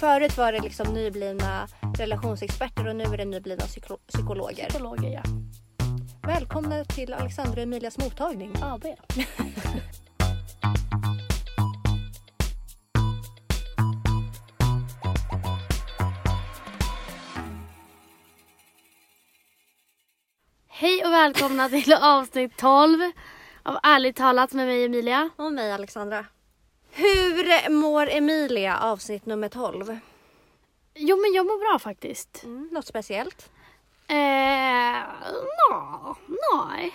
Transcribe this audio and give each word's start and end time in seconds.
Förut 0.00 0.36
var 0.36 0.52
det 0.52 0.60
liksom 0.60 0.94
nyblivna 0.94 1.68
relationsexperter 1.98 2.88
och 2.88 2.96
nu 2.96 3.04
är 3.04 3.16
det 3.16 3.24
nyblivna 3.24 3.64
psyko- 3.64 3.98
psykologer. 4.06 4.68
Psykologer 4.68 5.10
ja. 5.10 5.22
Välkomna 6.22 6.84
till 6.84 7.14
Alexandra 7.14 7.52
och 7.52 7.62
Emilias 7.62 7.98
mottagning. 7.98 8.52
AB. 8.62 8.84
Hej 20.68 21.04
och 21.04 21.12
välkomna 21.12 21.68
till 21.68 21.92
avsnitt 21.92 22.56
12 22.56 22.98
av 23.62 23.78
Ärligt 23.82 24.16
talat 24.16 24.52
med 24.52 24.66
mig 24.66 24.84
Emilia. 24.84 25.30
Och 25.36 25.52
mig 25.52 25.72
Alexandra. 25.72 26.26
Hur 26.92 27.70
mår 27.70 28.08
Emilia 28.10 28.78
avsnitt 28.78 29.26
nummer 29.26 29.48
12? 29.48 29.98
Jo 30.94 31.16
men 31.16 31.32
jag 31.32 31.46
mår 31.46 31.70
bra 31.70 31.78
faktiskt. 31.78 32.44
Mm, 32.44 32.68
något 32.72 32.86
speciellt? 32.86 33.50
Eh, 34.08 35.02
nå, 35.70 36.16
nej, 36.52 36.94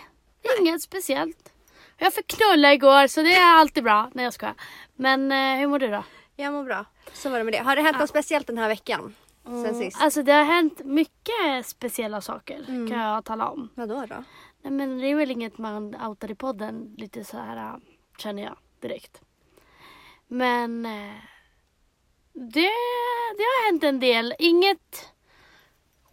inget 0.59 0.81
speciellt. 0.81 1.51
Jag 1.97 2.13
fick 2.13 2.27
knulla 2.27 2.73
igår 2.73 3.07
så 3.07 3.21
det 3.21 3.35
är 3.35 3.55
alltid 3.55 3.83
bra. 3.83 4.09
Nej 4.13 4.23
jag 4.25 4.33
skojar. 4.33 4.55
Men 4.95 5.31
eh, 5.31 5.59
hur 5.59 5.67
mår 5.67 5.79
du 5.79 5.87
då? 5.87 6.03
Jag 6.35 6.53
mår 6.53 6.63
bra. 6.63 6.85
Så 7.13 7.29
var 7.29 7.37
det 7.37 7.43
med 7.43 7.53
det. 7.53 7.57
Har 7.57 7.75
det 7.75 7.81
hänt 7.81 7.99
något 7.99 8.09
speciellt 8.09 8.47
den 8.47 8.57
här 8.57 8.67
veckan? 8.67 9.15
Sen 9.43 9.75
sist? 9.75 10.01
Alltså 10.01 10.23
det 10.23 10.31
har 10.33 10.43
hänt 10.43 10.81
mycket 10.85 11.65
speciella 11.65 12.21
saker 12.21 12.65
Mm. 12.67 12.89
kan 12.89 12.99
jag 12.99 13.25
tala 13.25 13.49
om. 13.49 13.69
Vadå 13.75 14.05
då? 14.09 14.23
Nej, 14.61 14.71
men 14.73 14.97
det 14.97 15.07
är 15.07 15.15
väl 15.15 15.31
inget 15.31 15.57
man 15.57 15.95
outar 15.95 16.31
i 16.31 16.35
podden 16.35 16.95
lite 16.97 17.23
så 17.23 17.37
här 17.37 17.57
äh, 17.57 17.75
känner 18.17 18.43
jag 18.43 18.55
direkt. 18.81 19.21
Men 20.27 20.85
eh, 20.85 21.15
det, 22.33 22.71
det 23.37 23.43
har 23.43 23.71
hänt 23.71 23.83
en 23.83 23.99
del. 23.99 24.35
Inget 24.39 25.13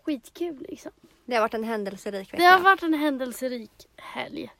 skitkul 0.05 0.67
liksom. 0.69 0.93
Det 1.25 1.35
har 1.35 1.41
varit 1.41 1.55
en 1.55 1.65
händelserik 1.65 2.33
vecka. 2.33 2.43
Det 2.43 2.49
har 2.49 2.61
varit 2.61 2.83
en 2.83 2.95
händelserik 2.95 3.87
helg. 3.97 4.51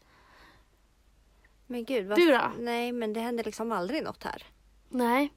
Men 1.67 1.85
gud. 1.85 2.07
Vad... 2.07 2.19
Du 2.19 2.31
då? 2.31 2.53
Nej 2.59 2.93
men 2.93 3.13
det 3.13 3.21
händer 3.21 3.45
liksom 3.45 3.73
aldrig 3.73 4.03
något 4.03 4.25
här. 4.25 4.47
Nej. 4.89 5.33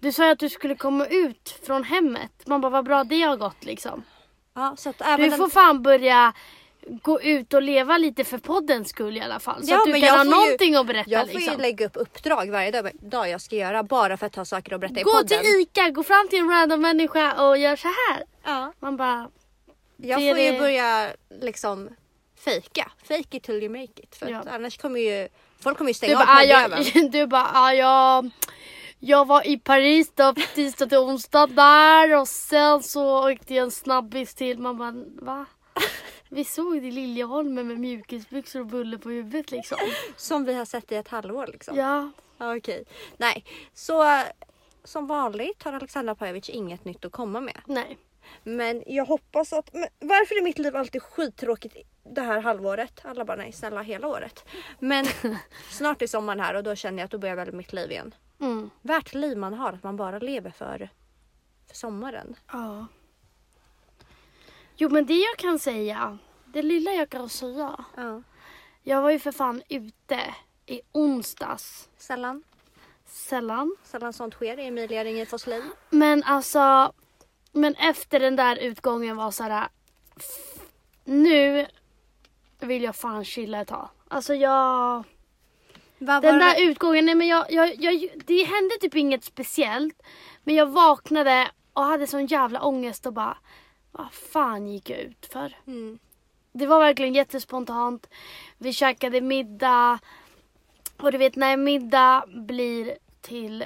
Du 0.00 0.12
sa 0.12 0.26
ju 0.26 0.32
att 0.32 0.38
du 0.38 0.48
skulle 0.48 0.74
komma 0.74 1.06
ut 1.06 1.60
från 1.62 1.84
hemmet. 1.84 2.46
Man 2.46 2.60
bara 2.60 2.70
vad 2.70 2.84
bra 2.84 3.04
det 3.04 3.22
har 3.22 3.36
gått 3.36 3.64
liksom. 3.64 4.04
Ja, 4.54 4.76
så 4.76 4.90
att 4.90 5.00
även 5.00 5.30
Du 5.30 5.36
får 5.36 5.48
fan 5.48 5.82
börja 5.82 6.34
gå 7.02 7.20
ut 7.22 7.54
och 7.54 7.62
leva 7.62 7.98
lite 7.98 8.24
för 8.24 8.38
poddens 8.38 8.88
skull 8.88 9.16
i 9.16 9.20
alla 9.20 9.40
fall. 9.40 9.64
Så 9.66 9.70
Ja, 9.72 9.78
att 9.78 9.84
du 9.84 10.00
kan 10.00 10.08
ha 10.10 10.16
får 10.18 10.24
ju- 10.24 10.30
någonting 10.30 10.74
att 10.76 10.86
berätta 10.86 11.10
Jag 11.10 11.26
får 11.30 11.34
liksom. 11.38 11.52
ju 11.54 11.60
lägga 11.60 11.86
upp 11.86 11.92
uppdrag 11.96 12.50
varje 12.50 12.70
dag, 12.70 12.90
dag 13.00 13.28
jag 13.28 13.40
ska 13.40 13.56
göra 13.56 13.82
bara 13.82 14.16
för 14.16 14.26
att 14.26 14.36
ha 14.36 14.44
saker 14.44 14.74
att 14.74 14.80
berätta 14.80 15.00
i 15.00 15.02
Gå 15.02 15.10
podden. 15.12 15.28
till 15.42 15.60
ICA, 15.60 15.90
gå 15.90 16.02
fram 16.02 16.28
till 16.28 16.38
en 16.38 16.50
random 16.50 16.80
människa 16.80 17.46
och 17.48 17.58
gör 17.58 17.76
så 17.76 17.88
här. 17.88 18.24
Ja. 18.44 18.72
Man 18.80 18.96
bara, 18.96 19.28
Jag 19.96 20.20
Det 20.20 20.30
får 20.30 20.38
ju 20.40 20.52
det- 20.52 20.58
börja 20.58 21.10
liksom 21.40 21.88
fejka. 22.44 22.90
Fake 23.08 23.36
it 23.36 23.42
till 23.42 23.54
you 23.62 23.68
make 23.68 24.02
it. 24.02 24.16
För 24.16 24.28
Ja. 24.30 24.38
att 24.38 24.46
annars 24.48 24.78
kommer 24.78 25.00
ju 25.00 25.28
folk 25.60 25.78
kommer 25.78 25.88
ju 25.88 25.92
du 25.92 25.96
stänga 25.96 26.14
bara, 26.14 26.22
av 26.30 26.36
ah, 26.36 26.42
jag, 26.42 26.70
poddjäveln. 26.70 27.10
du 27.10 27.26
bara, 27.26 27.50
ah, 27.54 27.72
jag, 27.72 28.30
jag 28.98 29.26
var 29.26 29.46
i 29.46 29.56
Paris 29.58 30.12
då 30.14 30.34
tisdag 30.54 30.86
till 30.86 30.98
onsdag 30.98 31.46
där 31.46 32.16
och 32.20 32.28
sen 32.28 32.82
så 32.82 33.30
åkte 33.32 33.54
jag 33.54 33.62
en 33.64 33.70
snabbis 33.70 34.34
till. 34.34 34.58
Man 34.58 34.78
bara, 34.78 34.94
va? 35.26 35.46
Vi 36.34 36.44
såg 36.44 36.82
det 36.82 36.88
i 36.88 36.90
Liljeholmen 36.90 37.68
med 37.68 37.80
mjukisbyxor 37.80 38.60
och 38.60 38.66
bulle 38.66 38.98
på 38.98 39.10
huvudet 39.10 39.50
liksom. 39.50 39.78
Som 40.16 40.44
vi 40.44 40.54
har 40.54 40.64
sett 40.64 40.92
i 40.92 40.94
ett 40.94 41.08
halvår 41.08 41.46
liksom. 41.46 41.76
Ja, 41.76 42.10
Ja, 42.38 42.56
Okej. 42.56 42.84
Nej, 43.16 43.44
så 43.74 44.22
som 44.84 45.06
vanligt 45.06 45.62
har 45.62 45.72
Alexandra 45.72 46.14
Pajovic 46.14 46.48
inget 46.50 46.84
nytt 46.84 47.04
att 47.04 47.12
komma 47.12 47.40
med. 47.40 47.60
nej. 47.66 47.98
Men 48.42 48.82
jag 48.86 49.04
hoppas 49.04 49.52
att... 49.52 49.72
Men 49.72 49.88
varför 49.98 50.34
är 50.34 50.42
mitt 50.42 50.58
liv 50.58 50.76
alltid 50.76 51.02
skittråkigt 51.02 51.76
det 52.02 52.20
här 52.20 52.40
halvåret? 52.40 53.00
Alla 53.04 53.24
bara 53.24 53.36
nej 53.36 53.52
snälla 53.52 53.82
hela 53.82 54.08
året. 54.08 54.44
Men 54.78 55.06
snart 55.70 56.02
är 56.02 56.06
sommaren 56.06 56.40
här 56.40 56.54
och 56.54 56.62
då 56.62 56.74
känner 56.74 56.98
jag 56.98 57.04
att 57.04 57.10
då 57.10 57.18
börjar 57.18 57.36
väl 57.36 57.52
mitt 57.52 57.72
liv 57.72 57.90
igen. 57.90 58.14
Mm. 58.40 58.70
Värt 58.82 59.14
liv 59.14 59.36
man 59.38 59.54
har 59.54 59.72
att 59.72 59.82
man 59.82 59.96
bara 59.96 60.18
lever 60.18 60.50
för, 60.50 60.88
för 61.66 61.76
sommaren. 61.76 62.36
Ja. 62.52 62.86
Jo 64.76 64.88
men 64.88 65.06
det 65.06 65.14
jag 65.14 65.36
kan 65.36 65.58
säga, 65.58 66.18
det 66.52 66.62
lilla 66.62 66.90
jag 66.90 67.10
kan 67.10 67.28
säga. 67.28 67.84
Ja. 67.96 68.22
Jag 68.82 69.02
var 69.02 69.10
ju 69.10 69.18
för 69.18 69.32
fan 69.32 69.62
ute 69.68 70.34
i 70.66 70.80
onsdags. 70.92 71.88
Sällan, 71.96 72.42
Sällan. 73.06 73.76
sällan 73.84 74.12
sånt 74.12 74.34
sker 74.34 74.58
i 74.58 74.66
Emilia 74.66 75.04
Ringerfors 75.04 75.46
liv. 75.46 75.62
Men 75.90 76.22
alltså, 76.22 76.92
men 77.52 77.74
efter 77.74 78.20
den 78.20 78.36
där 78.36 78.56
utgången 78.56 79.16
var 79.16 79.30
så 79.30 79.42
här. 79.42 79.68
Nu 81.04 81.66
vill 82.60 82.82
jag 82.82 82.96
fan 82.96 83.24
chilla 83.24 83.60
ett 83.60 83.68
tag. 83.68 83.88
Alltså 84.08 84.34
jag, 84.34 85.04
Vad 85.98 86.22
den 86.22 86.38
där 86.38 86.54
det? 86.54 86.62
utgången, 86.62 87.04
nej 87.06 87.14
men 87.14 87.26
jag, 87.28 87.52
jag, 87.52 87.74
jag, 87.82 88.08
det 88.26 88.44
hände 88.44 88.74
typ 88.80 88.94
inget 88.94 89.24
speciellt. 89.24 90.02
Men 90.44 90.54
jag 90.54 90.66
vaknade 90.66 91.50
och 91.72 91.84
hade 91.84 92.06
sån 92.06 92.26
jävla 92.26 92.62
ångest 92.62 93.06
och 93.06 93.12
bara, 93.12 93.36
vad 93.92 94.12
fan 94.12 94.68
gick 94.68 94.90
jag 94.90 94.98
ut 94.98 95.26
för? 95.32 95.56
Mm. 95.66 95.98
Det 96.52 96.66
var 96.66 96.78
verkligen 96.80 97.14
jättespontant. 97.14 98.06
Vi 98.58 98.72
käkade 98.72 99.20
middag. 99.20 99.98
Och 100.96 101.12
du 101.12 101.18
vet 101.18 101.36
när 101.36 101.56
middag 101.56 102.24
blir 102.28 102.98
till 103.20 103.64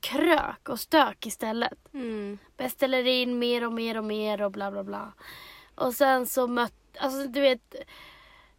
krök 0.00 0.68
och 0.68 0.80
stök 0.80 1.26
istället. 1.26 1.94
Mm. 1.94 2.38
Beställer 2.56 3.06
in 3.06 3.38
mer 3.38 3.66
och 3.66 3.72
mer 3.72 3.98
och 3.98 4.04
mer 4.04 4.42
och 4.42 4.52
bla 4.52 4.70
bla 4.70 4.84
bla. 4.84 5.12
Och 5.74 5.94
sen 5.94 6.26
så 6.26 6.46
mött, 6.46 6.96
alltså 6.98 7.26
du 7.26 7.40
vet. 7.40 7.74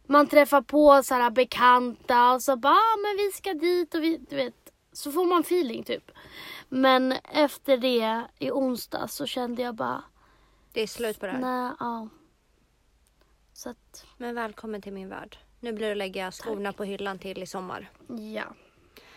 Man 0.07 0.27
träffar 0.27 0.61
på 0.61 1.03
så 1.03 1.13
här 1.15 1.29
bekanta 1.29 2.33
och 2.33 2.41
så 2.41 2.55
bara, 2.55 2.73
ah, 2.73 2.97
men 3.01 3.17
vi 3.25 3.31
ska 3.31 3.53
dit 3.53 3.95
och 3.95 4.03
vi, 4.03 4.17
du 4.29 4.35
vet. 4.35 4.55
Så 4.93 5.11
får 5.11 5.25
man 5.25 5.41
feeling 5.41 5.83
typ. 5.83 6.11
Men 6.69 7.11
efter 7.33 7.77
det 7.77 8.21
i 8.39 8.51
onsdag 8.51 9.07
så 9.07 9.25
kände 9.25 9.61
jag 9.61 9.75
bara, 9.75 10.03
Det 10.73 10.81
är 10.81 10.87
slut 10.87 11.19
på 11.19 11.25
det 11.25 11.31
här. 11.31 11.39
nej, 11.39 11.71
ja. 11.79 12.07
Så 13.63 13.69
att, 13.69 14.05
Men 14.17 14.35
välkommen 14.35 14.81
till 14.81 14.93
min 14.93 15.09
värld. 15.09 15.37
Nu 15.59 15.73
blir 15.73 15.85
det 15.85 15.91
att 15.91 15.97
lägga 15.97 16.31
skorna 16.31 16.73
på 16.73 16.83
hyllan 16.83 17.19
till 17.19 17.43
i 17.43 17.45
sommar. 17.45 17.89
ja. 18.33 18.43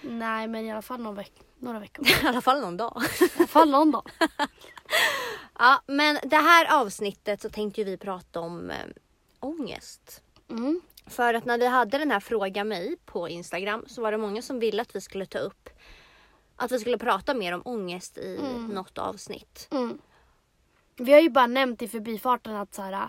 Nej 0.00 0.48
men 0.48 0.64
i 0.64 0.72
alla 0.72 0.82
fall 0.82 1.00
någon 1.00 1.18
veck- 1.18 1.42
några 1.58 1.78
veckor. 1.78 2.06
I 2.24 2.26
alla 2.26 2.40
fall 2.40 2.60
någon 2.60 2.76
dag. 2.76 3.02
I 3.20 3.30
alla 3.38 3.46
fall 3.46 3.70
någon 3.70 3.90
dag. 3.90 4.10
ja, 5.58 5.82
men 5.86 6.18
det 6.22 6.36
här 6.36 6.80
avsnittet 6.80 7.42
så 7.42 7.50
tänkte 7.50 7.84
vi 7.84 7.96
prata 7.96 8.40
om 8.40 8.70
äh, 8.70 8.76
ångest. 9.40 10.22
Mm. 10.50 10.80
För 11.06 11.34
att 11.34 11.44
när 11.44 11.58
vi 11.58 11.66
hade 11.66 11.98
den 11.98 12.10
här 12.10 12.20
Fråga 12.20 12.64
mig 12.64 12.96
på 13.04 13.28
Instagram 13.28 13.84
så 13.86 14.02
var 14.02 14.12
det 14.12 14.18
många 14.18 14.42
som 14.42 14.58
ville 14.60 14.82
att 14.82 14.96
vi 14.96 15.00
skulle 15.00 15.26
ta 15.26 15.38
upp 15.38 15.68
att 16.56 16.72
vi 16.72 16.78
skulle 16.78 16.98
prata 16.98 17.34
mer 17.34 17.52
om 17.52 17.62
ångest 17.64 18.18
i 18.18 18.40
något 18.70 18.98
avsnitt. 18.98 19.68
Mm. 19.70 19.98
Vi 20.96 21.12
har 21.12 21.20
ju 21.20 21.30
bara 21.30 21.46
nämnt 21.46 21.82
i 21.82 21.88
förbifarten 21.88 22.56
att 22.56 22.74
så 22.74 22.82
här, 22.82 23.08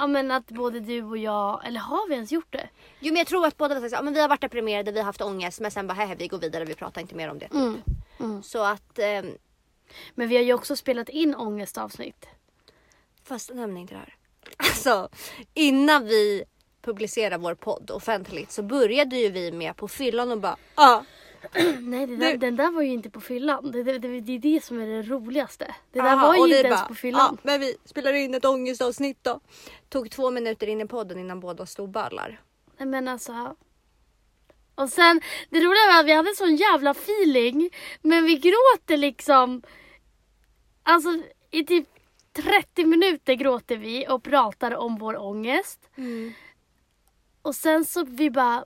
ja 0.00 0.06
men 0.06 0.30
att 0.30 0.46
både 0.46 0.80
du 0.80 1.02
och 1.02 1.18
jag, 1.18 1.66
eller 1.66 1.80
har 1.80 2.08
vi 2.08 2.14
ens 2.14 2.32
gjort 2.32 2.52
det? 2.52 2.68
Jo 3.00 3.12
men 3.12 3.16
jag 3.18 3.26
tror 3.26 3.46
att 3.46 3.56
båda 3.56 3.74
var 3.74 3.80
så 3.80 3.94
här, 3.94 4.02
ja, 4.02 4.02
men 4.02 4.14
vi 4.14 4.20
har 4.20 4.28
varit 4.28 4.40
deprimerade, 4.40 4.92
vi 4.92 4.98
har 4.98 5.04
haft 5.04 5.20
ångest 5.20 5.60
men 5.60 5.70
sen 5.70 5.86
bara 5.86 5.94
"Hä, 5.94 6.14
vi 6.18 6.28
går 6.28 6.38
vidare, 6.38 6.64
vi 6.64 6.74
pratar 6.74 7.00
inte 7.00 7.14
mer 7.14 7.30
om 7.30 7.38
det. 7.38 7.44
Typ. 7.48 7.54
Mm. 7.54 7.82
Mm. 8.20 8.42
Så 8.42 8.62
att, 8.64 8.98
ehm, 8.98 9.34
Men 10.14 10.28
vi 10.28 10.36
har 10.36 10.42
ju 10.42 10.54
också 10.54 10.76
spelat 10.76 11.08
in 11.08 11.34
ångestavsnitt. 11.34 12.26
fast 13.24 13.50
nämn 13.54 13.76
inte 13.76 13.94
det 13.94 13.98
här. 13.98 14.14
Alltså 14.56 15.08
innan 15.54 16.04
vi 16.06 16.44
publicerar 16.82 17.38
vår 17.38 17.54
podd 17.54 17.90
offentligt 17.90 18.52
så 18.52 18.62
började 18.62 19.16
ju 19.16 19.28
vi 19.30 19.52
med 19.52 19.76
på 19.76 19.88
fyllan 19.88 20.32
och 20.32 20.38
bara 20.40 20.56
ja. 20.76 21.04
Nej 21.80 22.06
det 22.06 22.16
där, 22.16 22.30
Du- 22.32 22.36
den 22.36 22.56
där 22.56 22.70
var 22.70 22.82
ju 22.82 22.88
inte 22.92 23.10
på 23.10 23.20
fyllan. 23.20 23.70
Det, 23.70 23.82
det, 23.82 23.98
det, 23.98 24.20
det 24.20 24.32
är 24.32 24.38
det 24.38 24.64
som 24.64 24.80
är 24.80 24.86
det 24.86 25.02
roligaste. 25.02 25.74
Det 25.92 26.00
där 26.00 26.12
Aha, 26.12 26.26
var 26.26 26.34
ju 26.34 26.42
inte 26.42 26.68
ens 26.68 26.80
bara, 26.80 26.88
på 26.88 26.94
fyllan. 26.94 27.38
Ja, 27.42 27.50
men 27.50 27.60
vi 27.60 27.76
spelar 27.84 28.12
in 28.12 28.34
ett 28.34 28.44
ångestavsnitt 28.44 29.18
då. 29.22 29.40
Tog 29.88 30.10
två 30.10 30.30
minuter 30.30 30.66
in 30.66 30.80
i 30.80 30.86
podden 30.86 31.18
innan 31.18 31.40
båda 31.40 31.66
stod 31.66 31.90
ballar. 31.90 32.40
Nej 32.78 32.86
men 32.88 33.08
alltså. 33.08 33.56
Och 34.74 34.88
sen, 34.88 35.20
det 35.50 35.58
roliga 35.58 35.86
var 35.92 36.00
att 36.00 36.06
vi 36.06 36.12
hade 36.12 36.34
sån 36.34 36.56
jävla 36.56 36.90
feeling. 36.90 37.70
Men 38.02 38.24
vi 38.24 38.36
gråter 38.36 38.96
liksom. 38.96 39.62
Alltså 40.82 41.08
i 41.50 41.64
typ 41.64 41.88
30 42.32 42.84
minuter 42.86 43.34
gråter 43.34 43.76
vi 43.76 44.06
och 44.08 44.22
pratar 44.22 44.76
om 44.76 44.96
vår 44.98 45.16
ångest. 45.16 45.88
Och 47.42 47.54
sen 47.54 47.84
så 47.84 48.04
vi 48.04 48.30
bara, 48.30 48.64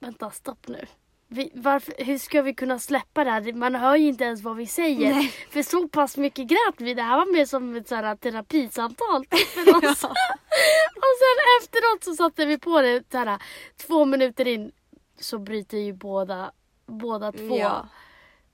vänta 0.00 0.30
stopp 0.30 0.68
nu. 0.68 0.86
Vi, 1.30 1.50
varför, 1.54 1.94
hur 1.98 2.18
ska 2.18 2.42
vi 2.42 2.54
kunna 2.54 2.78
släppa 2.78 3.24
det 3.24 3.30
här? 3.30 3.52
Man 3.52 3.74
hör 3.74 3.96
ju 3.96 4.08
inte 4.08 4.24
ens 4.24 4.42
vad 4.42 4.56
vi 4.56 4.66
säger. 4.66 5.14
Nej. 5.14 5.32
För 5.50 5.62
så 5.62 5.88
pass 5.88 6.16
mycket 6.16 6.46
grät 6.48 6.74
vi. 6.78 6.94
Det 6.94 7.02
här 7.02 7.16
var 7.16 7.32
mer 7.32 7.44
som 7.44 7.76
ett 7.76 7.88
så 7.88 7.94
här, 7.94 8.16
terapisamtal 8.16 9.24
för 9.54 9.76
oss. 9.90 10.04
och 10.04 11.14
sen 11.20 11.38
efteråt 11.62 12.04
så 12.04 12.14
satte 12.14 12.46
vi 12.46 12.58
på 12.58 12.80
det 12.82 13.02
så 13.12 13.18
här, 13.18 13.42
två 13.86 14.04
minuter 14.04 14.48
in 14.48 14.72
så 15.20 15.38
bryter 15.38 15.78
ju 15.78 15.92
båda, 15.92 16.52
båda 16.86 17.32
två 17.32 17.56
Ja. 17.58 17.88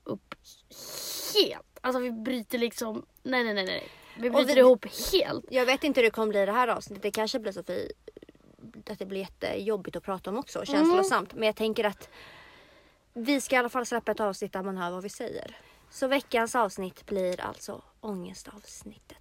upp 0.04 0.34
helt. 1.34 1.78
Alltså 1.80 2.00
vi 2.00 2.12
bryter 2.12 2.58
liksom, 2.58 3.06
nej 3.22 3.44
nej 3.44 3.54
nej 3.54 3.64
nej. 3.64 3.88
Vi 4.16 4.30
bryter 4.30 4.54
vi- 4.54 4.60
ihop 4.60 4.86
helt. 5.12 5.44
Jag 5.50 5.66
vet 5.66 5.84
inte 5.84 6.00
hur 6.00 6.04
det 6.04 6.10
kommer 6.10 6.28
bli 6.28 6.46
det 6.46 6.52
här 6.52 6.68
avsnittet. 6.68 7.02
Det 7.02 7.10
kanske 7.10 7.38
blir 7.38 7.52
Sofie 7.52 7.88
att 8.90 8.98
det 8.98 9.06
blir 9.06 9.20
jättejobbigt 9.20 9.96
att 9.96 10.02
prata 10.02 10.30
om 10.30 10.38
också. 10.38 10.58
och 10.58 10.66
Känslosamt. 10.66 11.34
Men 11.34 11.42
jag 11.46 11.56
tänker 11.56 11.84
att 11.84 12.08
vi 13.14 13.40
ska 13.40 13.56
i 13.56 13.58
alla 13.58 13.68
fall 13.68 13.86
släppa 13.86 14.12
ett 14.12 14.20
avsnitt 14.20 14.52
där 14.52 14.62
man 14.62 14.76
hör 14.76 14.90
vad 14.90 15.02
vi 15.02 15.08
säger. 15.08 15.56
Så 15.90 16.08
veckans 16.08 16.54
avsnitt 16.54 17.06
blir 17.06 17.40
alltså 17.40 17.82
ångestavsnittet. 18.00 19.18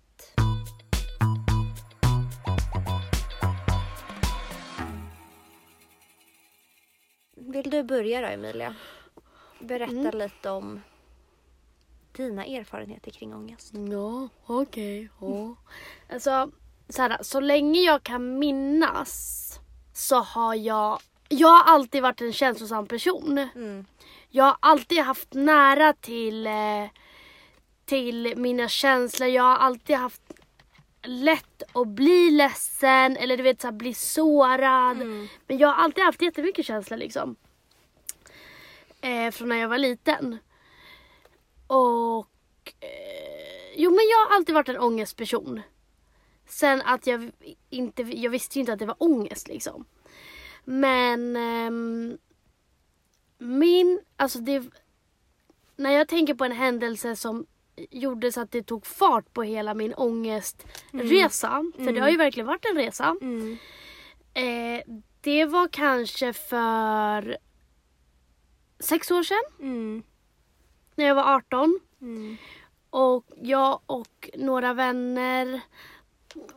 Vill 7.35 7.69
du 7.69 7.83
börja 7.83 8.21
då 8.21 8.27
Emilia? 8.27 8.75
Berätta 9.59 10.11
lite 10.11 10.49
om 10.49 10.81
dina 12.11 12.45
erfarenheter 12.45 13.11
kring 13.11 13.33
ångest. 13.33 13.73
Ja, 13.91 14.29
okej. 14.45 15.09
ja. 15.21 15.55
Alltså, 16.09 16.51
så, 16.89 17.01
här, 17.01 17.17
så 17.21 17.39
länge 17.39 17.81
jag 17.81 18.03
kan 18.03 18.39
minnas 18.39 19.59
så 19.93 20.15
har 20.15 20.55
jag... 20.55 20.99
Jag 21.37 21.47
har 21.47 21.73
alltid 21.73 22.01
varit 22.01 22.21
en 22.21 22.33
känslosam 22.33 22.87
person. 22.87 23.37
Mm. 23.55 23.85
Jag 24.29 24.43
har 24.43 24.57
alltid 24.59 24.99
haft 24.99 25.33
nära 25.33 25.93
till, 25.93 26.47
eh, 26.47 26.85
till 27.85 28.33
mina 28.37 28.67
känslor. 28.67 29.29
Jag 29.29 29.43
har 29.43 29.57
alltid 29.57 29.95
haft 29.95 30.21
lätt 31.03 31.63
att 31.73 31.87
bli 31.87 32.31
ledsen 32.31 33.17
eller 33.17 33.37
du 33.37 33.43
vet 33.43 33.61
så 33.61 33.67
här, 33.67 33.71
bli 33.71 33.93
sårad. 33.93 34.97
Men 35.47 35.57
jag 35.57 35.67
har 35.67 35.83
alltid 35.83 36.03
haft 36.03 36.21
jättemycket 36.21 36.65
känslor 36.65 36.97
liksom. 36.97 37.35
Eh, 39.01 39.31
från 39.31 39.49
när 39.49 39.55
jag 39.55 39.69
var 39.69 39.77
liten. 39.77 40.37
Och 41.67 42.27
eh, 42.79 43.73
jo 43.75 43.91
men 43.91 44.07
jag 44.09 44.17
har 44.17 44.35
alltid 44.35 44.55
varit 44.55 44.69
en 44.69 44.79
ångestperson. 44.79 45.61
Sen 46.47 46.81
att 46.81 47.07
jag 47.07 47.31
inte, 47.69 48.01
jag 48.01 48.31
visste 48.31 48.57
ju 48.57 48.59
inte 48.59 48.73
att 48.73 48.79
det 48.79 48.85
var 48.85 49.03
ångest 49.03 49.47
liksom. 49.47 49.85
Men 50.63 51.35
ehm, 51.35 52.17
min, 53.37 54.01
alltså 54.15 54.39
det, 54.39 54.63
när 55.75 55.91
jag 55.91 56.07
tänker 56.07 56.33
på 56.33 56.45
en 56.45 56.51
händelse 56.51 57.15
som 57.15 57.45
gjorde 57.75 58.31
så 58.31 58.41
att 58.41 58.51
det 58.51 58.63
tog 58.63 58.85
fart 58.85 59.33
på 59.33 59.43
hela 59.43 59.73
min 59.73 59.93
ångestresa, 59.93 61.71
för 61.75 61.91
det 61.91 61.99
har 61.99 62.09
ju 62.09 62.17
verkligen 62.17 62.47
varit 62.47 62.65
en 62.65 62.75
resa. 62.77 63.15
Mm. 63.21 63.57
Eh, 64.33 64.83
det 65.21 65.45
var 65.45 65.67
kanske 65.67 66.33
för 66.33 67.37
sex 68.79 69.11
år 69.11 69.23
sedan, 69.23 69.43
Mm. 69.59 70.03
när 70.95 71.05
jag 71.05 71.15
var 71.15 71.35
18. 71.35 71.79
Mm. 72.01 72.37
Och 72.89 73.25
jag 73.41 73.79
och 73.85 74.29
några 74.35 74.73
vänner, 74.73 75.61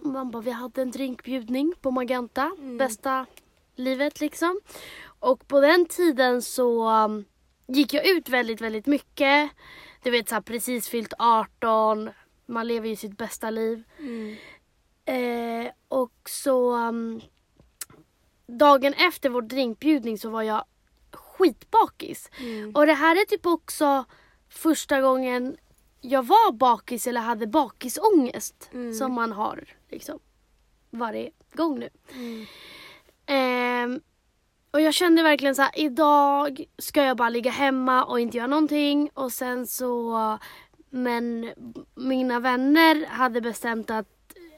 man 0.00 0.31
bara, 0.31 0.43
vi 0.43 0.50
hade 0.50 0.82
en 0.82 0.91
drinkbjudning 0.91 1.75
på 1.81 1.91
Magenta. 1.91 2.56
Bästa 2.79 3.26
livet 3.76 4.20
liksom. 4.20 4.61
Och 5.19 5.49
på 5.49 5.61
den 5.61 5.87
tiden 5.87 6.43
så 6.43 6.88
um, 6.88 7.25
gick 7.67 7.94
jag 7.94 8.06
ut 8.08 8.28
väldigt, 8.28 8.61
väldigt 8.61 8.87
mycket. 8.87 9.50
Du 10.02 10.11
vet 10.11 10.28
så 10.28 10.34
här, 10.34 10.43
precis 10.43 10.88
fyllt 10.88 11.12
18, 11.19 12.11
man 12.46 12.67
lever 12.67 12.88
ju 12.88 12.96
sitt 12.96 13.17
bästa 13.19 13.50
liv. 13.50 13.82
Mm. 13.99 14.37
Eh, 15.05 15.73
och 15.88 16.12
så 16.28 16.76
um, 16.76 17.20
dagen 18.46 18.94
efter 18.94 19.28
vår 19.28 19.43
drinkbjudning 19.43 20.19
så 20.19 20.31
var 20.31 20.43
jag 20.43 20.64
skitbakis. 21.12 22.31
Mm. 22.40 22.73
Och 22.75 22.87
det 22.87 22.93
här 22.94 23.17
är 23.17 23.25
typ 23.25 23.46
också 23.46 24.05
första 24.49 25.00
gången 25.00 25.56
jag 26.00 26.26
var 26.26 26.52
bakis 26.52 27.06
eller 27.06 27.20
hade 27.20 27.46
bakisångest 27.46 28.70
Mm. 28.73 28.94
som 28.94 29.12
man 29.12 29.32
har 29.32 29.64
liksom 29.90 30.19
varje 30.90 31.31
gång 31.52 31.78
nu. 31.78 31.88
Mm. 32.12 32.46
Ehm, 33.26 34.00
och 34.70 34.81
jag 34.81 34.94
kände 34.94 35.23
verkligen 35.23 35.55
så 35.55 35.62
här, 35.62 35.70
idag 35.75 36.64
ska 36.78 37.02
jag 37.02 37.17
bara 37.17 37.28
ligga 37.28 37.50
hemma 37.50 38.05
och 38.05 38.20
inte 38.20 38.37
göra 38.37 38.46
någonting 38.46 39.11
och 39.14 39.32
sen 39.32 39.67
så 39.67 40.38
men 40.90 41.52
mina 41.94 42.40
vänner 42.40 43.06
hade 43.06 43.40
bestämt 43.40 43.90
att 43.90 44.06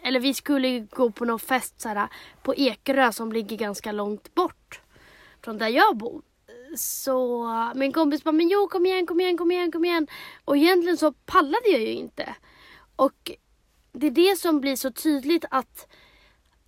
eller 0.03 0.21
vi 0.21 0.35
skulle 0.35 0.81
gå 0.81 1.11
på 1.11 1.25
någon 1.25 1.39
fest 1.39 1.81
så 1.81 1.89
här, 1.89 2.09
på 2.43 2.55
Ekerö 2.55 3.13
som 3.13 3.33
ligger 3.33 3.57
ganska 3.57 3.93
långt 3.93 4.35
bort 4.35 4.81
från 5.45 5.59
där 5.59 5.69
jag 5.69 5.97
bor. 5.97 6.23
Så 6.77 7.47
min 7.75 7.93
kompis 7.93 8.25
bara, 8.25 8.33
men 8.33 8.49
jo 8.49 8.69
kom 8.69 8.87
igen, 8.87 9.07
kom 9.07 9.21
igen, 9.21 9.37
kom 9.37 9.51
igen, 9.51 9.73
kom 9.73 9.85
igen. 9.85 10.07
Och 10.45 10.57
egentligen 10.57 10.97
så 10.97 11.13
pallade 11.13 11.69
jag 11.69 11.81
ju 11.81 11.93
inte. 11.93 12.35
Och 12.97 13.31
det 13.93 14.07
är 14.07 14.11
det 14.11 14.39
som 14.39 14.61
blir 14.61 14.77
så 14.77 14.93
tydligt 14.93 15.45
att 15.51 15.89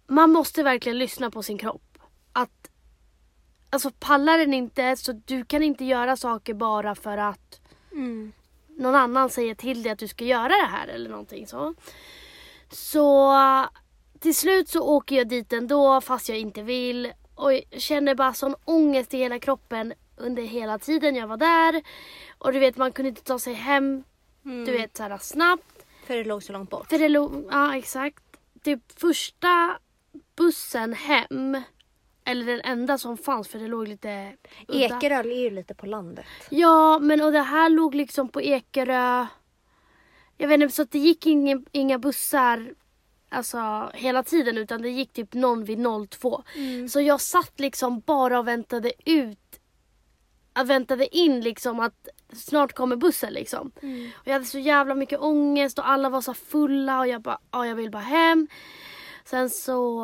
man 0.06 0.30
måste 0.30 0.62
verkligen 0.62 0.98
lyssna 0.98 1.30
på 1.30 1.42
sin 1.42 1.58
kropp. 1.58 1.89
Att 2.32 2.70
Alltså 3.72 3.90
pallar 3.98 4.38
den 4.38 4.54
inte 4.54 4.96
så 4.96 5.12
du 5.12 5.44
kan 5.44 5.62
inte 5.62 5.84
göra 5.84 6.16
saker 6.16 6.54
bara 6.54 6.94
för 6.94 7.16
att 7.18 7.60
Mm. 7.92 8.32
någon 8.68 8.94
annan 8.94 9.30
säger 9.30 9.54
till 9.54 9.82
dig 9.82 9.92
att 9.92 9.98
du 9.98 10.08
ska 10.08 10.24
göra 10.24 10.48
det 10.48 10.66
här 10.70 10.88
eller 10.88 11.10
någonting 11.10 11.46
så. 11.46 11.74
Så 12.70 13.34
till 14.20 14.34
slut 14.36 14.68
så 14.68 14.82
åker 14.82 15.16
jag 15.16 15.28
dit 15.28 15.52
ändå 15.52 16.00
fast 16.00 16.28
jag 16.28 16.38
inte 16.38 16.62
vill 16.62 17.12
och 17.34 17.52
jag 17.54 17.62
känner 17.78 18.14
bara 18.14 18.34
sån 18.34 18.54
ångest 18.64 19.14
i 19.14 19.18
hela 19.18 19.38
kroppen 19.38 19.92
under 20.16 20.42
hela 20.42 20.78
tiden 20.78 21.16
jag 21.16 21.26
var 21.26 21.36
där. 21.36 21.82
Och 22.38 22.52
du 22.52 22.58
vet 22.58 22.76
man 22.76 22.92
kunde 22.92 23.08
inte 23.08 23.22
ta 23.24 23.38
sig 23.38 23.54
hem 23.54 24.04
Mm. 24.44 24.64
du 24.64 24.72
vet 24.72 24.96
så 24.96 25.02
här 25.02 25.18
snabbt. 25.18 25.84
För 26.06 26.16
det 26.16 26.24
låg 26.24 26.42
så 26.42 26.52
långt 26.52 26.70
bort. 26.70 26.88
För 26.88 26.98
det 26.98 27.08
låg, 27.08 27.44
ja 27.50 27.76
exakt. 27.76 28.22
Typ 28.62 29.00
första 29.00 29.78
bussen 30.36 30.92
hem, 30.92 31.62
eller 32.30 32.46
den 32.46 32.60
enda 32.64 32.98
som 32.98 33.16
fanns 33.16 33.48
för 33.48 33.58
det 33.58 33.66
låg 33.66 33.88
lite 33.88 34.32
udda. 34.68 34.84
Ekerö 34.84 35.20
är 35.20 35.42
ju 35.42 35.50
lite 35.50 35.74
på 35.74 35.86
landet. 35.86 36.26
Ja 36.50 36.98
men 36.98 37.20
och 37.20 37.32
det 37.32 37.42
här 37.42 37.68
låg 37.70 37.94
liksom 37.94 38.28
på 38.28 38.42
Ekerö. 38.42 39.26
Jag 40.36 40.48
vet 40.48 40.60
inte 40.60 40.74
så 40.74 40.82
att 40.82 40.90
det 40.90 40.98
gick 40.98 41.26
ingen, 41.26 41.66
inga 41.72 41.98
bussar 41.98 42.74
alltså 43.28 43.90
hela 43.94 44.22
tiden 44.22 44.58
utan 44.58 44.82
det 44.82 44.90
gick 44.90 45.12
typ 45.12 45.34
någon 45.34 45.64
vid 45.64 45.86
02. 46.10 46.42
Så 46.90 47.00
jag 47.00 47.20
satt 47.20 47.60
liksom 47.60 48.00
bara 48.00 48.38
och 48.38 48.48
väntade 48.48 48.92
ut. 49.04 49.60
Jag 50.54 50.64
väntade 50.64 51.16
in 51.16 51.40
liksom 51.40 51.80
att 51.80 52.08
snart 52.32 52.72
kommer 52.72 52.96
bussen 52.96 53.32
liksom. 53.32 53.72
Och 54.14 54.26
jag 54.26 54.32
hade 54.32 54.44
så 54.44 54.58
jävla 54.58 54.94
mycket 54.94 55.20
ångest 55.20 55.78
och 55.78 55.88
alla 55.88 56.08
var 56.08 56.20
så 56.20 56.34
fulla 56.34 57.00
och 57.00 57.08
jag 57.08 57.22
bara, 57.22 57.38
ja 57.50 57.66
jag 57.66 57.74
vill 57.74 57.90
bara 57.90 58.02
hem. 58.02 58.48
Sen 59.24 59.50
så 59.50 60.02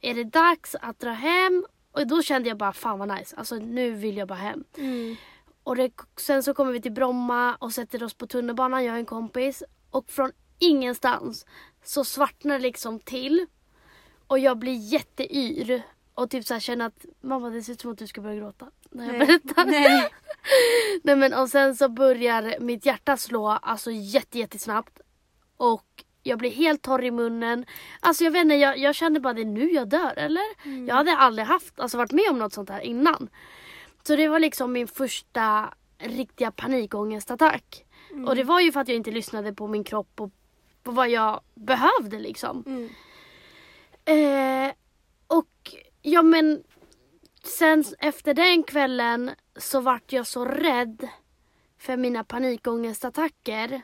är 0.00 0.14
det 0.14 0.24
dags 0.24 0.76
att 0.80 0.98
dra 0.98 1.10
hem 1.10 1.66
och 1.96 2.06
då 2.06 2.22
kände 2.22 2.48
jag 2.48 2.58
bara 2.58 2.72
fan 2.72 2.98
vad 2.98 3.08
nice. 3.18 3.36
Alltså 3.36 3.54
nu 3.54 3.90
vill 3.90 4.16
jag 4.16 4.28
bara 4.28 4.38
hem. 4.38 4.64
Mm. 4.76 5.16
Och 5.62 5.76
det, 5.76 5.90
sen 6.16 6.42
så 6.42 6.54
kommer 6.54 6.72
vi 6.72 6.80
till 6.80 6.92
Bromma 6.92 7.54
och 7.54 7.72
sätter 7.72 8.02
oss 8.02 8.14
på 8.14 8.26
tunnelbanan, 8.26 8.84
jag 8.84 8.92
och 8.92 8.98
en 8.98 9.06
kompis. 9.06 9.62
Och 9.90 10.10
från 10.10 10.32
ingenstans 10.58 11.46
så 11.84 12.04
svartnar 12.04 12.54
det 12.54 12.62
liksom 12.62 13.00
till. 13.00 13.46
Och 14.26 14.38
jag 14.38 14.58
blir 14.58 14.92
jätteyr. 14.92 15.82
Och 16.14 16.30
typ 16.30 16.46
så 16.46 16.54
här 16.54 16.60
känner 16.60 16.86
att 16.86 17.04
mamma 17.20 17.50
det 17.50 17.62
ser 17.62 17.72
ut 17.72 17.80
som 17.80 17.92
att 17.92 17.98
du 17.98 18.06
ska 18.06 18.20
börja 18.20 18.36
gråta. 18.36 18.70
När 18.90 19.06
jag 19.06 19.18
Nej. 19.18 19.26
berättar. 19.26 19.64
Nej. 19.64 20.10
Nej 21.02 21.16
men 21.16 21.34
och 21.34 21.48
sen 21.48 21.76
så 21.76 21.88
börjar 21.88 22.60
mitt 22.60 22.86
hjärta 22.86 23.16
slå 23.16 23.48
alltså 23.48 23.90
jätte, 23.90 24.38
jättesnabbt. 24.38 25.00
Och 25.56 26.04
jag 26.26 26.38
blir 26.38 26.50
helt 26.50 26.82
torr 26.82 27.04
i 27.04 27.10
munnen. 27.10 27.66
Alltså 28.00 28.24
jag 28.24 28.30
vet 28.30 28.42
inte, 28.42 28.54
jag, 28.54 28.78
jag 28.78 28.94
kände 28.94 29.20
bara 29.20 29.32
det 29.32 29.40
är 29.40 29.44
nu 29.44 29.70
jag 29.70 29.88
dör 29.88 30.12
eller? 30.16 30.44
Jag 30.88 30.94
hade 30.94 31.16
aldrig 31.16 31.46
haft, 31.46 31.80
alltså 31.80 31.98
varit 31.98 32.12
med 32.12 32.30
om 32.30 32.38
något 32.38 32.52
sånt 32.52 32.70
här 32.70 32.80
innan. 32.80 33.28
Så 34.02 34.16
det 34.16 34.28
var 34.28 34.38
liksom 34.38 34.72
min 34.72 34.88
första 34.88 35.74
riktiga 35.98 36.50
panikångestattack. 36.50 37.84
Och 38.26 38.36
det 38.36 38.44
var 38.44 38.60
ju 38.60 38.72
för 38.72 38.80
att 38.80 38.88
jag 38.88 38.96
inte 38.96 39.10
lyssnade 39.10 39.52
på 39.52 39.66
min 39.66 39.84
kropp 39.84 40.20
och 40.20 40.30
på 40.82 40.90
vad 40.90 41.08
jag 41.08 41.40
behövde 41.54 42.18
liksom. 42.18 42.64
Mm. 42.66 42.88
Eh, 44.04 44.74
och 45.26 45.74
ja 46.02 46.22
men 46.22 46.62
sen 47.42 47.84
efter 47.98 48.34
den 48.34 48.62
kvällen 48.62 49.30
så 49.56 49.80
vart 49.80 50.12
jag 50.12 50.26
så 50.26 50.44
rädd 50.44 51.08
för 51.78 51.96
mina 51.96 52.24
panikångestattacker. 52.24 53.82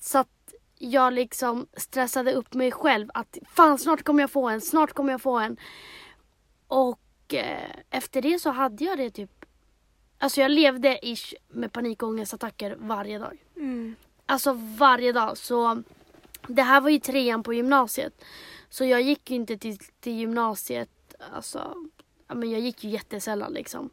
Så 0.00 0.18
att 0.18 0.39
jag 0.82 1.12
liksom 1.12 1.66
stressade 1.76 2.32
upp 2.32 2.54
mig 2.54 2.72
själv 2.72 3.08
att 3.14 3.38
fan 3.48 3.78
snart 3.78 4.02
kommer 4.02 4.22
jag 4.22 4.30
få 4.30 4.48
en, 4.48 4.60
snart 4.60 4.92
kommer 4.92 5.12
jag 5.12 5.22
få 5.22 5.38
en. 5.38 5.56
Och 6.66 7.34
eh, 7.34 7.70
efter 7.90 8.22
det 8.22 8.38
så 8.38 8.50
hade 8.50 8.84
jag 8.84 8.98
det 8.98 9.10
typ 9.10 9.30
Alltså 10.18 10.40
jag 10.40 10.50
levde 10.50 10.98
ish 11.02 11.34
med 11.48 11.72
panikångestattacker 11.72 12.76
varje 12.78 13.18
dag. 13.18 13.38
Mm. 13.56 13.96
Alltså 14.26 14.52
varje 14.58 15.12
dag. 15.12 15.38
Så 15.38 15.82
det 16.46 16.62
här 16.62 16.80
var 16.80 16.90
ju 16.90 16.98
trean 16.98 17.42
på 17.42 17.54
gymnasiet. 17.54 18.24
Så 18.68 18.84
jag 18.84 19.02
gick 19.02 19.30
ju 19.30 19.36
inte 19.36 19.58
till, 19.58 19.78
till 20.00 20.12
gymnasiet. 20.12 21.14
Alltså, 21.32 21.74
men 22.28 22.50
jag 22.50 22.60
gick 22.60 22.84
ju 22.84 22.90
jättesällan 22.90 23.52
liksom. 23.52 23.90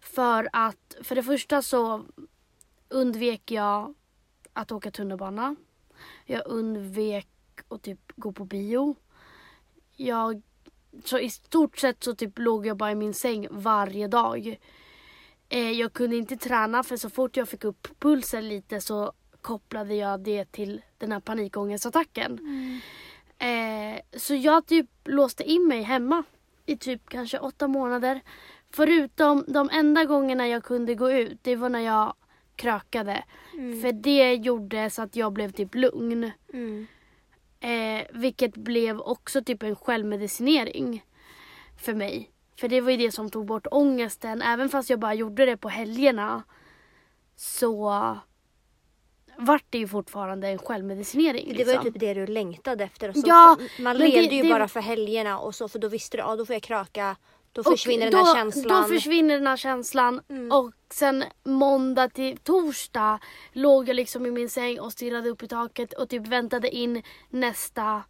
För 0.00 0.48
att 0.52 0.96
för 1.02 1.14
det 1.14 1.22
första 1.22 1.62
så 1.62 2.04
undvek 2.88 3.50
jag 3.50 3.94
att 4.52 4.72
åka 4.72 4.90
tunnelbana. 4.90 5.56
Jag 6.24 6.42
undvek 6.46 7.28
att 7.68 7.82
typ 7.82 8.12
gå 8.16 8.32
på 8.32 8.44
bio. 8.44 8.96
Jag, 9.96 10.42
så 11.04 11.18
i 11.18 11.30
stort 11.30 11.78
sett 11.78 12.04
så 12.04 12.14
typ 12.14 12.38
låg 12.38 12.66
jag 12.66 12.76
bara 12.76 12.90
i 12.90 12.94
min 12.94 13.14
säng 13.14 13.46
varje 13.50 14.08
dag. 14.08 14.58
Eh, 15.48 15.70
jag 15.70 15.92
kunde 15.92 16.16
inte 16.16 16.36
träna 16.36 16.82
för 16.82 16.96
så 16.96 17.10
fort 17.10 17.36
jag 17.36 17.48
fick 17.48 17.64
upp 17.64 17.88
pulsen 17.98 18.48
lite 18.48 18.80
så 18.80 19.12
kopplade 19.40 19.94
jag 19.94 20.20
det 20.20 20.52
till 20.52 20.82
den 20.98 21.12
här 21.12 21.20
panikångestattacken. 21.20 22.38
Eh, 23.38 24.18
så 24.18 24.34
jag 24.34 24.66
typ 24.66 24.90
låste 25.04 25.42
in 25.42 25.68
mig 25.68 25.82
hemma 25.82 26.22
i 26.66 26.76
typ 26.76 27.08
kanske 27.08 27.38
åtta 27.38 27.68
månader. 27.68 28.20
Förutom 28.70 29.44
de 29.48 29.70
enda 29.72 30.04
gångerna 30.04 30.48
jag 30.48 30.64
kunde 30.64 30.94
gå 30.94 31.10
ut, 31.12 31.38
det 31.42 31.56
var 31.56 31.68
när 31.68 31.80
jag 31.80 32.14
krökade. 32.56 33.24
För 33.82 33.92
det 33.92 34.34
gjorde 34.34 34.90
så 34.90 35.02
att 35.02 35.16
jag 35.16 35.32
blev 35.32 35.50
typ 35.52 35.74
lugn. 35.74 36.30
Mm. 36.52 36.86
Eh, 37.60 38.06
vilket 38.12 38.54
blev 38.56 39.00
också 39.00 39.44
typ 39.44 39.62
en 39.62 39.76
självmedicinering 39.76 41.04
för 41.84 41.94
mig. 41.94 42.30
För 42.60 42.68
det 42.68 42.80
var 42.80 42.90
ju 42.90 42.96
det 42.96 43.12
som 43.12 43.30
tog 43.30 43.46
bort 43.46 43.66
ångesten. 43.70 44.42
Även 44.42 44.68
fast 44.68 44.90
jag 44.90 44.98
bara 44.98 45.14
gjorde 45.14 45.46
det 45.46 45.56
på 45.56 45.68
helgerna 45.68 46.42
så 47.36 47.90
vart 49.38 49.64
det 49.70 49.78
ju 49.78 49.88
fortfarande 49.88 50.48
en 50.48 50.58
självmedicinering. 50.58 51.54
Det 51.56 51.64
var 51.64 51.72
ju 51.72 51.78
liksom. 51.78 51.92
typ 51.92 52.00
det 52.00 52.14
du 52.14 52.26
längtade 52.26 52.84
efter. 52.84 53.08
Och 53.08 53.16
så. 53.16 53.22
Ja, 53.26 53.56
Man 53.80 53.98
levde 53.98 54.16
det- 54.28 54.36
ju 54.36 54.42
det- 54.42 54.48
bara 54.48 54.68
för 54.68 54.80
helgerna 54.80 55.38
och 55.38 55.54
så 55.54 55.68
för 55.68 55.78
då 55.78 55.88
visste 55.88 56.16
du 56.16 56.20
ja 56.20 56.36
då 56.36 56.46
får 56.46 56.54
jag 56.54 56.62
kröka. 56.62 57.16
Då 57.54 57.60
Och 57.60 57.66
försvinner 57.66 58.10
då, 58.10 58.16
den 58.16 58.26
här 58.26 58.34
känslan. 58.34 58.82
Då 58.82 58.88
försvinner 58.88 59.34
den 59.34 59.46
här 59.46 59.56
känslan. 59.56 60.20
Mm. 60.28 60.52
Och 60.52 60.72
sen 60.90 61.24
måndag 61.44 62.08
till 62.08 62.36
torsdag 62.36 63.18
låg 63.52 63.88
jag 63.88 63.96
liksom 63.96 64.26
i 64.26 64.30
min 64.30 64.48
säng 64.48 64.80
och 64.80 64.92
stirrade 64.92 65.28
upp 65.30 65.42
i 65.42 65.48
taket 65.48 65.92
och 65.92 66.08
typ 66.08 66.26
väntade 66.26 66.76
in 66.76 67.02
nästa 67.30 68.02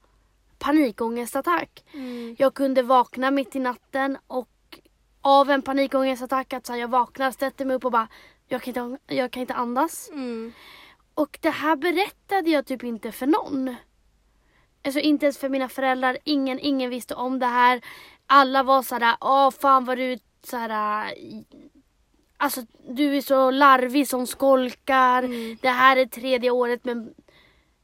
panikångestattack. 0.58 1.84
Mm. 1.92 2.36
Jag 2.38 2.54
kunde 2.54 2.82
vakna 2.82 3.30
mitt 3.30 3.56
i 3.56 3.60
natten 3.60 4.18
och 4.26 4.48
av 5.20 5.50
en 5.50 5.62
panikångestattack 5.62 6.52
att 6.52 6.66
så 6.66 6.72
här, 6.72 6.80
jag 6.80 6.88
vaknar, 6.88 7.30
sätter 7.30 7.64
mig 7.64 7.76
upp 7.76 7.84
och 7.84 7.92
bara 7.92 8.08
jag 8.48 8.62
kan, 8.62 8.88
inte, 8.90 9.14
jag 9.14 9.30
kan 9.30 9.40
inte 9.40 9.54
andas. 9.54 10.08
Mm. 10.12 10.52
Och 11.14 11.38
det 11.40 11.50
här 11.50 11.76
berättade 11.76 12.50
jag 12.50 12.66
typ 12.66 12.84
inte 12.84 13.12
för 13.12 13.26
någon. 13.26 13.76
Alltså 14.84 15.00
inte 15.00 15.26
ens 15.26 15.38
för 15.38 15.48
mina 15.48 15.68
föräldrar, 15.68 16.18
ingen, 16.24 16.58
ingen 16.60 16.90
visste 16.90 17.14
om 17.14 17.38
det 17.38 17.46
här. 17.46 17.80
Alla 18.26 18.62
var 18.62 18.82
såhär, 18.82 19.16
åh 19.20 19.50
fan 19.50 19.84
vad 19.84 19.98
du 19.98 20.18
såhär... 20.42 21.14
Alltså 22.36 22.60
du 22.88 23.16
är 23.16 23.20
så 23.20 23.50
larvig 23.50 24.08
som 24.08 24.26
skolkar. 24.26 25.22
Mm. 25.22 25.56
Det 25.62 25.68
här 25.68 25.96
är 25.96 26.06
tredje 26.06 26.50
året 26.50 26.84
men 26.84 27.14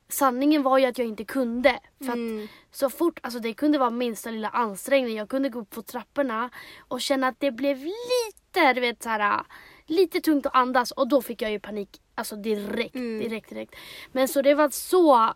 sanningen 0.08 0.62
var 0.62 0.78
ju 0.78 0.86
att 0.86 0.98
jag 0.98 1.06
inte 1.08 1.24
kunde. 1.24 1.80
För 1.98 2.08
att 2.08 2.14
Mm. 2.14 2.48
så 2.70 2.90
fort, 2.90 3.20
alltså 3.22 3.40
det 3.40 3.54
kunde 3.54 3.78
vara 3.78 3.90
minsta 3.90 4.30
lilla 4.30 4.48
ansträngning. 4.48 5.16
Jag 5.16 5.28
kunde 5.28 5.48
gå 5.48 5.58
upp 5.58 5.70
på 5.70 5.82
trapporna 5.82 6.50
och 6.88 7.00
känna 7.00 7.28
att 7.28 7.40
det 7.40 7.50
blev 7.50 7.76
lite, 7.84 8.72
du 8.74 8.80
vet 8.80 9.02
såhär, 9.02 9.42
lite 9.86 10.20
tungt 10.20 10.46
att 10.46 10.54
andas 10.54 10.90
och 10.90 11.08
då 11.08 11.22
fick 11.22 11.42
jag 11.42 11.50
ju 11.50 11.60
panik. 11.60 12.00
Alltså 12.14 12.36
direkt, 12.36 12.94
Mm. 12.94 13.18
direkt, 13.28 13.48
direkt. 13.48 13.74
Men 14.12 14.28
så 14.28 14.42
det 14.42 14.54
var 14.54 14.68
så 14.68 15.34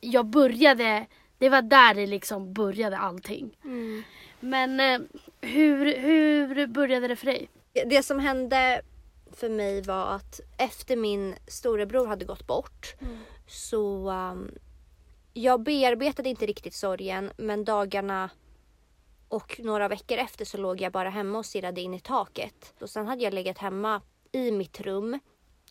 jag 0.00 0.26
började, 0.26 1.06
det 1.42 1.48
var 1.48 1.62
där 1.62 1.94
det 1.94 2.06
liksom 2.06 2.52
började 2.52 2.98
allting. 2.98 3.58
Mm. 3.64 4.02
Men 4.40 4.80
eh, 4.80 5.00
hur, 5.40 5.98
hur 5.98 6.66
började 6.66 7.08
det 7.08 7.16
för 7.16 7.26
dig? 7.26 7.48
Det 7.86 8.02
som 8.02 8.18
hände 8.18 8.82
för 9.32 9.48
mig 9.48 9.82
var 9.82 10.06
att 10.06 10.40
efter 10.58 10.96
min 10.96 11.34
storebror 11.46 12.06
hade 12.06 12.24
gått 12.24 12.46
bort 12.46 12.94
så 13.46 14.10
um, 14.10 14.50
jag 15.32 15.62
bearbetade 15.62 16.28
inte 16.28 16.46
riktigt 16.46 16.74
sorgen 16.74 17.30
men 17.36 17.64
dagarna 17.64 18.30
och 19.28 19.60
några 19.64 19.88
veckor 19.88 20.18
efter 20.18 20.44
så 20.44 20.58
låg 20.58 20.80
jag 20.80 20.92
bara 20.92 21.10
hemma 21.10 21.38
och 21.38 21.46
stirrade 21.46 21.80
in 21.80 21.94
i 21.94 22.00
taket. 22.00 22.74
Och 22.80 22.90
sen 22.90 23.06
hade 23.06 23.24
jag 23.24 23.34
legat 23.34 23.58
hemma 23.58 24.00
i 24.32 24.50
mitt 24.50 24.80
rum, 24.80 25.18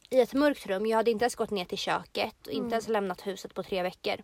i 0.10 0.22
ett 0.22 0.34
mörkt 0.34 0.68
rum. 0.68 0.86
Jag 0.86 0.98
hade 0.98 1.12
inte 1.12 1.24
ens 1.26 1.36
gått 1.36 1.52
ner 1.52 1.66
till 1.66 1.78
köket 1.78 2.48
och 2.48 2.54
inte 2.54 2.74
ens 2.74 2.88
lämnat 2.88 3.28
huset 3.28 3.54
på 3.54 3.64
tre 3.64 3.84
veckor. 3.84 4.16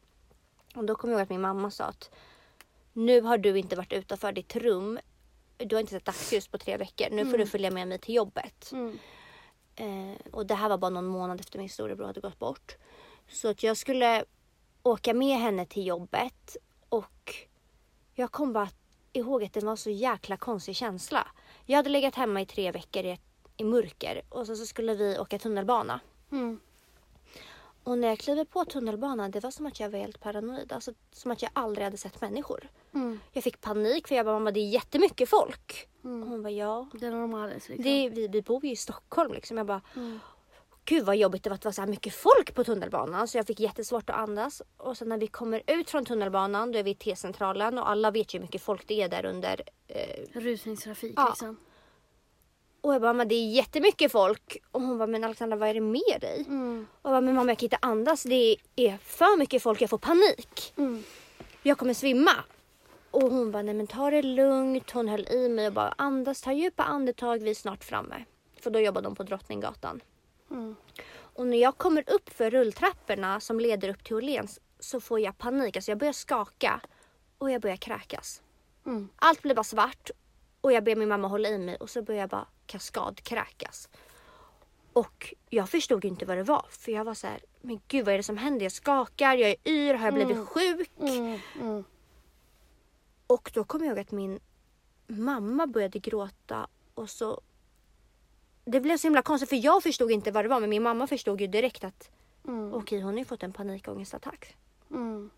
Och 0.77 0.85
då 0.85 0.95
kom 0.95 1.09
jag 1.09 1.17
ihåg 1.17 1.23
att 1.23 1.29
min 1.29 1.41
mamma 1.41 1.71
sa 1.71 1.83
att 1.83 2.09
nu 2.93 3.21
har 3.21 3.37
du 3.37 3.57
inte 3.57 3.75
varit 3.75 3.93
utanför 3.93 4.31
ditt 4.31 4.55
rum. 4.55 4.99
Du 5.57 5.75
har 5.75 5.81
inte 5.81 5.93
sett 5.93 6.05
dagsljus 6.05 6.47
på 6.47 6.57
tre 6.57 6.77
veckor. 6.77 7.07
Nu 7.11 7.25
får 7.25 7.37
du 7.37 7.45
följa 7.45 7.71
med 7.71 7.87
mig 7.87 7.99
till 7.99 8.15
jobbet. 8.15 8.71
Eh, 9.75 10.31
och 10.31 10.45
det 10.45 10.55
här 10.55 10.69
var 10.69 10.77
bara 10.77 10.89
någon 10.89 11.05
månad 11.05 11.39
efter 11.39 11.59
min 11.59 11.69
storebror 11.69 12.05
hade 12.05 12.19
gått 12.19 12.39
bort. 12.39 12.75
Så 13.27 13.47
att 13.49 13.63
jag 13.63 13.77
skulle 13.77 14.25
åka 14.83 15.13
med 15.13 15.37
henne 15.37 15.65
till 15.65 15.87
jobbet 15.87 16.57
och 16.89 17.33
jag 18.13 18.31
kom 18.31 18.53
bara 18.53 18.69
ihåg 19.13 19.43
att 19.43 19.53
det 19.53 19.63
var 19.63 19.75
så 19.75 19.89
jäkla 19.89 20.37
konstig 20.37 20.75
känsla. 20.75 21.27
Jag 21.65 21.77
hade 21.77 21.89
legat 21.89 22.15
hemma 22.15 22.41
i 22.41 22.45
tre 22.45 22.71
veckor 22.71 23.05
i, 23.05 23.19
i 23.57 23.63
mörker 23.63 24.21
och 24.29 24.47
så, 24.47 24.55
så 24.55 24.65
skulle 24.65 24.95
vi 24.95 25.19
åka 25.19 25.39
tunnelbana. 25.39 25.99
Mm. 26.31 26.59
Och 27.87 27.97
när 27.97 28.07
jag 28.07 28.19
kliver 28.19 28.45
på 28.45 28.65
tunnelbanan 28.65 29.31
det 29.31 29.39
var 29.43 29.51
som 29.51 29.65
att 29.65 29.79
jag 29.79 29.89
var 29.89 29.99
helt 29.99 30.19
paranoid. 30.19 30.73
Alltså 30.73 30.93
som 31.11 31.31
att 31.31 31.41
jag 31.41 31.51
aldrig 31.53 31.83
hade 31.83 31.97
sett 31.97 32.21
människor. 32.21 32.69
Mm. 32.93 33.19
Jag 33.33 33.43
fick 33.43 33.61
panik 33.61 34.07
för 34.07 34.15
jag 34.15 34.25
bara 34.25 34.39
mamma 34.39 34.51
det 34.51 34.59
är 34.59 34.69
jättemycket 34.69 35.29
folk. 35.29 35.87
Mm. 36.03 36.23
Och 36.23 36.29
hon 36.29 36.43
bara 36.43 36.51
ja. 36.51 36.87
Det 36.93 37.05
är 37.05 37.11
normalt 37.11 37.53
liksom. 37.53 37.75
Det, 37.83 38.09
vi, 38.09 38.27
vi 38.27 38.41
bor 38.41 38.65
ju 38.65 38.71
i 38.71 38.75
Stockholm 38.75 39.33
liksom. 39.33 39.57
Jag 39.57 39.65
bara 39.67 39.81
Mm. 39.95 40.19
Gud 40.85 41.05
vad 41.05 41.17
jobbigt 41.17 41.43
det 41.43 41.49
var 41.49 41.55
att 41.55 41.61
det 41.61 41.67
var 41.67 41.73
så 41.73 41.81
här 41.81 41.89
mycket 41.89 42.13
folk 42.13 42.55
på 42.55 42.63
tunnelbanan 42.63 43.27
så 43.27 43.37
jag 43.37 43.47
fick 43.47 43.59
jättesvårt 43.59 44.09
att 44.09 44.15
andas. 44.15 44.61
Och 44.77 44.97
sen 44.97 45.09
när 45.09 45.17
vi 45.17 45.27
kommer 45.27 45.61
ut 45.67 45.89
från 45.89 46.05
tunnelbanan 46.05 46.71
då 46.71 46.79
är 46.79 46.83
vi 46.83 46.91
i 46.91 46.95
T-centralen 46.95 47.77
och 47.77 47.89
alla 47.89 48.11
vet 48.11 48.33
ju 48.33 48.37
hur 48.39 48.43
mycket 48.45 48.61
folk 48.61 48.87
det 48.87 49.01
är 49.01 49.09
där 49.09 49.25
under. 49.25 49.61
Eh, 49.87 50.39
Rusningstrafik 50.39 51.13
Ja. 51.15 51.27
liksom. 51.29 51.57
Och 52.81 52.93
jag 52.93 53.01
bara, 53.01 53.13
men 53.13 53.27
det 53.27 53.35
är 53.35 53.51
jättemycket 53.51 54.11
folk. 54.11 54.57
Och 54.71 54.81
hon 54.81 54.97
bara, 54.97 55.07
men 55.07 55.23
Alexandra 55.23 55.57
vad 55.57 55.69
är 55.69 55.73
det 55.73 55.81
med 55.81 56.17
dig? 56.21 56.45
Mm. 56.47 56.87
Och 57.01 57.09
jag 57.09 57.13
bara, 57.13 57.21
men 57.21 57.35
mamma 57.35 57.51
jag 57.51 57.57
kan 57.57 57.65
inte 57.65 57.77
andas. 57.81 58.23
Det 58.23 58.55
är 58.75 58.97
för 58.97 59.37
mycket 59.37 59.63
folk, 59.63 59.81
jag 59.81 59.89
får 59.89 59.97
panik. 59.97 60.73
Mm. 60.77 61.03
Jag 61.63 61.77
kommer 61.77 61.93
svimma. 61.93 62.31
Och 63.11 63.31
hon 63.31 63.51
bara, 63.51 63.63
nej 63.63 63.73
men 63.73 63.87
ta 63.87 64.11
det 64.11 64.21
lugnt. 64.21 64.91
Hon 64.91 65.07
höll 65.07 65.27
i 65.27 65.49
mig 65.49 65.67
och 65.67 65.73
bara 65.73 65.93
andas, 65.97 66.41
ta 66.41 66.51
djupa 66.51 66.83
andetag, 66.83 67.37
vi 67.37 67.49
är 67.49 67.55
snart 67.55 67.83
framme. 67.83 68.25
För 68.61 68.69
då 68.69 68.79
jobbade 68.79 69.07
de 69.07 69.15
på 69.15 69.23
Drottninggatan. 69.23 70.01
Mm. 70.51 70.75
Och 71.09 71.47
när 71.47 71.57
jag 71.57 71.77
kommer 71.77 72.03
upp 72.07 72.29
för 72.29 72.51
rulltrapporna 72.51 73.39
som 73.39 73.59
leder 73.59 73.89
upp 73.89 74.03
till 74.03 74.15
Åhléns 74.15 74.59
så 74.79 74.99
får 74.99 75.19
jag 75.19 75.37
panik. 75.37 75.75
Alltså 75.75 75.91
jag 75.91 75.97
börjar 75.97 76.13
skaka 76.13 76.81
och 77.37 77.51
jag 77.51 77.61
börjar 77.61 77.77
kräkas. 77.77 78.41
Mm. 78.85 79.09
Allt 79.15 79.41
blir 79.41 79.55
bara 79.55 79.63
svart 79.63 80.11
och 80.61 80.71
jag 80.73 80.83
ber 80.83 80.95
min 80.95 81.09
mamma 81.09 81.27
hålla 81.27 81.49
i 81.49 81.57
mig 81.57 81.75
och 81.75 81.89
så 81.89 82.01
börjar 82.01 82.21
jag 82.21 82.29
bara 82.29 82.47
kaskadkräkas. 82.65 83.89
Och 84.93 85.33
jag 85.49 85.69
förstod 85.69 86.05
inte 86.05 86.25
vad 86.25 86.37
det 86.37 86.43
var 86.43 86.65
för 86.69 86.91
jag 86.91 87.03
var 87.03 87.13
så 87.13 87.27
här, 87.27 87.39
men 87.61 87.81
gud 87.87 88.05
vad 88.05 88.13
är 88.13 88.17
det 88.17 88.23
som 88.23 88.37
händer? 88.37 88.65
Jag 88.65 88.71
skakar, 88.71 89.35
jag 89.35 89.49
är 89.49 89.55
yr, 89.71 89.93
har 89.93 90.05
jag 90.07 90.13
blivit 90.13 90.35
Mm. 90.35 90.45
sjuk? 90.45 90.89
Mm. 90.99 91.39
Mm. 91.61 91.83
Och 93.27 93.51
då 93.53 93.63
kom 93.63 93.81
jag 93.83 93.87
ihåg 93.89 93.99
att 93.99 94.11
min 94.11 94.39
mamma 95.07 95.67
började 95.67 95.99
gråta 95.99 96.67
och 96.93 97.09
så 97.09 97.41
det 98.65 98.81
blev 98.81 98.97
så 98.97 99.07
himla 99.07 99.21
konstigt 99.21 99.49
för 99.49 99.55
jag 99.65 99.83
förstod 99.83 100.11
inte 100.11 100.31
vad 100.31 100.45
det 100.45 100.49
var 100.49 100.59
men 100.59 100.69
min 100.69 100.83
mamma 100.83 101.07
förstod 101.07 101.41
ju 101.41 101.47
direkt 101.47 101.83
att 101.83 102.09
Mm. 102.47 102.73
okej 102.73 103.01
hon 103.01 103.13
har 103.13 103.19
ju 103.19 103.25
fått 103.25 103.43
en 103.43 103.53
panikångestattack. 103.53 104.55
Mm. 104.91 105.29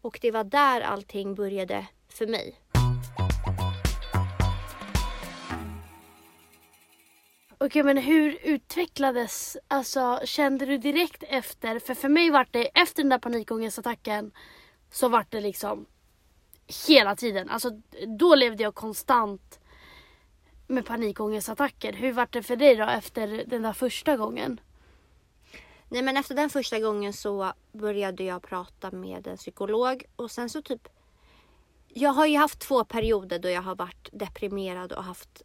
Och 0.00 0.18
det 0.22 0.30
var 0.30 0.44
där 0.44 0.80
allting 0.80 1.34
började 1.34 1.86
för 2.08 2.26
mig. 2.26 2.60
Okej 7.64 7.82
men 7.82 7.96
hur 7.96 8.38
utvecklades, 8.42 9.56
alltså 9.68 10.20
kände 10.24 10.66
du 10.66 10.78
direkt 10.78 11.22
efter, 11.28 11.78
för 11.78 11.94
för 11.94 12.08
mig 12.08 12.30
var 12.30 12.46
det 12.50 12.64
efter 12.64 13.02
den 13.02 13.10
där 13.10 13.18
panikångestattacken 13.18 14.32
så 14.90 15.08
var 15.08 15.26
det 15.28 15.40
liksom 15.40 15.86
hela 16.88 17.16
tiden, 17.16 17.50
alltså 17.50 17.70
då 18.18 18.34
levde 18.34 18.62
jag 18.62 18.74
konstant 18.74 19.60
med 20.66 20.86
panikångestattacker. 20.86 21.92
Hur 21.92 22.12
var 22.12 22.28
det 22.30 22.42
för 22.42 22.56
dig 22.56 22.76
då 22.76 22.84
efter 22.84 23.44
den 23.46 23.62
där 23.62 23.72
första 23.72 24.16
gången? 24.16 24.60
Nej 25.88 26.02
men 26.02 26.16
efter 26.16 26.34
den 26.34 26.50
första 26.50 26.80
gången 26.80 27.12
så 27.12 27.52
började 27.72 28.24
jag 28.24 28.42
prata 28.42 28.90
med 28.90 29.26
en 29.26 29.36
psykolog 29.36 30.04
och 30.16 30.30
sen 30.30 30.50
så 30.50 30.62
typ 30.62 30.88
Jag 31.88 32.10
har 32.10 32.26
ju 32.26 32.36
haft 32.36 32.58
två 32.58 32.84
perioder 32.84 33.38
då 33.38 33.48
jag 33.48 33.62
har 33.62 33.74
varit 33.74 34.08
deprimerad 34.12 34.92
och 34.92 35.04
haft 35.04 35.42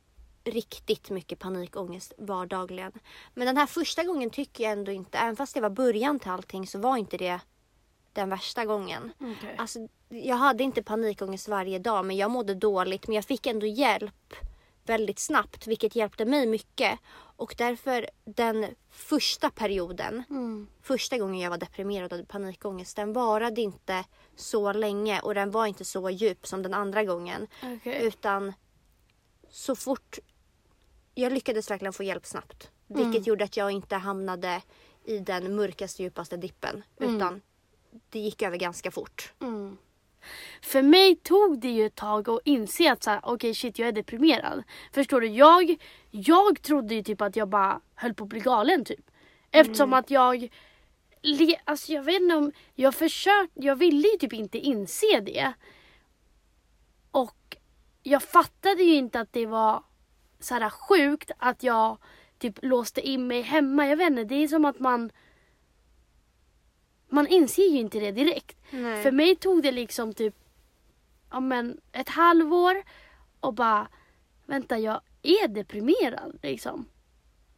riktigt 0.48 1.10
mycket 1.10 1.40
panikångest 1.40 2.14
vardagligen. 2.18 2.92
Men 3.34 3.48
den 3.48 3.58
här 3.58 3.66
första 3.66 4.04
gången 4.04 4.30
tycker 4.30 4.64
jag 4.64 4.74
ändå 4.74 4.92
inte, 4.92 5.18
även 5.18 5.36
fast 5.36 5.54
det 5.54 5.62
var 5.62 5.70
början 5.70 6.20
till 6.20 6.32
allting 6.32 6.68
så 6.68 6.80
var 6.80 6.98
inte 6.98 7.18
det 7.18 7.40
den 8.14 8.30
värsta 8.30 8.66
gången. 8.66 9.12
Okay. 9.20 9.56
Alltså, 9.58 9.80
jag 10.10 10.36
hade 10.36 10.64
inte 10.64 10.84
panikångest 10.84 11.48
varje 11.48 11.80
dag 11.80 12.06
men 12.06 12.18
jag 12.18 12.32
mådde 12.32 12.54
dåligt 12.56 13.08
men 13.08 13.16
jag 13.16 13.26
fick 13.26 13.48
ändå 13.48 13.66
hjälp 13.66 14.34
väldigt 14.86 15.20
snabbt 15.20 15.68
vilket 15.68 15.96
hjälpte 15.96 16.26
mig 16.26 16.46
mycket. 16.48 17.00
Och 17.14 17.56
därför 17.58 18.10
den 18.26 18.66
första 18.90 19.50
perioden, 19.50 20.24
Mm. 20.30 20.68
första 20.82 21.18
gången 21.18 21.40
jag 21.40 21.50
var 21.50 21.58
deprimerad 21.58 22.06
och 22.06 22.12
hade 22.18 22.26
panikångest, 22.28 22.96
den 22.96 23.14
varade 23.14 23.62
inte 23.62 24.04
så 24.36 24.74
länge 24.74 25.20
och 25.20 25.34
den 25.36 25.52
var 25.52 25.66
inte 25.66 25.86
så 25.86 26.10
djup 26.10 26.48
som 26.48 26.64
den 26.64 26.74
andra 26.74 27.04
gången. 27.04 27.48
Okej. 27.64 28.06
Utan 28.08 28.54
så 29.50 29.76
fort 29.76 30.20
jag 31.18 31.34
lyckades 31.34 31.72
verkligen 31.72 31.94
få 31.94 32.04
hjälp 32.04 32.26
snabbt. 32.26 32.72
Vilket 32.88 33.28
gjorde 33.28 33.44
att 33.44 33.58
jag 33.58 33.72
inte 33.72 33.96
hamnade 33.96 34.62
i 35.06 35.20
den 35.20 35.56
mörkaste 35.56 36.04
djupaste 36.04 36.38
dippen. 36.38 36.84
Utan 37.00 37.42
det 38.10 38.20
gick 38.20 38.42
över 38.42 38.58
ganska 38.58 38.92
fort. 38.92 39.34
Mm. 39.42 39.78
För 40.62 40.82
mig 40.82 41.16
tog 41.16 41.60
det 41.60 41.70
ju 41.70 41.86
ett 41.86 41.96
tag 41.96 42.30
att 42.30 42.40
inse 42.46 42.92
att 42.92 43.04
så 43.04 43.10
här, 43.10 43.20
okej 43.24 43.54
shit 43.54 43.80
jag 43.80 43.88
är 43.88 43.92
deprimerad. 43.92 44.64
Förstår 44.94 45.22
du? 45.22 45.28
Jag, 45.28 45.76
jag 46.12 46.62
trodde 46.62 46.96
ju 46.96 47.04
typ 47.04 47.22
att 47.22 47.36
jag 47.36 47.50
bara 47.50 47.82
höll 47.96 48.14
på 48.14 48.24
att 48.24 48.30
bli 48.30 48.40
galen 48.40 48.86
typ. 48.86 49.12
Eftersom 49.52 49.94
att 49.94 50.12
jag, 50.12 50.50
alltså 51.64 51.94
jag 51.94 52.04
vet 52.04 52.22
inte 52.22 52.36
om, 52.36 52.52
jag 52.76 52.96
försökte, 52.96 53.60
jag 53.66 53.76
ville 53.76 54.08
ju 54.08 54.18
typ 54.18 54.34
inte 54.34 54.58
inse 54.58 55.20
det. 55.20 55.54
Och 57.12 57.58
jag 58.04 58.24
fattade 58.24 58.84
ju 58.84 58.96
inte 58.96 59.20
att 59.20 59.34
det 59.34 59.46
var 59.46 59.84
så 60.40 60.56
här 60.56 60.70
sjukt 60.70 61.32
att 61.38 61.64
jag 61.64 61.98
typ 62.40 62.60
låste 62.62 63.02
in 63.02 63.28
mig 63.28 63.42
hemma. 63.42 63.88
Jag 63.88 63.98
vet 63.98 64.10
inte, 64.10 64.24
det 64.24 64.36
är 64.36 64.48
som 64.48 64.66
att 64.66 64.80
man 64.80 65.12
man 67.10 67.28
inser 67.28 67.70
ju 67.70 67.78
inte 67.78 68.00
det 68.00 68.12
direkt. 68.12 68.58
Nej. 68.70 69.04
För 69.04 69.12
mig 69.12 69.36
tog 69.36 69.64
det 69.64 69.72
liksom 69.72 70.14
typ 70.14 70.36
ja, 71.32 71.40
men 71.40 71.82
ett 71.92 72.10
halvår 72.10 72.84
och 73.40 73.54
bara 73.54 73.88
vänta 74.46 74.78
jag 74.78 75.02
är 75.22 75.48
deprimerad 75.48 76.40
liksom. 76.42 76.86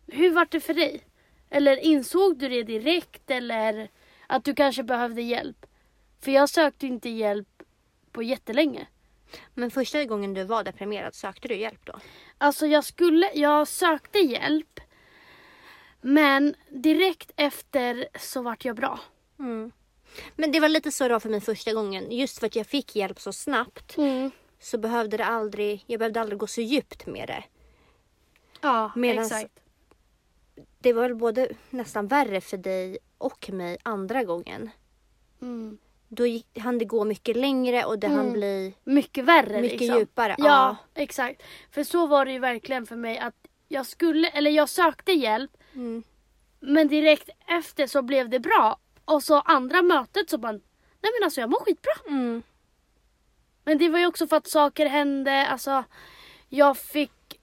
Hur 0.07 0.31
var 0.31 0.47
det 0.51 0.59
för 0.59 0.73
dig? 0.73 1.01
Eller 1.49 1.77
insåg 1.77 2.37
du 2.37 2.49
det 2.49 2.63
direkt 2.63 3.31
eller 3.31 3.89
att 4.27 4.43
du 4.43 4.55
kanske 4.55 4.83
behövde 4.83 5.21
hjälp? 5.21 5.65
För 6.19 6.31
jag 6.31 6.49
sökte 6.49 6.87
inte 6.87 7.09
hjälp 7.09 7.63
på 8.11 8.23
jättelänge. 8.23 8.87
Men 9.53 9.71
första 9.71 10.05
gången 10.05 10.33
du 10.33 10.43
var 10.43 10.63
deprimerad, 10.63 11.15
sökte 11.15 11.47
du 11.47 11.55
hjälp 11.55 11.85
då? 11.85 11.99
Alltså 12.37 12.67
jag 12.67 12.83
skulle, 12.83 13.31
jag 13.33 13.67
sökte 13.67 14.19
hjälp. 14.19 14.79
Men 16.01 16.55
direkt 16.69 17.31
efter 17.35 18.07
så 18.19 18.41
vart 18.41 18.65
jag 18.65 18.75
bra. 18.75 18.99
Mm. 19.39 19.71
Men 20.35 20.51
det 20.51 20.59
var 20.59 20.69
lite 20.69 20.91
så 20.91 21.03
det 21.07 21.13
var 21.13 21.19
för 21.19 21.29
mig 21.29 21.41
första 21.41 21.73
gången. 21.73 22.11
Just 22.11 22.39
för 22.39 22.47
att 22.47 22.55
jag 22.55 22.67
fick 22.67 22.95
hjälp 22.95 23.19
så 23.19 23.33
snabbt 23.33 23.95
så 24.59 24.77
behövde 24.77 25.17
det 25.17 25.25
aldrig, 25.25 25.83
jag 25.87 25.99
behövde 25.99 26.21
aldrig 26.21 26.39
gå 26.39 26.47
så 26.47 26.61
djupt 26.61 27.05
med 27.05 27.27
det. 27.27 27.43
Ja, 28.61 28.91
Medans- 28.95 29.25
exakt. 29.25 29.59
Det 30.79 30.93
var 30.93 31.01
väl 31.01 31.15
både 31.15 31.49
nästan 31.69 32.07
värre 32.07 32.41
för 32.41 32.57
dig 32.57 32.97
och 33.17 33.49
mig 33.49 33.77
andra 33.83 34.23
gången. 34.23 34.69
Mm. 35.41 35.77
Då 36.11 36.23
hann 36.59 36.77
det 36.77 36.85
gå 36.85 37.05
mycket 37.05 37.37
längre 37.37 37.85
och 37.85 37.99
det 37.99 38.07
hann 38.07 38.33
bli 38.33 38.73
Mycket 38.83 39.25
värre 39.25 39.61
mycket 39.61 39.79
liksom. 39.81 39.99
djupare. 39.99 40.35
Ja, 40.37 40.75
exakt. 40.95 41.43
För 41.71 41.83
så 41.83 42.07
var 42.07 42.25
det 42.25 42.31
ju 42.31 42.39
verkligen 42.39 42.85
för 42.85 42.95
mig 42.95 43.17
att 43.17 43.35
jag 43.67 43.85
skulle, 43.85 44.27
eller 44.29 44.51
jag 44.51 44.69
sökte 44.69 45.11
hjälp 45.11 45.51
Mm. 45.73 46.03
men 46.59 46.87
direkt 46.87 47.29
efter 47.47 47.87
så 47.87 48.01
blev 48.01 48.29
det 48.29 48.39
bra. 48.39 48.79
Och 49.05 49.23
så 49.23 49.39
andra 49.39 49.81
mötet 49.81 50.29
så 50.29 50.37
bara, 50.37 50.51
nej 50.51 50.61
men 51.19 51.23
alltså 51.23 51.41
jag 51.41 51.49
mår 51.49 51.59
skitbra. 51.59 51.91
Mm. 52.07 52.43
Men 53.63 53.77
det 53.77 53.89
var 53.89 53.99
ju 53.99 54.05
också 54.07 54.27
för 54.27 54.37
att 54.37 54.47
saker 54.47 54.85
hände, 54.85 55.47
alltså 55.47 55.83
jag 56.49 56.77
fick 56.77 57.39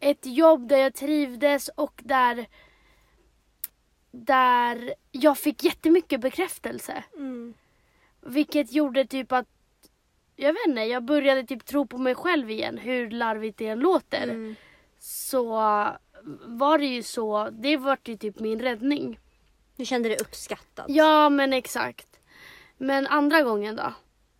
ett 0.00 0.26
jobb 0.26 0.68
där 0.68 0.76
jag 0.76 0.94
trivdes 0.94 1.68
och 1.68 2.00
där 2.04 2.46
där 4.10 4.94
jag 5.10 5.38
fick 5.38 5.64
jättemycket 5.64 6.20
bekräftelse. 6.20 7.04
Mm. 7.16 7.54
Vilket 8.26 8.72
gjorde 8.72 9.06
typ 9.06 9.32
att 9.32 9.46
jag 10.36 10.52
vet 10.52 10.66
inte, 10.66 10.80
jag 10.80 11.04
började 11.04 11.46
typ 11.46 11.64
tro 11.64 11.86
på 11.86 11.98
mig 11.98 12.14
själv 12.14 12.50
igen 12.50 12.78
hur 12.78 13.10
larvigt 13.10 13.58
det 13.58 13.66
än 13.66 13.78
låter. 13.78 14.22
Mm. 14.22 14.54
Så 14.98 15.44
var 16.44 16.78
det 16.78 16.86
ju 16.86 17.02
så, 17.02 17.50
det 17.50 17.76
var 17.76 17.98
ju 18.04 18.16
typ 18.16 18.40
min 18.40 18.60
räddning. 18.60 19.20
Du 19.76 19.84
kände 19.84 20.08
dig 20.08 20.18
uppskattad. 20.20 20.84
Ja 20.88 21.28
men 21.28 21.52
exakt. 21.52 22.20
Men 22.78 23.06
andra 23.06 23.42
gången 23.42 23.76
då? 23.76 23.94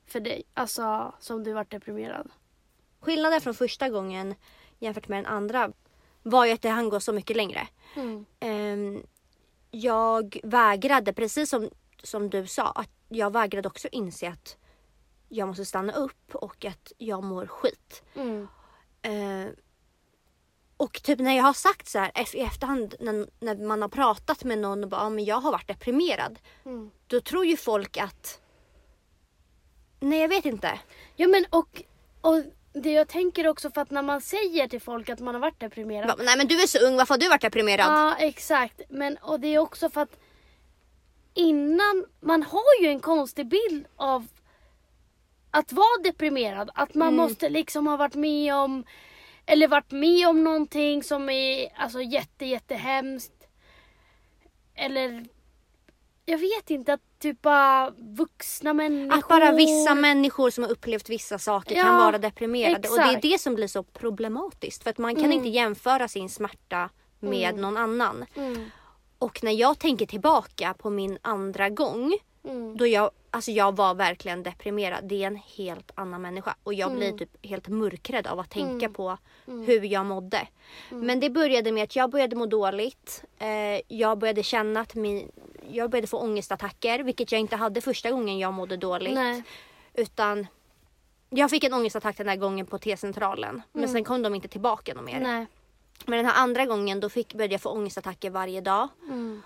För 0.06 0.20
dig, 0.20 0.42
alltså 0.54 1.14
som 1.20 1.44
du 1.44 1.52
vart 1.52 1.70
deprimerad. 1.70 2.30
Skillnaden 3.00 3.40
från 3.40 3.54
första 3.54 3.88
gången 3.88 4.34
jämfört 4.78 5.08
med 5.08 5.18
den 5.18 5.26
andra 5.32 5.72
var 6.22 6.46
ju 6.46 6.52
att 6.52 6.62
det 6.62 6.68
hann 6.68 6.88
gå 6.88 7.00
så 7.00 7.12
mycket 7.12 7.36
längre. 7.36 7.68
Mm. 7.96 8.26
Ehm, 8.40 9.02
jag 9.70 10.40
vägrade, 10.42 11.12
precis 11.12 11.50
som, 11.50 11.70
som 12.02 12.30
du 12.30 12.46
sa, 12.46 12.70
att 12.70 12.90
jag 13.08 13.32
vägrade 13.32 13.68
också 13.68 13.88
inse 13.92 14.28
att 14.28 14.56
jag 15.28 15.48
måste 15.48 15.64
stanna 15.64 15.92
upp 15.92 16.34
och 16.34 16.64
att 16.64 16.92
jag 16.98 17.24
mår 17.24 17.46
skit. 17.46 18.02
Mm. 18.14 18.48
Ehm, 19.02 19.48
och 20.76 21.02
typ 21.02 21.18
när 21.18 21.36
jag 21.36 21.44
har 21.44 21.52
sagt 21.52 21.88
så 21.88 21.98
här 21.98 22.36
i 22.36 22.40
efterhand 22.40 22.94
när, 23.00 23.26
när 23.40 23.66
man 23.66 23.82
har 23.82 23.88
pratat 23.88 24.44
med 24.44 24.58
någon 24.58 24.84
och 24.84 24.90
bara, 24.90 25.00
ja, 25.00 25.08
men 25.08 25.24
jag 25.24 25.36
har 25.36 25.52
varit 25.52 25.68
deprimerad. 25.68 26.38
Mm. 26.64 26.90
Då 27.06 27.20
tror 27.20 27.46
ju 27.46 27.56
folk 27.56 27.96
att 27.96 28.40
Nej 30.00 30.20
jag 30.20 30.28
vet 30.28 30.44
inte. 30.44 30.80
Ja 31.16 31.28
men 31.28 31.44
och, 31.50 31.82
och 32.20 32.42
det 32.72 32.92
jag 32.92 33.08
tänker 33.08 33.46
också 33.46 33.70
för 33.70 33.80
att 33.80 33.90
när 33.90 34.02
man 34.02 34.20
säger 34.20 34.68
till 34.68 34.80
folk 34.80 35.08
att 35.08 35.20
man 35.20 35.34
har 35.34 35.40
varit 35.40 35.60
deprimerad. 35.60 36.20
Nej 36.24 36.36
men 36.36 36.46
du 36.48 36.62
är 36.62 36.66
så 36.66 36.78
ung, 36.78 36.96
varför 36.96 37.14
har 37.14 37.18
du 37.18 37.28
varit 37.28 37.42
deprimerad? 37.42 37.86
Ja 37.86 38.16
exakt. 38.18 38.80
Men 38.88 39.16
och 39.16 39.40
det 39.40 39.48
är 39.48 39.58
också 39.58 39.90
för 39.90 40.00
att 40.00 40.18
innan, 41.34 42.04
man 42.20 42.42
har 42.42 42.82
ju 42.82 42.88
en 42.88 43.00
konstig 43.00 43.46
bild 43.48 43.86
av 43.96 44.26
att 45.50 45.72
vara 45.72 46.02
deprimerad. 46.04 46.70
Att 46.74 46.94
man 46.94 47.16
måste 47.16 47.48
liksom 47.48 47.86
ha 47.86 47.96
varit 47.96 48.14
med 48.14 48.54
om 48.54 48.84
eller 49.46 49.68
varit 49.68 49.90
med 49.90 50.28
om 50.28 50.44
någonting 50.44 51.02
som 51.02 51.28
är 51.28 51.68
alltså 51.76 52.02
jätte 52.02 52.46
jättehemskt. 52.46 53.32
Eller 54.74 55.24
jag 56.24 56.38
vet 56.38 56.70
inte, 56.70 56.92
att 56.92 57.00
typ 57.18 57.42
bara 57.42 57.90
vuxna 57.90 58.72
människor. 58.72 59.18
Att 59.18 59.28
bara 59.28 59.52
vissa 59.52 59.94
människor 59.94 60.50
som 60.50 60.64
har 60.64 60.70
upplevt 60.70 61.08
vissa 61.10 61.38
saker 61.38 61.76
Ja, 61.76 61.82
kan 61.82 61.96
vara 61.96 62.18
deprimerade. 62.18 62.88
Och 62.88 62.96
det 62.96 63.02
är 63.02 63.06
exakt. 63.06 63.22
det 63.22 63.40
som 63.40 63.54
blir 63.54 63.66
så 63.66 63.82
problematiskt. 63.82 64.82
För 64.82 64.90
att 64.90 64.98
man 64.98 65.14
kan 65.14 65.24
Mm. 65.24 65.36
inte 65.36 65.48
jämföra 65.48 66.08
sin 66.08 66.28
smärta 66.28 66.90
med 67.20 67.54
någon 67.54 67.76
annan. 67.76 68.24
Mm, 68.36 68.70
Och 69.22 69.42
när 69.42 69.52
jag 69.52 69.78
tänker 69.78 70.06
tillbaka 70.06 70.74
på 70.78 70.90
min 70.90 71.18
andra 71.22 71.68
gång. 71.68 72.12
mm, 72.44 72.76
Då 72.76 72.86
jag, 72.86 73.10
alltså 73.30 73.50
jag 73.50 73.76
var 73.76 73.94
verkligen 73.94 74.42
deprimerad. 74.42 75.04
Det 75.04 75.22
är 75.22 75.26
en 75.26 75.36
helt 75.56 75.90
annan 75.94 76.22
människa. 76.22 76.54
Och 76.62 76.74
jag 76.74 76.86
Mm. 76.90 76.98
blir 76.98 77.12
typ 77.18 77.46
helt 77.46 77.68
mörkrädd 77.68 78.26
av 78.26 78.40
att 78.40 78.50
tänka 78.50 78.88
på 78.88 79.18
hur 79.46 79.84
jag 79.84 80.06
mådde. 80.06 80.48
Men 80.90 81.20
det 81.20 81.30
började 81.30 81.72
med 81.72 81.84
att 81.84 81.96
jag 81.96 82.10
började 82.10 82.36
må 82.36 82.46
dåligt. 82.46 83.24
Eh, 83.38 83.80
jag 83.88 84.18
började 84.18 84.42
känna 84.42 84.80
att 84.80 84.94
min, 84.94 85.30
jag 85.70 85.90
började 85.90 86.06
få 86.06 86.18
ångestattacker. 86.18 86.98
Vilket 86.98 87.32
jag 87.32 87.40
inte 87.40 87.56
hade 87.56 87.80
första 87.80 88.10
gången 88.10 88.38
jag 88.38 88.52
mådde 88.52 88.76
dåligt. 88.76 89.14
Nej. 89.14 89.42
Utan 89.94 90.46
jag 91.30 91.50
fick 91.50 91.64
en 91.64 91.74
ångestattack 91.74 92.16
den 92.16 92.26
där 92.26 92.36
gången 92.36 92.66
på 92.66 92.78
T-centralen. 92.78 93.62
Men 93.72 93.88
sen 93.88 94.04
kom 94.04 94.22
de 94.22 94.34
inte 94.34 94.48
tillbaka 94.48 94.94
någon 94.94 95.04
mer. 95.04 95.20
Nej. 95.20 95.46
Men 96.06 96.16
den 96.16 96.26
här 96.26 96.42
andra 96.42 96.66
gången 96.66 97.00
då 97.00 97.08
fick, 97.08 97.34
började 97.34 97.54
jag 97.54 97.60
få 97.60 97.70
ångestattacker 97.70 98.30
varje 98.30 98.60
dag. 98.60 98.88
Mm. 99.08 99.42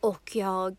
Och 0.00 0.36
jag... 0.36 0.76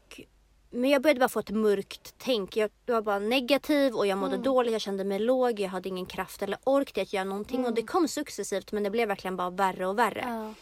Men 0.71 0.89
jag 0.89 1.01
började 1.01 1.19
bara 1.19 1.29
få 1.29 1.39
ett 1.39 1.49
mörkt 1.49 2.13
tänk. 2.17 2.57
Jag 2.57 2.69
var 2.85 3.01
bara 3.01 3.19
negativ 3.19 3.95
och 3.95 4.07
jag 4.07 4.17
mådde 4.17 4.37
dåligt. 4.37 4.71
Jag 4.71 4.81
kände 4.81 5.03
mig 5.03 5.19
låg. 5.19 5.59
Jag 5.59 5.69
hade 5.69 5.89
ingen 5.89 6.05
kraft 6.05 6.41
eller 6.41 6.59
ork 6.63 6.91
till 6.91 7.03
att 7.03 7.13
göra 7.13 7.23
någonting. 7.23 7.65
Och 7.65 7.73
det 7.73 7.81
kom 7.81 8.07
successivt 8.07 8.71
men 8.71 8.83
det 8.83 8.89
blev 8.89 9.07
verkligen 9.07 9.37
bara 9.37 9.49
värre 9.49 9.87
och 9.87 9.99
värre. 9.99 10.25
Ja. 10.27 10.53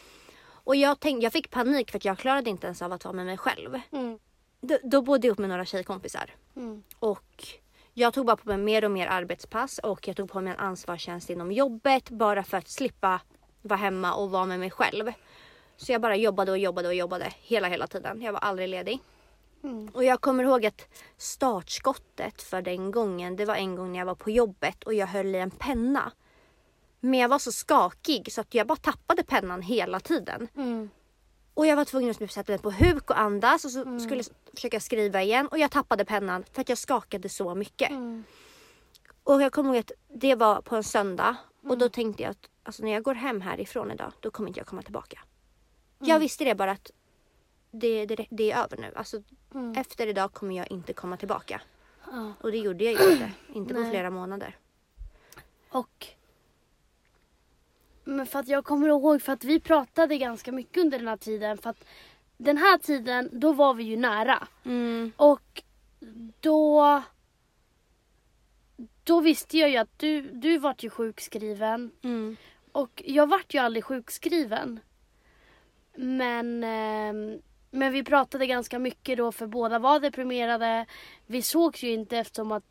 Och 0.68 0.76
jag, 0.76 1.00
tänk, 1.00 1.24
jag 1.24 1.32
fick 1.32 1.50
panik 1.50 1.90
för 1.90 1.98
att 1.98 2.04
jag 2.04 2.18
klarade 2.18 2.50
inte 2.50 2.66
ens 2.66 2.82
av 2.82 2.92
att 2.92 3.04
vara 3.04 3.14
med 3.14 3.26
mig 3.26 3.36
själv. 3.36 3.80
Mm. 3.90 4.18
Då, 4.60 4.78
då 4.82 5.02
bodde 5.02 5.26
jag 5.26 5.32
upp 5.32 5.38
med 5.38 5.48
några 5.48 5.64
tjejkompisar. 5.64 6.34
Mm. 6.56 6.82
Och 6.98 7.46
jag 7.94 8.14
tog 8.14 8.26
bara 8.26 8.36
på 8.36 8.48
mig 8.48 8.58
mer 8.58 8.84
och 8.84 8.90
mer 8.90 9.06
arbetspass 9.06 9.78
och 9.78 10.08
jag 10.08 10.16
tog 10.16 10.30
på 10.30 10.40
mig 10.40 10.52
en 10.52 10.58
ansvarstjänst 10.58 11.30
inom 11.30 11.52
jobbet 11.52 12.10
bara 12.10 12.44
för 12.44 12.56
att 12.56 12.68
slippa 12.68 13.20
vara 13.62 13.78
hemma 13.78 14.14
och 14.14 14.30
vara 14.30 14.46
med 14.46 14.60
mig 14.60 14.70
själv. 14.70 15.12
Så 15.76 15.92
jag 15.92 16.00
bara 16.00 16.16
jobbade 16.16 16.50
och 16.50 16.58
jobbade 16.58 16.88
och 16.88 16.94
jobbade 16.94 17.32
hela 17.40 17.68
hela 17.68 17.86
tiden. 17.86 18.22
Jag 18.22 18.32
var 18.32 18.40
aldrig 18.40 18.68
ledig. 18.68 19.00
Mm. 19.62 19.88
Och 19.88 20.04
jag 20.04 20.20
kommer 20.20 20.44
ihåg 20.44 20.66
att 20.66 20.88
startskottet 21.16 22.42
för 22.42 22.62
den 22.62 22.90
gången, 22.90 23.36
det 23.36 23.44
var 23.44 23.54
en 23.54 23.76
gång 23.76 23.92
när 23.92 23.98
jag 23.98 24.06
var 24.06 24.14
på 24.14 24.30
jobbet 24.30 24.84
och 24.84 24.94
jag 24.94 25.06
höll 25.06 25.34
i 25.34 25.38
en 25.38 25.50
penna. 25.50 26.12
Men 27.00 27.20
jag 27.20 27.28
var 27.28 27.38
så 27.38 27.52
skakig 27.52 28.32
så 28.32 28.40
att 28.40 28.54
jag 28.54 28.66
bara 28.66 28.76
tappade 28.76 29.22
pennan 29.22 29.62
hela 29.62 30.00
tiden. 30.00 30.48
Mm. 30.56 30.90
Och 31.54 31.66
jag 31.66 31.76
var 31.76 31.84
tvungen 31.84 32.10
att 32.10 32.18
typ 32.18 32.32
sätta 32.32 32.52
mig 32.52 32.58
på 32.58 32.70
huk 32.70 33.10
och 33.10 33.20
andas 33.20 33.64
och 33.64 33.70
så 33.70 34.00
skulle 34.00 34.16
jag 34.16 34.26
försöka 34.54 34.80
skriva 34.80 35.22
igen 35.22 35.48
och 35.48 35.58
jag 35.58 35.70
tappade 35.70 36.04
pennan 36.04 36.44
för 36.52 36.60
att 36.60 36.68
jag 36.68 36.78
skakade 36.78 37.28
så 37.28 37.54
mycket. 37.54 37.90
Mm. 37.90 38.24
Och 39.24 39.42
jag 39.42 39.52
kommer 39.52 39.70
ihåg 39.70 39.78
att 39.78 39.92
det 40.08 40.34
var 40.34 40.60
på 40.60 40.76
en 40.76 40.84
söndag 40.84 41.36
och 41.62 41.78
då 41.78 41.88
tänkte 41.88 42.22
jag 42.22 42.30
att 42.30 42.48
alltså, 42.68 42.82
när 42.84 42.92
jag 42.92 43.02
går 43.02 43.14
hem 43.14 43.40
härifrån 43.40 43.90
idag 43.90 44.12
då 44.20 44.30
kommer 44.30 44.48
inte 44.48 44.60
jag 44.60 44.66
komma 44.66 44.82
tillbaka. 44.82 45.18
Jag 45.98 46.18
visste 46.18 46.44
det 46.44 46.54
bara 46.54 46.70
att 46.70 46.90
det, 47.70 48.06
det, 48.06 48.26
det 48.30 48.52
är 48.52 48.64
över 48.64 48.76
nu. 48.76 48.92
Alltså, 48.96 49.22
Mm. 49.54 49.72
Efter 49.76 50.06
idag 50.06 50.32
kommer 50.32 50.56
jag 50.56 50.70
inte 50.70 50.92
komma 50.92 51.16
tillbaka. 51.16 51.60
Ja. 52.10 52.32
Och 52.40 52.52
det 52.52 52.58
gjorde 52.58 52.84
jag 52.84 52.92
ju 52.92 53.12
inte. 53.12 53.30
Inte 53.54 53.74
på 53.74 53.80
Nej. 53.80 53.90
flera 53.90 54.10
månader. 54.10 54.56
Och 55.68 56.06
men 58.04 58.26
för 58.26 58.38
att 58.38 58.48
jag 58.48 58.64
kommer 58.64 58.88
ihåg 58.88 59.22
för 59.22 59.32
att 59.32 59.44
vi 59.44 59.60
pratade 59.60 60.18
ganska 60.18 60.52
mycket 60.52 60.84
under 60.84 60.98
den 60.98 61.08
här 61.08 61.16
tiden. 61.16 61.58
För 61.58 61.70
att 61.70 61.84
den 62.36 62.56
här 62.56 62.78
tiden, 62.78 63.30
då 63.32 63.52
var 63.52 63.74
vi 63.74 63.84
ju 63.84 63.96
nära. 63.96 64.48
Mm. 64.64 65.12
Och 65.16 65.62
då 66.40 67.02
då 69.04 69.20
visste 69.20 69.58
jag 69.58 69.70
ju 69.70 69.76
att 69.76 69.98
du, 69.98 70.22
du 70.22 70.58
vart 70.58 70.82
ju 70.82 70.90
sjukskriven. 70.90 71.90
Mm. 72.02 72.36
Och 72.72 73.02
jag 73.06 73.26
vart 73.26 73.54
ju 73.54 73.58
aldrig 73.58 73.84
sjukskriven. 73.84 74.80
Men, 75.94 76.64
ehm, 76.64 77.38
men 77.70 77.92
vi 77.92 78.04
pratade 78.04 78.46
ganska 78.46 78.78
mycket 78.78 79.18
då 79.18 79.32
för 79.32 79.46
båda 79.46 79.78
var 79.78 80.00
deprimerade. 80.00 80.86
Vi 81.26 81.42
sågs 81.42 81.82
ju 81.82 81.90
inte 81.92 82.18
eftersom 82.18 82.52
att 82.52 82.64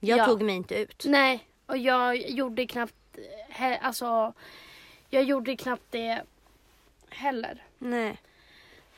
Jag 0.00 0.18
Ja. 0.18 0.26
tog 0.26 0.42
mig 0.42 0.54
inte 0.56 0.74
ut. 0.74 1.04
Nej, 1.06 1.46
och 1.66 1.78
jag 1.78 2.16
gjorde 2.30 2.66
knappt 2.66 2.94
he, 3.48 3.78
alltså 3.78 4.32
jag 5.10 5.22
gjorde 5.24 5.56
knappt 5.56 5.86
det 5.90 6.22
heller. 7.08 7.64
Nej. 7.78 8.20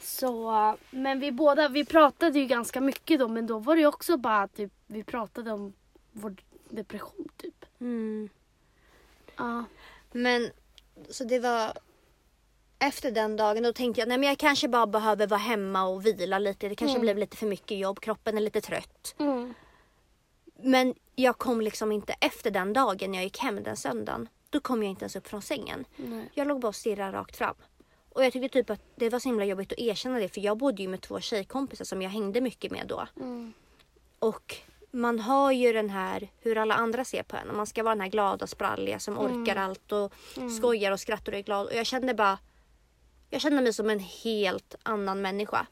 Så, 0.00 0.76
men 0.90 1.20
vi 1.20 1.32
båda, 1.32 1.68
vi 1.68 1.84
pratade 1.84 2.38
ju 2.38 2.46
ganska 2.46 2.80
mycket 2.80 3.18
då 3.20 3.28
men 3.28 3.46
då 3.46 3.58
var 3.58 3.74
det 3.74 3.80
ju 3.80 3.86
också 3.86 4.16
bara 4.16 4.48
typ, 4.48 4.72
vi 4.86 5.04
pratade 5.04 5.52
om 5.52 5.72
vår 6.12 6.34
depression 6.68 7.28
typ. 7.36 7.64
Mm. 7.80 8.28
Ja. 9.36 9.64
Men 10.12 10.50
så 11.10 11.24
det 11.24 11.38
var 11.38 11.72
efter 12.78 13.10
den 13.10 13.36
dagen 13.36 13.62
då 13.62 13.72
tänkte 13.72 14.00
jag 14.00 14.08
nej 14.08 14.18
men 14.18 14.28
jag 14.28 14.38
kanske 14.38 14.68
bara 14.68 14.86
behöver 14.86 15.26
vara 15.26 15.40
hemma 15.40 15.84
och 15.84 16.06
vila 16.06 16.38
lite. 16.38 16.68
Det 16.68 16.74
kanske 16.74 16.94
Mm. 16.96 17.02
blev 17.02 17.18
lite 17.18 17.36
för 17.36 17.46
mycket 17.46 17.78
jobb. 17.78 18.00
Kroppen 18.00 18.36
är 18.36 18.40
lite 18.40 18.60
trött. 18.60 19.14
Mm. 19.18 19.54
Men 20.56 20.94
jag 21.14 21.38
kom 21.38 21.60
liksom 21.60 21.92
inte 21.92 22.14
efter 22.20 22.50
den 22.50 22.72
dagen 22.72 23.14
jag 23.14 23.24
gick 23.24 23.38
hem 23.38 23.62
den 23.62 23.76
söndagen. 23.76 24.28
Då 24.50 24.60
kom 24.60 24.82
jag 24.82 24.90
inte 24.90 25.02
ens 25.04 25.16
upp 25.16 25.28
från 25.28 25.42
sängen. 25.42 25.84
Nej. 25.96 26.30
Jag 26.34 26.46
låg 26.48 26.60
bara 26.60 26.68
och 26.68 26.74
stirrade 26.76 27.12
rakt 27.18 27.36
fram. 27.36 27.54
Och 28.08 28.24
jag 28.24 28.32
tyckte 28.32 28.48
typ 28.48 28.70
att 28.70 28.80
det 28.96 29.10
var 29.10 29.18
så 29.18 29.28
himla 29.28 29.44
jobbigt 29.44 29.72
att 29.72 29.78
erkänna 29.78 30.18
det 30.18 30.28
för 30.28 30.40
jag 30.40 30.56
bodde 30.58 30.82
ju 30.82 30.88
med 30.88 31.00
två 31.00 31.20
tjejkompisar 31.20 31.84
som 31.84 32.02
jag 32.02 32.10
hängde 32.10 32.40
mycket 32.40 32.72
med 32.72 32.86
då. 32.86 33.06
Mm. 33.16 33.52
Och 34.18 34.56
man 34.94 35.20
har 35.20 35.52
ju 35.52 35.72
den 35.72 35.90
här 35.90 36.28
hur 36.40 36.58
alla 36.58 36.74
andra 36.74 37.04
ser 37.04 37.22
på 37.22 37.36
en. 37.36 37.50
Och 37.50 37.56
Man 37.56 37.66
ska 37.66 37.82
vara 37.82 37.94
den 37.94 38.00
här 38.00 38.08
glada 38.08 38.46
spralliga 38.46 38.98
som 38.98 39.18
orkar 39.18 39.56
allt 39.56 39.92
och 39.92 40.12
skojar 40.58 40.92
och 40.92 41.00
skrattar 41.00 41.32
och 41.32 41.38
är 41.38 41.42
glad. 41.42 41.66
Och 41.66 41.74
jag 41.74 41.86
kände 41.86 42.14
bara 42.14 42.38
jag 43.30 43.40
kände 43.40 43.62
mig 43.62 43.72
som 43.72 43.90
en 43.90 43.98
helt 43.98 44.74
annan 44.82 45.22
människa. 45.22 45.66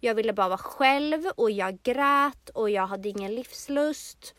Jag 0.00 0.14
ville 0.14 0.32
bara 0.32 0.48
vara 0.48 0.58
själv 0.58 1.26
och 1.36 1.50
jag 1.50 1.82
grät 1.82 2.48
och 2.48 2.70
jag 2.70 2.86
hade 2.86 3.08
ingen 3.08 3.34
livslust. 3.34 4.34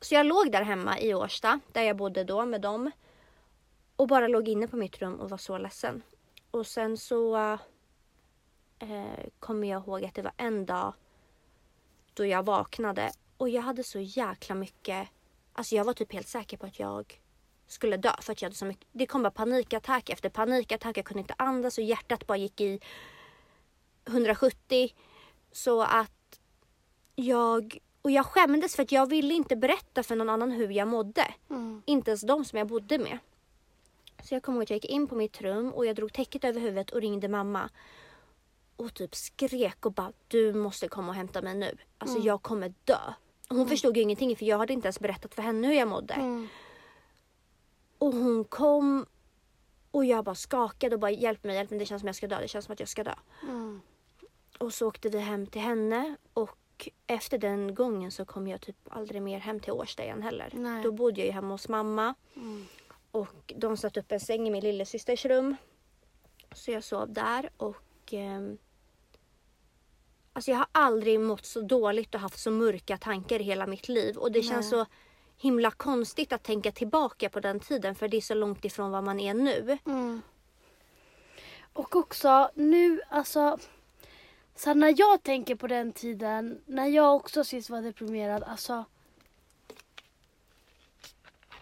Så 0.00 0.14
jag 0.14 0.26
låg 0.26 0.52
där 0.52 0.62
hemma 0.62 1.00
i 1.00 1.14
Årsta, 1.14 1.60
där 1.72 1.82
jag 1.82 1.96
bodde 1.96 2.24
då 2.24 2.44
med 2.44 2.60
dem. 2.60 2.90
Och 3.96 4.08
bara 4.08 4.28
låg 4.28 4.48
inne 4.48 4.68
på 4.68 4.76
mitt 4.76 4.98
rum 4.98 5.14
och 5.14 5.30
var 5.30 5.38
så 5.38 5.58
ledsen. 5.58 6.02
Och 6.50 6.66
sen 6.66 6.96
så 6.96 7.36
eh, 8.78 9.26
kommer 9.38 9.68
jag 9.68 9.82
ihåg 9.82 10.04
att 10.04 10.14
det 10.14 10.22
var 10.22 10.32
en 10.36 10.66
dag 10.66 10.94
då 12.20 12.26
jag 12.26 12.42
vaknade 12.42 13.10
och 13.36 13.48
jag 13.48 13.62
hade 13.62 13.84
så 13.84 14.00
jäkla 14.00 14.54
mycket, 14.54 15.08
alltså 15.52 15.74
jag 15.74 15.84
var 15.84 15.92
typ 15.92 16.12
helt 16.12 16.28
säker 16.28 16.56
på 16.56 16.66
att 16.66 16.78
jag 16.78 17.20
skulle 17.66 17.96
dö 17.96 18.12
för 18.20 18.32
att 18.32 18.42
jag 18.42 18.46
hade 18.46 18.56
så 18.56 18.64
mycket, 18.64 18.88
det 18.92 19.06
kom 19.06 19.22
bara 19.22 19.30
panikattack 19.30 20.10
efter 20.10 20.28
panikattack, 20.28 20.96
jag 20.96 21.04
kunde 21.04 21.20
inte 21.20 21.34
andas 21.38 21.78
och 21.78 21.84
hjärtat 21.84 22.26
bara 22.26 22.38
gick 22.38 22.60
i 22.60 22.80
170 24.06 24.94
så 25.52 25.82
att 25.82 26.40
jag, 27.16 27.78
och 28.02 28.10
jag 28.10 28.26
skämdes 28.26 28.76
för 28.76 28.82
att 28.82 28.92
jag 28.92 29.06
ville 29.06 29.34
inte 29.34 29.56
berätta 29.56 30.02
för 30.02 30.16
någon 30.16 30.28
annan 30.30 30.50
hur 30.50 30.70
jag 30.70 30.88
mådde. 30.88 31.34
Mm. 31.50 31.82
Inte 31.86 32.10
ens 32.10 32.20
de 32.20 32.44
som 32.44 32.58
jag 32.58 32.68
bodde 32.68 32.98
med. 32.98 33.18
Så 34.22 34.34
jag 34.34 34.42
kommer 34.42 34.56
ihåg 34.56 34.62
att 34.62 34.70
jag 34.70 34.76
gick 34.76 34.90
in 34.90 35.06
på 35.06 35.14
mitt 35.14 35.40
rum 35.40 35.72
och 35.72 35.86
jag 35.86 35.96
drog 35.96 36.12
täcket 36.12 36.44
över 36.44 36.60
huvudet 36.60 36.90
och 36.90 37.00
ringde 37.00 37.28
mamma. 37.28 37.70
Och 38.80 38.94
typ 38.94 39.14
skrek 39.14 39.86
och 39.86 39.92
bara 39.92 40.12
du 40.28 40.52
måste 40.54 40.88
komma 40.88 41.08
och 41.08 41.14
hämta 41.14 41.42
mig 41.42 41.54
nu. 41.54 41.76
Alltså 41.98 42.18
jag 42.18 42.42
kommer 42.42 42.74
dö. 42.84 42.98
Och 43.50 43.56
Hon 43.56 43.68
förstod 43.68 43.96
ju 43.96 44.02
ingenting 44.02 44.36
för 44.36 44.44
jag 44.46 44.58
hade 44.58 44.72
inte 44.72 44.86
ens 44.86 45.00
berättat 45.00 45.34
för 45.34 45.42
henne 45.42 45.66
hur 45.68 45.74
jag 45.74 45.88
mådde. 45.88 46.14
Mm. 46.14 46.48
Och 47.98 48.12
hon 48.14 48.44
kom 48.44 49.06
och 49.90 50.04
jag 50.04 50.24
bara 50.24 50.34
skakade 50.34 50.94
och 50.96 51.00
bara 51.00 51.10
hjälp 51.10 51.44
mig, 51.44 51.54
hjälp 51.56 51.70
mig, 51.70 51.78
det 51.78 51.86
känns 51.86 52.00
som 52.00 52.06
jag 52.06 52.16
ska 52.16 52.26
dö, 52.26 52.40
det 52.40 52.48
känns 52.48 52.64
som 52.64 52.72
att 52.72 52.80
jag 52.80 52.88
ska 52.88 53.04
dö. 53.04 53.14
Mm. 53.42 53.80
Och 54.58 54.74
så 54.74 54.88
åkte 54.88 55.08
vi 55.08 55.18
hem 55.18 55.46
till 55.46 55.60
henne 55.60 56.16
och 56.32 56.88
efter 57.06 57.38
den 57.38 57.74
gången 57.74 58.10
så 58.10 58.24
kom 58.24 58.48
jag 58.48 58.60
typ 58.60 58.76
aldrig 58.90 59.22
mer 59.22 59.38
hem 59.38 59.60
till 59.60 59.72
Årsta 59.72 60.02
igen 60.04 60.22
heller. 60.22 60.50
Nej. 60.52 60.82
Då 60.82 60.92
bodde 60.92 61.20
jag 61.20 61.26
ju 61.26 61.32
hemma 61.32 61.54
hos 61.54 61.68
mamma 61.68 62.14
Mm. 62.36 62.66
och 63.10 63.52
de 63.56 63.76
satte 63.76 64.00
upp 64.00 64.12
en 64.12 64.20
säng 64.20 64.46
i 64.48 64.50
min 64.50 64.64
lillasysters 64.64 65.24
rum. 65.24 65.56
Så 66.52 66.70
jag 66.70 66.84
sov 66.84 67.12
där 67.12 67.50
och 67.56 68.12
ehm, 68.12 68.58
Alltså 70.32 70.50
jag 70.50 70.58
har 70.58 70.66
aldrig 70.72 71.20
mått 71.20 71.46
så 71.46 71.60
dåligt 71.60 72.14
och 72.14 72.20
haft 72.20 72.38
så 72.38 72.50
mörka 72.50 72.96
tankar 72.96 73.40
i 73.40 73.44
hela 73.44 73.66
mitt 73.66 73.88
liv 73.88 74.16
och 74.16 74.32
det 74.32 74.38
Nej. 74.38 74.48
känns 74.48 74.70
så 74.70 74.86
himla 75.36 75.70
konstigt 75.70 76.32
att 76.32 76.42
tänka 76.42 76.72
tillbaka 76.72 77.28
på 77.28 77.40
den 77.40 77.60
tiden 77.60 77.94
för 77.94 78.08
det 78.08 78.16
är 78.16 78.20
så 78.20 78.34
långt 78.34 78.64
ifrån 78.64 78.90
vad 78.90 79.04
man 79.04 79.20
är 79.20 79.34
nu. 79.34 79.78
Mm. 79.86 80.22
Och 81.72 81.96
också 81.96 82.50
nu, 82.54 83.00
alltså. 83.08 83.58
Så 84.56 84.74
när 84.74 84.94
jag 84.98 85.22
tänker 85.22 85.54
på 85.54 85.66
den 85.66 85.92
tiden, 85.92 86.60
när 86.66 86.86
jag 86.86 87.16
också 87.16 87.44
sist 87.44 87.70
var 87.70 87.82
deprimerad, 87.82 88.42
alltså. 88.42 88.84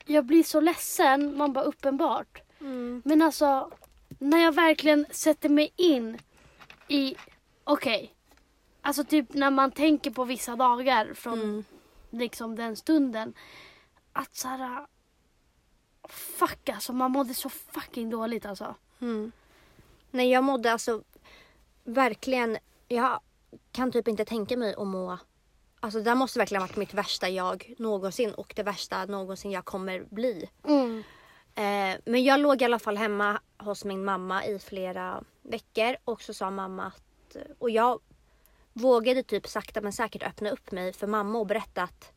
Jag 0.05 0.25
blir 0.25 0.43
så 0.43 0.61
ledsen, 0.61 1.37
man 1.37 1.53
bara 1.53 1.65
uppenbart. 1.65 2.43
Men 3.05 3.23
alltså, 3.23 3.71
när 4.19 4.39
jag 4.39 4.53
verkligen 4.53 5.07
sätter 5.11 5.49
mig 5.49 5.73
in 5.77 6.19
i, 6.89 7.17
okej. 7.65 8.15
Alltså 8.89 9.05
typ 9.05 9.35
när 9.35 9.51
man 9.51 9.71
tänker 9.71 10.11
på 10.11 10.25
vissa 10.25 10.57
dagar 10.57 11.15
från 11.15 11.41
Mm. 11.41 11.65
liksom 12.11 12.57
den 12.57 12.77
stunden. 12.77 13.35
Att 14.13 14.37
såhär, 14.37 14.87
fuck 16.09 16.69
alltså 16.69 16.93
man 16.93 17.11
mådde 17.11 17.35
så 17.35 17.49
fucking 17.49 18.11
dåligt 18.11 18.47
alltså. 18.47 18.75
Mm. 19.01 19.33
Nej 20.11 20.31
jag 20.31 20.45
mådde 20.45 20.73
alltså 20.73 21.03
verkligen, 21.85 22.59
jag 22.89 23.21
kan 23.73 23.93
typ 23.93 24.09
inte 24.09 24.25
tänka 24.25 24.57
mig 24.57 24.75
att 24.75 24.87
må 24.87 25.19
Alltså 25.81 26.01
det 26.01 26.15
måste 26.15 26.39
verkligen 26.39 26.63
varit 26.63 26.77
mitt 26.77 26.95
värsta 26.95 27.29
jag 27.29 27.75
någonsin 27.79 28.35
och 28.35 28.53
det 28.57 28.63
värsta 28.63 29.05
någonsin 29.05 29.51
jag 29.51 29.65
kommer 29.65 30.05
bli. 30.11 30.51
Mm. 30.65 31.03
Eh, 31.55 32.01
men 32.05 32.25
jag 32.25 32.41
låg 32.41 32.63
i 32.63 32.65
alla 32.65 32.79
fall 32.79 32.97
hemma 32.97 33.41
hos 33.59 33.85
min 33.85 34.05
mamma 34.05 34.45
i 34.45 34.59
flera 34.59 35.25
veckor 35.43 35.97
och 36.05 36.23
så 36.23 36.35
sa 36.35 36.51
mamma 36.51 36.87
att, 36.87 37.37
och 37.59 37.71
jag 37.71 38.01
vågade 38.79 39.23
typ 39.23 39.49
sakta 39.49 39.81
men 39.81 39.93
säkert 39.93 40.23
öppna 40.23 40.51
upp 40.51 40.71
mig 40.71 40.93
för 40.93 41.07
mamma 41.07 41.39
och 41.39 41.47
berätta 41.47 41.83
att 41.83 42.13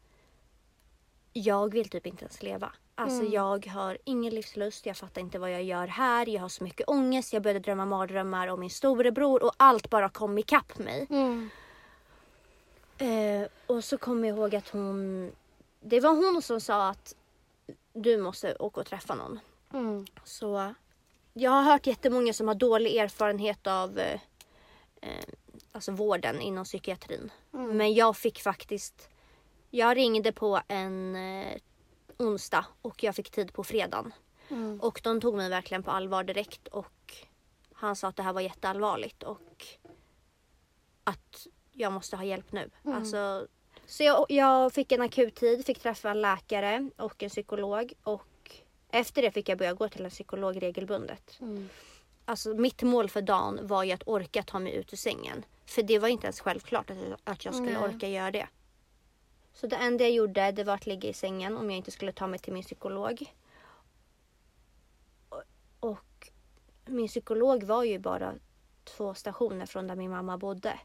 jag 1.34 1.74
vill 1.74 1.90
typ 1.90 2.08
inte 2.08 2.24
ens 2.24 2.44
leva. 2.44 2.74
Alltså 2.96 3.24
jag 3.24 3.68
har 3.68 3.98
ingen 4.04 4.36
livslust, 4.36 4.86
jag 4.86 4.98
fattar 4.98 5.22
inte 5.22 5.40
vad 5.40 5.52
jag 5.52 5.64
gör 5.64 5.88
här, 5.88 6.30
jag 6.30 6.42
har 6.42 6.50
så 6.50 6.64
mycket 6.64 6.90
ångest, 6.90 7.34
jag 7.34 7.42
började 7.42 7.60
drömma 7.60 7.86
mardrömmar 7.86 8.48
om 8.48 8.60
min 8.60 8.70
storebror 8.70 9.44
och 9.44 9.54
allt 9.58 9.90
bara 9.90 10.10
kom 10.10 10.38
ikapp 10.38 10.78
mig. 10.78 11.08
Mm. 11.10 11.50
Eh, 12.98 13.48
och 13.68 13.84
så 13.84 13.98
kommer 13.98 14.28
jag 14.28 14.38
ihåg 14.38 14.56
att 14.56 14.70
hon, 14.70 15.32
det 15.80 16.00
var 16.00 16.10
hon 16.10 16.42
som 16.42 16.62
sa 16.62 16.90
att 16.90 17.16
du 17.94 18.18
måste 18.18 18.56
åka 18.56 18.82
och 18.82 18.88
träffa 18.88 19.16
någon. 19.16 19.40
Mm. 19.74 20.06
Så 20.24 20.74
jag 21.34 21.52
har 21.52 21.64
hört 21.64 21.88
jättemånga 21.88 22.34
som 22.34 22.48
har 22.48 22.56
dålig 22.56 22.96
erfarenhet 22.96 23.68
av 23.68 24.00
eh, 24.00 24.20
eh, 25.02 25.26
alltså 25.72 25.92
vården 25.92 26.42
inom 26.42 26.66
psykiatrin. 26.66 27.32
Mm. 27.54 27.78
Men 27.78 27.94
jag 27.94 28.18
fick 28.18 28.42
faktiskt, 28.42 29.10
jag 29.70 29.98
ringde 29.98 30.32
på 30.32 30.62
en 30.68 31.16
eh, 31.16 31.58
onsdag 32.18 32.66
och 32.82 33.04
jag 33.04 33.16
fick 33.16 33.32
tid 33.32 33.54
på 33.54 33.64
fredagen. 33.64 34.14
Mm. 34.50 34.80
Och 34.82 35.02
de 35.04 35.22
tog 35.22 35.36
mig 35.36 35.50
verkligen 35.50 35.84
på 35.84 35.92
allvar 35.92 36.24
direkt 36.24 36.68
och 36.68 37.16
han 37.74 37.96
sa 37.96 38.08
att 38.08 38.16
det 38.16 38.24
här 38.24 38.34
var 38.34 38.42
jätteallvarligt 38.42 39.24
och 39.24 39.66
att 41.04 41.48
jag 41.72 41.94
måste 41.94 42.16
ha 42.16 42.24
hjälp 42.24 42.52
nu. 42.52 42.70
Mm. 42.86 42.98
Alltså, 42.98 43.48
så 43.86 44.04
jag, 44.04 44.26
jag 44.30 44.74
fick 44.74 44.92
en 44.92 45.02
akuttid, 45.02 45.66
fick 45.66 45.80
träffa 45.80 46.10
en 46.10 46.22
läkare 46.22 46.90
och 46.98 47.24
en 47.24 47.30
psykolog 47.30 47.94
och 48.04 48.62
efter 48.92 49.22
det 49.22 49.32
fick 49.32 49.50
jag 49.50 49.58
börja 49.58 49.74
gå 49.74 49.90
till 49.90 50.06
en 50.06 50.12
psykolog 50.12 50.62
regelbundet. 50.62 51.38
Mm. 51.42 51.70
Alltså 52.32 52.54
mitt 52.54 52.82
mål 52.82 53.10
för 53.10 53.22
dagen 53.22 53.68
var 53.68 53.84
ju 53.84 53.92
att 53.92 54.04
orka 54.06 54.44
ta 54.44 54.60
mig 54.60 54.76
ut 54.76 54.94
ur 54.94 54.98
sängen. 54.98 55.46
För 55.66 55.84
det 55.84 56.00
var 56.00 56.08
inte 56.08 56.28
ens 56.28 56.40
självklart 56.40 56.90
att, 56.90 56.98
att 57.24 57.46
jag 57.46 57.56
skulle 57.56 57.80
Nej. 57.80 57.84
orka 57.84 58.08
göra 58.08 58.32
det. 58.32 58.48
Så 59.54 59.68
det 59.68 59.76
enda 59.76 60.04
jag 60.04 60.12
gjorde 60.14 60.52
det 60.52 60.64
var 60.64 60.74
att 60.74 60.86
ligga 60.86 61.10
i 61.10 61.14
sängen 61.14 61.58
om 61.58 61.70
jag 61.70 61.78
inte 61.78 61.92
skulle 61.92 62.12
ta 62.12 62.28
mig 62.28 62.40
till 62.40 62.54
min 62.54 62.64
psykolog. 62.64 63.34
Och- 65.80 66.32
min 66.86 67.08
psykolog 67.08 67.64
var 67.64 67.84
ju 67.84 68.00
bara 68.00 68.34
två 68.84 69.14
stationer 69.14 69.66
från 69.66 69.88
där 69.88 69.96
min 69.96 70.12
mamma 70.12 70.38
bodde. 70.38 70.80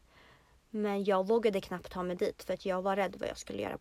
Men 0.71 1.05
jag 1.05 1.27
vågade 1.27 1.61
knappt 1.61 1.93
ta 1.93 2.03
mig 2.03 2.17
dit 2.17 2.43
för 2.43 2.55
att 2.55 2.67
jag 2.67 2.83
var 2.83 2.97
rädd 2.97 3.17
vad 3.19 3.29
jag 3.29 3.39
skulle 3.39 3.63
göra. 3.63 3.79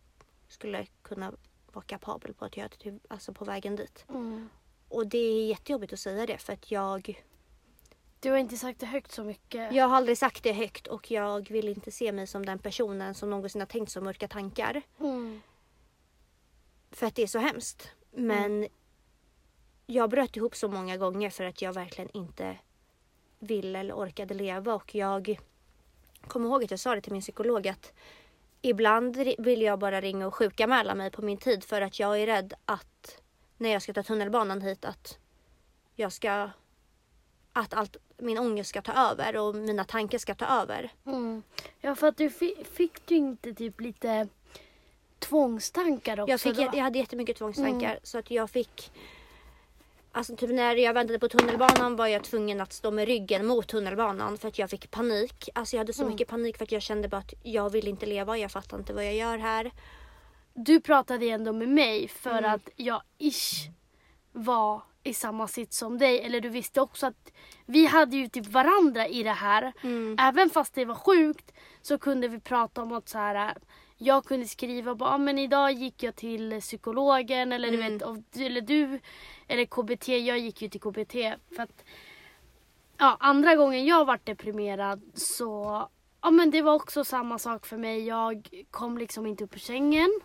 Skulle 0.48 0.86
kunna 1.02 1.32
vara 1.72 1.84
kapabel 1.84 2.34
på 2.34 2.44
att 2.44 2.56
göra 2.56 2.68
alltså 3.08 3.32
på 3.32 3.44
vägen 3.44 3.76
dit. 3.76 4.04
Mm. 4.08 4.48
Och 4.88 5.06
det 5.06 5.18
är 5.18 5.46
jättejobbigt 5.46 5.92
att 5.92 5.98
säga 5.98 6.26
det 6.26 6.38
för 6.38 6.52
att 6.52 6.70
jag, 6.70 7.22
Du 8.20 8.30
har 8.30 8.38
inte 8.38 8.56
sagt 8.56 8.80
det 8.80 8.86
högt 8.86 9.12
så 9.12 9.24
mycket. 9.24 9.72
jag 9.72 9.88
har 9.88 9.96
aldrig 9.96 10.18
sagt 10.18 10.42
det 10.42 10.52
högt 10.52 10.86
och 10.86 11.10
jag 11.10 11.50
vill 11.50 11.68
inte 11.68 11.90
se 11.90 12.12
mig 12.12 12.26
som 12.26 12.46
den 12.46 12.58
personen 12.58 13.14
som 13.14 13.30
någonsin 13.30 13.60
har 13.60 13.66
tänkt 13.66 13.92
så 13.92 14.00
mörka 14.00 14.28
tankar. 14.28 14.82
Mm. 15.00 15.42
För 16.90 17.06
att 17.06 17.14
det 17.14 17.22
är 17.22 17.26
så 17.26 17.38
hemskt. 17.38 17.90
Men 18.10 18.68
jag 19.86 20.10
bröt 20.10 20.36
ihop 20.36 20.56
så 20.56 20.68
många 20.68 20.96
gånger 20.96 21.30
för 21.30 21.44
att 21.44 21.62
jag 21.62 21.72
verkligen 21.72 22.10
inte 22.16 22.58
ville 23.38 23.78
eller 23.78 23.94
orkade 23.94 24.34
leva 24.34 24.74
och 24.74 24.94
jag 24.94 25.38
kommer 26.28 26.48
ihåg 26.48 26.64
att 26.64 26.70
jag 26.70 26.80
sa 26.80 26.94
det 26.94 27.00
till 27.00 27.12
min 27.12 27.22
psykolog 27.22 27.68
att 27.68 27.92
ibland 28.62 29.16
vill 29.38 29.62
jag 29.62 29.78
bara 29.78 30.00
ringa 30.00 30.26
och 30.26 30.34
sjukanmäla 30.34 30.94
mig 30.94 31.10
på 31.10 31.22
min 31.22 31.38
tid 31.38 31.64
för 31.64 31.80
att 31.80 31.98
jag 31.98 32.20
är 32.20 32.26
rädd 32.26 32.54
att 32.64 33.22
när 33.56 33.72
jag 33.72 33.82
ska 33.82 33.92
ta 33.92 34.02
tunnelbanan 34.02 34.62
hit 34.62 34.84
att 34.84 35.18
jag 35.94 36.12
ska 36.12 36.50
att 37.52 37.74
allt 37.74 37.96
min 38.18 38.38
ångest 38.38 38.70
ska 38.70 38.82
ta 38.82 38.92
över 39.10 39.36
och 39.36 39.54
mina 39.54 39.84
tankar 39.84 40.18
ska 40.18 40.34
ta 40.34 40.46
över. 40.46 40.92
Mm. 41.06 41.42
Ja, 41.80 41.94
för 41.94 42.08
att 42.08 42.16
du 42.16 42.30
fi- 42.30 42.64
fick 42.72 43.06
du 43.06 43.14
inte 43.14 43.54
typ 43.54 43.80
lite 43.80 44.28
tvångstankar 45.18 46.20
också? 46.20 46.30
Jag, 46.30 46.40
fick, 46.40 46.58
jag 46.58 46.82
hade 46.84 46.98
jättemycket 46.98 47.36
tvångstankar 47.36 47.98
så 48.02 48.18
att 48.18 48.30
jag 48.30 48.50
fick 48.50 48.92
Alltså 50.12 50.36
typ 50.36 50.50
när 50.50 50.76
jag 50.76 50.94
väntade 50.94 51.18
på 51.18 51.28
tunnelbanan 51.28 51.96
var 51.96 52.06
jag 52.06 52.24
tvungen 52.24 52.60
att 52.60 52.72
stå 52.72 52.90
med 52.90 53.08
ryggen 53.08 53.46
mot 53.46 53.68
tunnelbanan 53.68 54.38
för 54.38 54.48
att 54.48 54.58
jag 54.58 54.70
fick 54.70 54.90
panik. 54.90 55.48
Alltså 55.54 55.76
jag 55.76 55.80
hade 55.80 55.92
så 55.92 56.02
Mm. 56.02 56.12
mycket 56.14 56.28
panik 56.28 56.56
för 56.56 56.64
att 56.64 56.72
jag 56.72 56.82
kände 56.82 57.08
bara 57.08 57.16
att 57.18 57.34
jag 57.42 57.70
vill 57.70 57.88
inte 57.88 58.06
leva, 58.06 58.38
jag 58.38 58.50
fattar 58.50 58.78
inte 58.78 58.92
vad 58.92 59.04
jag 59.06 59.14
gör 59.14 59.38
här. 59.38 59.70
Du 60.54 60.80
pratade 60.80 61.26
ändå 61.26 61.52
med 61.52 61.68
mig 61.68 62.08
för 62.08 62.38
Mm. 62.38 62.52
att 62.54 62.68
jag 62.76 63.02
ish 63.18 63.70
var 64.32 64.82
i 65.06 65.14
samma 65.14 65.48
sits 65.48 65.78
som 65.78 65.98
dig. 65.98 66.20
Eller 66.20 66.40
du 66.40 66.48
visste 66.48 66.80
också 66.80 67.06
att 67.06 67.32
vi 67.66 67.86
hade 67.86 68.16
ju 68.16 68.28
typ 68.28 68.46
varandra 68.46 69.06
i 69.08 69.22
det 69.22 69.30
här. 69.30 69.72
Mm. 69.82 70.16
Även 70.20 70.50
fast 70.50 70.74
det 70.74 70.84
var 70.84 70.94
sjukt 70.94 71.52
så 71.82 71.98
kunde 71.98 72.28
vi 72.28 72.40
prata 72.40 72.82
om 72.82 72.92
att 72.92 73.08
så 73.08 73.18
här. 73.18 73.54
Jag 73.98 74.24
kunde 74.24 74.46
skriva 74.46 74.94
bara, 74.94 75.10
ah, 75.10 75.18
men 75.18 75.38
idag 75.38 75.72
gick 75.72 76.02
jag 76.02 76.16
till 76.16 76.60
psykologen 76.60 77.52
eller 77.52 77.70
du 77.70 77.76
Mm. 77.76 77.92
vet, 77.92 78.02
och, 78.02 78.16
eller 78.36 78.60
du, 78.60 79.00
eller 79.48 79.64
KBT, 79.64 80.08
jag 80.08 80.38
gick 80.38 80.62
ju 80.62 80.68
till 80.68 80.80
KBT 80.80 81.12
för 81.56 81.62
att 81.62 81.84
ja, 82.98 83.16
andra 83.20 83.54
gången 83.56 83.86
jag 83.86 84.04
varit 84.04 84.26
deprimerad 84.26 85.02
så 85.14 85.88
ja 86.22 86.30
men 86.30 86.50
det 86.50 86.62
var 86.62 86.74
också 86.74 87.04
samma 87.04 87.38
sak 87.38 87.66
för 87.66 87.76
mig. 87.76 88.06
Jag 88.06 88.48
kom 88.70 88.98
liksom 88.98 89.26
inte 89.26 89.44
upp 89.44 89.54
ur 89.54 89.58
sängen. 89.60 90.20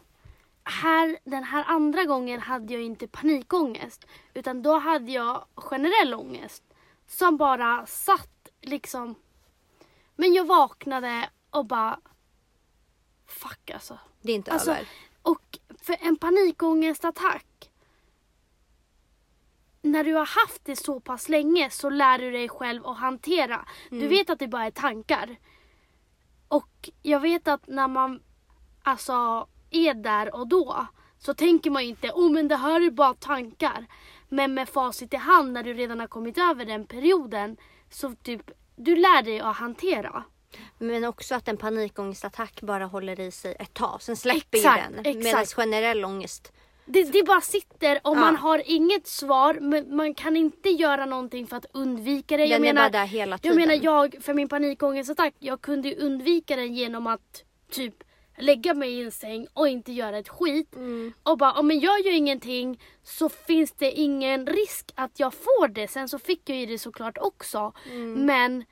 Här, 0.63 1.17
den 1.23 1.43
här 1.43 1.63
andra 1.67 2.03
gången 2.05 2.39
hade 2.41 2.73
jag 2.73 2.81
inte 2.83 3.07
panikångest 3.07 4.05
utan 4.33 4.61
då 4.63 4.77
hade 4.79 5.11
jag 5.11 5.45
generell 5.55 6.13
ångest 6.13 6.63
som 7.07 7.37
bara 7.37 7.85
satt 7.85 8.49
liksom. 8.61 9.15
Men 10.15 10.33
jag 10.33 10.45
vaknade 10.45 11.29
och 11.49 11.65
bara 11.65 11.99
fuck 13.27 13.69
alltså. 13.69 13.99
Det 14.21 14.31
är 14.31 14.35
inte 14.35 14.51
Alltså, 14.51 14.71
över. 14.71 14.87
och 15.21 15.59
för 15.81 15.95
en 15.99 16.15
panikångestattack. 16.15 17.45
När 19.81 20.03
du 20.03 20.13
har 20.13 20.25
haft 20.25 20.65
det 20.65 20.75
så 20.75 20.99
pass 20.99 21.29
länge 21.29 21.69
så 21.69 21.89
lär 21.89 22.17
du 22.19 22.31
dig 22.31 22.49
själv 22.49 22.85
att 22.87 22.97
hantera. 22.97 23.65
Du 23.89 23.95
Mm. 23.97 24.09
vet 24.09 24.29
att 24.29 24.39
det 24.39 24.47
bara 24.47 24.65
är 24.65 24.71
tankar. 24.71 25.35
Och 26.47 26.89
jag 27.01 27.19
vet 27.19 27.47
att 27.47 27.67
när 27.67 27.87
man 27.87 28.23
alltså 28.83 29.47
är 29.71 29.93
där 29.93 30.35
och 30.35 30.47
då 30.47 30.87
så 31.19 31.33
tänker 31.33 31.69
man 31.71 31.83
ju 31.83 31.89
inte 31.89 32.11
oh 32.11 32.31
men 32.31 32.47
det 32.47 32.55
här 32.55 32.81
är 32.85 32.91
bara 32.91 33.13
tankar. 33.13 33.85
Men 34.29 34.53
med 34.53 34.69
facit 34.69 35.13
i 35.13 35.17
hand 35.17 35.53
när 35.53 35.63
du 35.63 35.73
redan 35.73 35.99
har 35.99 36.07
kommit 36.07 36.37
över 36.37 36.65
den 36.65 36.85
perioden 36.85 37.57
så 37.89 38.15
typ 38.23 38.51
du 38.75 38.95
lär 38.95 39.21
dig 39.23 39.39
att 39.39 39.55
hantera. 39.57 40.23
Men 40.77 41.05
också 41.05 41.35
att 41.35 41.47
en 41.47 41.57
panikångestattack 41.57 42.61
bara 42.61 42.85
håller 42.85 43.19
i 43.19 43.31
sig 43.31 43.55
ett 43.59 43.73
tag. 43.73 44.01
Sen 44.01 44.15
släpper 44.15 44.57
Exakt, 44.57 44.89
ju 44.91 45.01
den. 45.03 45.19
Medan 45.23 45.45
generell 45.45 46.05
ångest. 46.05 46.51
Det, 46.85 47.03
det 47.03 47.23
bara 47.23 47.41
sitter 47.41 47.99
och 48.03 48.15
Ja. 48.15 48.19
man 48.19 48.35
har 48.35 48.61
inget 48.65 49.07
svar 49.07 49.53
men 49.61 49.95
man 49.95 50.13
kan 50.13 50.37
inte 50.37 50.69
göra 50.69 51.05
någonting 51.05 51.47
för 51.47 51.57
att 51.57 51.65
undvika 51.73 52.37
det. 52.37 52.43
Den 52.43 52.49
Jag 52.49 52.57
är 52.57 52.61
menar, 52.61 52.81
bara 52.81 52.89
där 52.89 53.05
hela 53.05 53.31
jag 53.31 53.41
tiden. 53.41 53.57
menar 53.57 53.79
jag, 53.83 54.15
för 54.21 54.33
min 54.33 54.49
panikångestattack, 54.49 55.33
jag 55.39 55.61
kunde 55.61 55.89
ju 55.89 55.95
undvika 55.95 56.55
den 56.55 56.73
genom 56.75 57.07
att 57.07 57.43
typ 57.71 57.95
lägga 58.41 58.73
mig 58.73 58.91
i 58.93 59.03
en 59.03 59.11
säng 59.11 59.47
och 59.53 59.67
inte 59.67 59.91
göra 59.91 60.17
ett 60.17 60.29
skit. 60.29 60.75
Mm. 60.75 61.13
Och 61.23 61.37
bara, 61.37 61.51
om 61.53 61.71
jag 61.71 61.99
gör 62.01 62.13
ingenting 62.15 62.79
så 63.03 63.29
finns 63.29 63.71
det 63.71 63.91
ingen 63.91 64.47
risk 64.47 64.91
att 64.95 65.19
jag 65.19 65.33
får 65.33 65.67
det. 65.67 65.87
Sen 65.87 66.09
så 66.09 66.19
fick 66.19 66.49
jag 66.49 66.57
ju 66.57 66.65
det 66.65 66.79
såklart 66.79 67.17
också. 67.17 67.73
Mm. 67.91 68.13
Men 68.13 68.65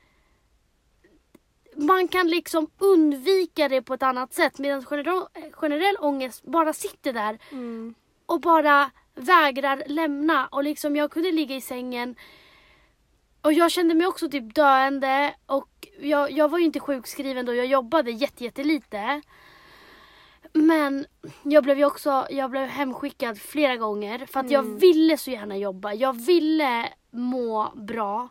man 1.76 2.08
kan 2.08 2.28
liksom 2.28 2.70
undvika 2.78 3.68
det 3.68 3.82
på 3.82 3.94
ett 3.94 4.02
annat 4.02 4.34
sätt 4.34 4.58
medan 4.58 4.84
generell, 4.84 5.26
generell 5.52 5.96
ångest 6.00 6.42
bara 6.42 6.72
sitter 6.72 7.12
där 7.12 7.38
Mm. 7.52 7.94
och 8.26 8.40
bara 8.40 8.90
vägrar 9.14 9.82
lämna. 9.86 10.46
Och 10.46 10.64
liksom 10.64 10.96
jag 10.96 11.10
kunde 11.10 11.32
ligga 11.32 11.56
i 11.56 11.60
sängen 11.60 12.16
och 13.42 13.52
jag 13.52 13.70
kände 13.70 13.94
mig 13.94 14.06
också 14.06 14.28
typ 14.30 14.54
döende 14.54 15.34
och 15.46 15.68
jag, 16.00 16.30
jag 16.32 16.48
var 16.48 16.58
ju 16.58 16.64
inte 16.64 16.80
sjukskriven 16.80 17.46
då, 17.46 17.54
jag 17.54 17.66
jobbade 17.66 18.10
jätte, 18.10 18.44
jättelite. 18.44 19.22
Men 20.52 21.06
jag 21.42 21.64
blev 21.64 21.78
ju 21.78 21.84
också 21.84 22.26
jag 22.30 22.50
blev 22.50 22.66
hemskickad 22.66 23.38
flera 23.38 23.76
gånger 23.76 24.26
för 24.26 24.40
att 24.40 24.50
jag 24.50 24.62
ville 24.62 25.16
så 25.16 25.30
gärna 25.30 25.56
jobba. 25.56 25.92
Jag 25.94 26.12
ville 26.12 26.92
må 27.10 27.72
bra. 27.74 28.28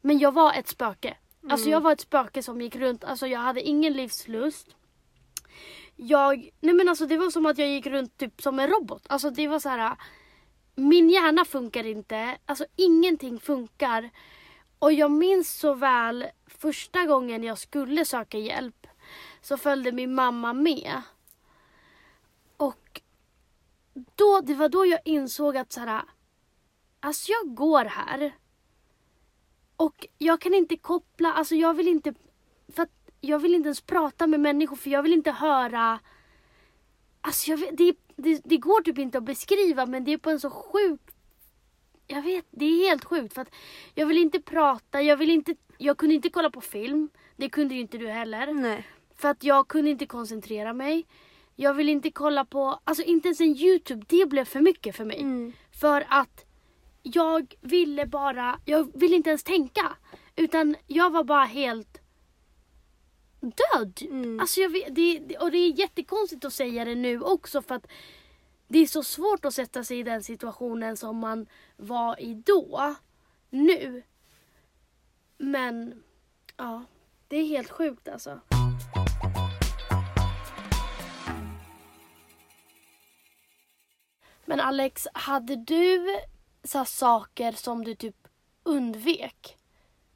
Men 0.00 0.18
jag 0.18 0.32
var 0.32 0.52
ett 0.52 0.68
spöke. 0.68 1.16
Alltså 1.50 1.70
jag 1.70 1.80
var 1.80 1.92
ett 1.92 2.00
spöke 2.00 2.42
som 2.42 2.60
gick 2.60 2.76
runt, 2.76 3.04
alltså 3.04 3.26
jag 3.26 3.40
hade 3.40 3.60
ingen 3.62 3.92
livslust. 3.92 4.76
Jag, 5.96 6.50
nej 6.60 6.74
men 6.74 6.88
alltså 6.88 7.06
det 7.06 7.16
var 7.16 7.30
som 7.30 7.46
att 7.46 7.58
jag 7.58 7.68
gick 7.68 7.86
runt 7.86 8.18
typ 8.18 8.42
som 8.42 8.58
en 8.58 8.68
robot. 8.68 9.02
Alltså 9.06 9.30
det 9.30 9.48
var 9.48 9.58
så 9.58 9.68
här. 9.68 9.96
Min 10.74 11.10
hjärna 11.10 11.44
funkar 11.44 11.86
inte, 11.86 12.38
alltså 12.46 12.64
ingenting 12.76 13.40
funkar. 13.40 14.10
Och 14.78 14.92
jag 14.92 15.10
minns 15.10 15.58
så 15.58 15.74
väl 15.74 16.26
första 16.46 17.04
gången 17.04 17.44
jag 17.44 17.58
skulle 17.58 18.04
söka 18.04 18.38
hjälp 18.38 18.86
så 19.40 19.56
följde 19.56 19.92
min 19.92 20.14
mamma 20.14 20.52
med. 20.52 21.02
Och 22.56 23.00
då, 24.14 24.40
det 24.40 24.54
var 24.54 24.68
då 24.68 24.86
jag 24.86 25.00
insåg 25.04 25.56
att 25.56 25.72
så 25.72 25.80
här, 25.80 26.02
alltså 27.00 27.32
jag 27.32 27.54
går 27.54 27.84
här. 27.84 28.34
Och 29.76 30.06
jag 30.18 30.40
kan 30.40 30.54
inte 30.54 30.76
koppla, 30.76 31.32
alltså 31.32 31.54
jag 31.54 31.74
vill 31.74 31.88
inte, 31.88 32.14
för 32.68 32.88
jag 33.20 33.38
vill 33.38 33.54
inte 33.54 33.66
ens 33.66 33.80
prata 33.80 34.26
med 34.26 34.40
människor 34.40 34.76
för 34.76 34.90
jag 34.90 35.02
vill 35.02 35.12
inte 35.12 35.30
höra 35.30 36.00
Alltså 37.26 37.50
jag 37.50 37.76
det, 37.76 37.96
det, 38.16 38.40
det 38.44 38.56
går 38.56 38.82
typ 38.82 38.98
inte 38.98 39.18
att 39.18 39.24
beskriva 39.24 39.86
men 39.86 40.04
det 40.04 40.12
är 40.12 40.18
på 40.18 40.30
en 40.30 40.40
så 40.40 40.50
sjuk... 40.50 41.00
Jag 42.06 42.22
vet, 42.22 42.44
det 42.50 42.64
är 42.64 42.88
helt 42.88 43.04
sjukt 43.04 43.34
för 43.34 43.42
att 43.42 43.54
jag 43.94 44.06
vill 44.06 44.18
inte 44.18 44.40
prata, 44.40 45.02
jag 45.02 45.16
vill 45.16 45.30
inte... 45.30 45.54
Jag 45.78 45.96
kunde 45.96 46.14
inte 46.14 46.30
kolla 46.30 46.50
på 46.50 46.60
film. 46.60 47.08
Det 47.36 47.48
kunde 47.48 47.74
ju 47.74 47.80
inte 47.80 47.98
du 47.98 48.08
heller. 48.08 48.52
Nej. 48.52 48.86
För 49.14 49.28
att 49.28 49.44
jag 49.44 49.68
kunde 49.68 49.90
inte 49.90 50.06
koncentrera 50.06 50.72
mig. 50.72 51.06
Jag 51.56 51.74
vill 51.74 51.88
inte 51.88 52.10
kolla 52.10 52.44
på, 52.44 52.80
alltså 52.84 53.02
inte 53.02 53.28
ens 53.28 53.40
en 53.40 53.56
YouTube, 53.56 54.04
det 54.08 54.26
blev 54.28 54.44
för 54.44 54.60
mycket 54.60 54.96
för 54.96 55.04
mig. 55.04 55.20
Mm. 55.20 55.52
För 55.80 56.06
att 56.08 56.44
jag 57.02 57.54
ville 57.60 58.06
bara, 58.06 58.60
jag 58.64 58.98
ville 59.00 59.16
inte 59.16 59.30
ens 59.30 59.42
tänka. 59.44 59.96
Utan 60.36 60.76
jag 60.86 61.10
var 61.10 61.24
bara 61.24 61.44
helt 61.44 61.98
död. 63.40 63.98
Mm. 64.00 64.40
Alltså 64.40 64.60
jag 64.60 64.72
det- 64.94 65.36
och 65.40 65.50
det 65.50 65.58
är 65.58 65.78
jättekonstigt 65.80 66.44
att 66.44 66.52
säga 66.52 66.84
det 66.84 66.94
nu 66.94 67.20
också 67.20 67.62
för 67.62 67.74
att 67.74 67.86
det 68.68 68.78
är 68.78 68.86
så 68.86 69.02
svårt 69.02 69.44
att 69.44 69.54
sätta 69.54 69.84
sig 69.84 69.98
i 69.98 70.02
den 70.02 70.22
situationen 70.22 70.96
som 70.96 71.16
man 71.18 71.46
var 71.76 72.20
i 72.20 72.34
då. 72.34 72.94
Nu. 73.50 74.02
Men 75.38 76.02
ja, 76.56 76.84
det 77.28 77.36
är 77.36 77.44
helt 77.46 77.70
sjukt 77.70 78.08
alltså. 78.08 78.40
Men 84.46 84.60
Alex, 84.60 85.06
hade 85.12 85.56
du 85.56 86.16
så 86.64 86.84
saker 86.84 87.52
som 87.52 87.84
du 87.84 87.94
typ 87.94 88.16
undvek? 88.62 89.56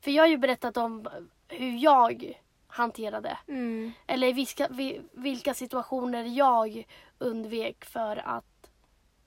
För 0.01 0.11
jag 0.11 0.23
har 0.23 0.29
ju 0.29 0.37
berättat 0.39 0.77
om 0.77 1.09
hur 1.49 1.79
jag 1.79 2.41
hanterade. 2.67 3.39
Mm. 3.49 3.93
Eller 4.07 4.33
vilka, 4.33 4.69
vi- 4.71 5.01
vilka 5.13 5.55
situationer 5.55 6.25
jag 6.25 6.87
undvek 7.19 7.85
för 7.85 8.17
att, 8.29 8.71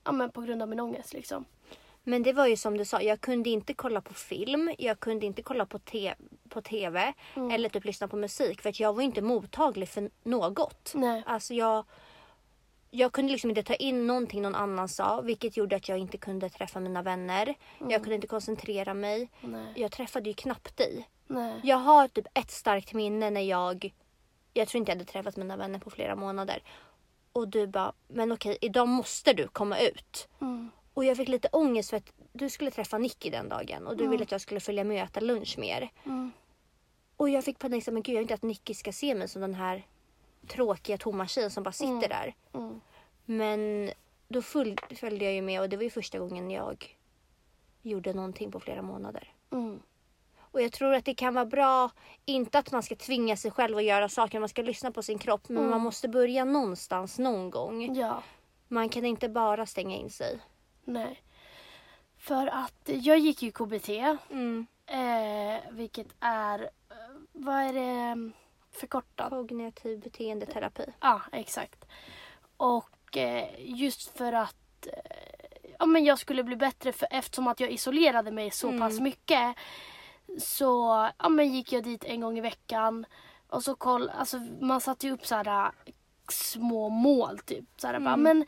ja 0.04 0.12
men 0.12 0.30
på 0.30 0.40
grund 0.40 0.62
av 0.62 0.68
min 0.68 0.80
ångest 0.80 1.12
liksom. 1.12 1.44
Men 2.06 2.22
det 2.22 2.32
var 2.32 2.46
ju 2.46 2.56
som 2.56 2.76
du 2.76 2.84
sa, 2.84 3.00
jag 3.02 3.20
kunde 3.20 3.50
inte 3.50 3.74
kolla 3.74 4.00
på 4.00 4.14
film, 4.14 4.74
jag 4.78 5.00
kunde 5.00 5.26
inte 5.26 5.42
kolla 5.42 5.66
på, 5.66 5.78
te- 5.78 6.14
på 6.48 6.60
TV 6.62 7.12
Mm. 7.36 7.50
eller 7.50 7.68
typ 7.68 7.84
lyssna 7.84 8.08
på 8.08 8.16
musik 8.16 8.60
för 8.62 8.68
att 8.68 8.80
jag 8.80 8.92
var 8.92 9.02
inte 9.02 9.22
mottaglig 9.22 9.88
för 9.88 10.10
något. 10.22 10.92
Nej. 10.94 11.22
Alltså 11.26 11.54
jag, 11.54 11.84
jag 12.96 13.12
kunde 13.12 13.32
liksom 13.32 13.50
inte 13.50 13.62
ta 13.62 13.74
in 13.74 14.06
någonting 14.06 14.42
någon 14.42 14.54
annan 14.54 14.88
sa 14.88 15.20
vilket 15.20 15.56
gjorde 15.56 15.76
att 15.76 15.88
jag 15.88 15.98
inte 15.98 16.18
kunde 16.18 16.48
träffa 16.48 16.80
mina 16.80 17.02
vänner. 17.02 17.54
Jag 17.78 18.02
kunde 18.02 18.14
inte 18.14 18.26
koncentrera 18.26 18.94
mig. 18.94 19.30
Nej. 19.40 19.72
Jag 19.76 19.92
träffade 19.92 20.28
ju 20.28 20.34
knappt 20.34 20.76
dig. 20.76 21.08
Nej. 21.26 21.60
Jag 21.62 21.76
har 21.76 22.08
typ 22.08 22.26
ett 22.34 22.50
starkt 22.50 22.92
minne 22.92 23.30
när 23.30 23.40
jag, 23.40 23.94
jag 24.52 24.68
tror 24.68 24.78
inte 24.78 24.92
jag 24.92 24.96
hade 24.96 25.10
träffat 25.10 25.36
mina 25.36 25.56
vänner 25.56 25.78
på 25.78 25.90
flera 25.90 26.16
månader. 26.16 26.62
Och 27.32 27.48
du 27.48 27.66
bara, 27.66 27.92
men 28.08 28.32
okej 28.32 28.58
idag 28.60 28.88
måste 28.88 29.32
du 29.32 29.48
komma 29.48 29.78
ut. 29.78 30.28
Mm. 30.40 30.70
Och 30.94 31.04
jag 31.04 31.16
fick 31.16 31.28
lite 31.28 31.48
ångest 31.52 31.90
för 31.90 31.96
att 31.96 32.12
du 32.32 32.50
skulle 32.50 32.70
träffa 32.70 32.98
Nicky 32.98 33.30
den 33.30 33.48
dagen 33.48 33.86
och 33.86 33.96
du 33.96 34.08
ville 34.08 34.22
att 34.22 34.32
jag 34.32 34.40
skulle 34.40 34.60
följa 34.60 34.84
med 34.84 35.02
och 35.02 35.08
äta 35.08 35.20
lunch 35.20 35.58
med 35.58 35.68
er. 35.68 35.90
Mm. 36.04 36.32
Och 37.16 37.30
jag 37.30 37.44
fick 37.44 37.58
panik, 37.58 37.86
men 37.86 38.02
gud 38.02 38.14
jag 38.14 38.18
vill 38.18 38.22
inte 38.22 38.34
att 38.34 38.42
Nicky 38.42 38.74
ska 38.74 38.92
se 38.92 39.14
mig 39.14 39.28
som 39.28 39.40
den 39.40 39.54
här 39.54 39.86
tråkiga 40.44 40.98
tomma 40.98 41.26
tjejen 41.26 41.50
som 41.50 41.62
bara 41.62 41.72
sitter 41.72 42.08
där. 42.08 42.34
Mm. 42.52 42.80
Men 43.24 43.90
då 44.28 44.42
följde 44.42 45.24
jag 45.24 45.34
ju 45.34 45.42
med 45.42 45.60
och 45.60 45.68
det 45.68 45.76
var 45.76 45.84
ju 45.84 45.90
första 45.90 46.18
gången 46.18 46.50
jag 46.50 46.96
gjorde 47.82 48.12
någonting 48.12 48.50
på 48.50 48.60
flera 48.60 48.82
månader. 48.82 49.32
Mm. 49.50 49.80
Och 50.38 50.62
jag 50.62 50.72
tror 50.72 50.94
att 50.94 51.04
det 51.04 51.14
kan 51.14 51.34
vara 51.34 51.46
bra, 51.46 51.90
inte 52.24 52.58
att 52.58 52.72
man 52.72 52.82
ska 52.82 52.96
tvinga 52.96 53.36
sig 53.36 53.50
själv 53.50 53.76
att 53.76 53.84
göra 53.84 54.08
saker, 54.08 54.40
man 54.40 54.48
ska 54.48 54.62
lyssna 54.62 54.90
på 54.90 55.02
sin 55.02 55.18
kropp. 55.18 55.48
Men 55.48 55.70
man 55.70 55.80
måste 55.80 56.08
börja 56.08 56.44
någonstans 56.44 57.18
någon 57.18 57.50
gång. 57.50 57.96
Ja. 57.96 58.22
Man 58.68 58.88
kan 58.88 59.04
inte 59.04 59.28
bara 59.28 59.66
stänga 59.66 59.96
in 59.96 60.10
sig. 60.10 60.38
Nej. 60.84 61.22
För 62.18 62.46
att 62.46 62.82
jag 62.84 63.18
gick 63.18 63.42
ju 63.42 63.52
KBT. 63.52 63.88
Mm. 64.30 64.66
Eh, 64.86 65.60
vilket 65.70 66.06
är, 66.20 66.62
eh, 66.62 66.96
vad 67.32 67.56
är 67.56 67.72
det 67.72 68.32
förkortat? 68.76 69.30
Kognitiv 69.30 70.00
beteendeterapi. 70.00 70.84
Ja, 71.00 71.20
exakt. 71.32 71.84
Och 72.56 73.16
eh, 73.16 73.48
just 73.58 74.16
för 74.18 74.32
att 74.32 74.86
eh, 74.86 75.72
ja, 75.78 75.86
men 75.86 76.04
jag 76.04 76.18
skulle 76.18 76.44
bli 76.44 76.56
bättre 76.56 76.92
för, 76.92 77.08
eftersom 77.10 77.48
att 77.48 77.60
jag 77.60 77.70
isolerade 77.70 78.30
mig 78.30 78.50
så 78.50 78.68
Mm. 78.68 78.80
pass 78.80 79.00
mycket. 79.00 79.56
Så 80.38 81.08
ja, 81.18 81.28
men 81.28 81.52
gick 81.52 81.72
jag 81.72 81.84
dit 81.84 82.04
en 82.04 82.20
gång 82.20 82.38
i 82.38 82.40
veckan. 82.40 83.06
Och 83.48 83.62
så 83.64 83.74
koll, 83.74 84.08
alltså, 84.10 84.38
man 84.60 84.80
satte 84.80 85.06
ju 85.06 85.12
upp 85.12 85.26
så 85.26 85.34
här, 85.34 85.66
äh, 85.66 85.92
små 86.28 86.88
mål 86.88 87.38
typ. 87.38 87.64
Så 87.76 87.86
här, 87.86 87.98
bara, 88.00 88.16
men 88.16 88.46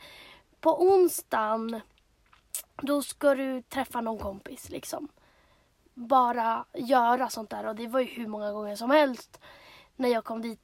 på 0.59 0.81
onsdagen 0.83 1.81
då 2.81 3.01
ska 3.01 3.35
du 3.35 3.61
träffa 3.61 4.01
någon 4.01 4.17
kompis 4.19 4.69
liksom. 4.69 5.07
Bara 5.93 6.65
göra 6.73 7.29
sånt 7.29 7.49
där 7.49 7.65
och 7.65 7.75
det 7.75 7.87
var 7.87 7.99
ju 7.99 8.05
hur 8.05 8.27
många 8.27 8.51
gånger 8.51 8.75
som 8.75 8.89
helst. 8.91 9.39
När 9.97 10.09
jag 10.09 10.23
kom 10.23 10.41
dit 10.41 10.59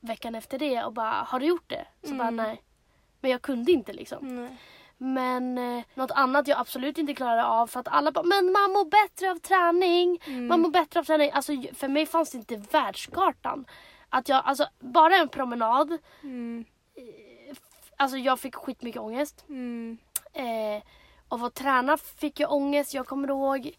veckan 0.00 0.34
efter 0.34 0.58
det 0.58 0.84
och 0.84 0.92
bara, 0.92 1.10
har 1.10 1.40
du 1.40 1.46
gjort 1.46 1.70
det? 1.70 1.86
Så 2.02 2.14
bara 2.14 2.30
nej. 2.30 2.62
Men 3.20 3.30
jag 3.30 3.42
kunde 3.42 3.72
inte 3.72 3.92
liksom. 3.92 4.36
Nej. 4.36 4.56
Men 4.98 5.58
eh, 5.58 5.84
något 5.94 6.10
annat 6.10 6.48
jag 6.48 6.58
absolut 6.58 6.98
inte 6.98 7.14
klarade 7.14 7.44
av 7.44 7.66
för 7.66 7.80
att 7.80 7.88
alla 7.88 8.12
bara 8.12 8.24
men 8.24 8.52
man 8.52 8.72
mår 8.72 8.84
bättre 8.90 9.30
av 9.30 9.38
träning. 9.38 10.20
Man 10.48 10.60
mår 10.60 10.70
bättre 10.70 11.00
av 11.00 11.04
träning. 11.04 11.30
Alltså 11.32 11.52
för 11.74 11.88
mig 11.88 12.06
fanns 12.06 12.30
det 12.30 12.38
inte 12.38 12.56
världskartan. 12.56 13.66
Att 14.08 14.28
jag, 14.28 14.42
alltså 14.44 14.66
bara 14.78 15.16
en 15.16 15.28
promenad. 15.28 15.98
Mm. 16.22 16.64
Alltså 17.96 18.16
jag 18.16 18.40
fick 18.40 18.54
skitmycket 18.54 19.02
ångest. 19.02 19.44
Mm. 19.48 19.98
Eh, 20.32 20.82
av 21.28 21.44
att 21.44 21.54
träna 21.54 21.96
fick 21.96 22.40
jag 22.40 22.52
ångest. 22.52 22.94
Jag 22.94 23.06
kommer 23.06 23.28
ihåg 23.28 23.70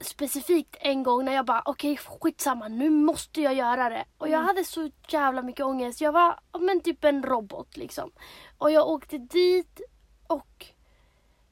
specifikt 0.00 0.76
en 0.80 1.02
gång 1.02 1.24
när 1.24 1.32
jag 1.32 1.44
bara 1.44 1.62
okej 1.64 1.96
skitsamma 1.96 2.68
nu 2.68 2.90
måste 2.90 3.40
jag 3.40 3.54
göra 3.54 3.88
det. 3.88 4.04
Och 4.18 4.28
jag 4.28 4.38
hade 4.38 4.64
så 4.64 4.90
jävla 5.08 5.42
mycket 5.42 5.64
ångest. 5.64 6.00
Jag 6.00 6.12
var 6.12 6.40
men 6.60 6.80
typ 6.80 7.04
en 7.04 7.22
robot 7.22 7.76
liksom. 7.76 8.10
Och 8.58 8.70
jag 8.70 8.88
åkte 8.88 9.18
dit 9.18 9.80
och 10.26 10.66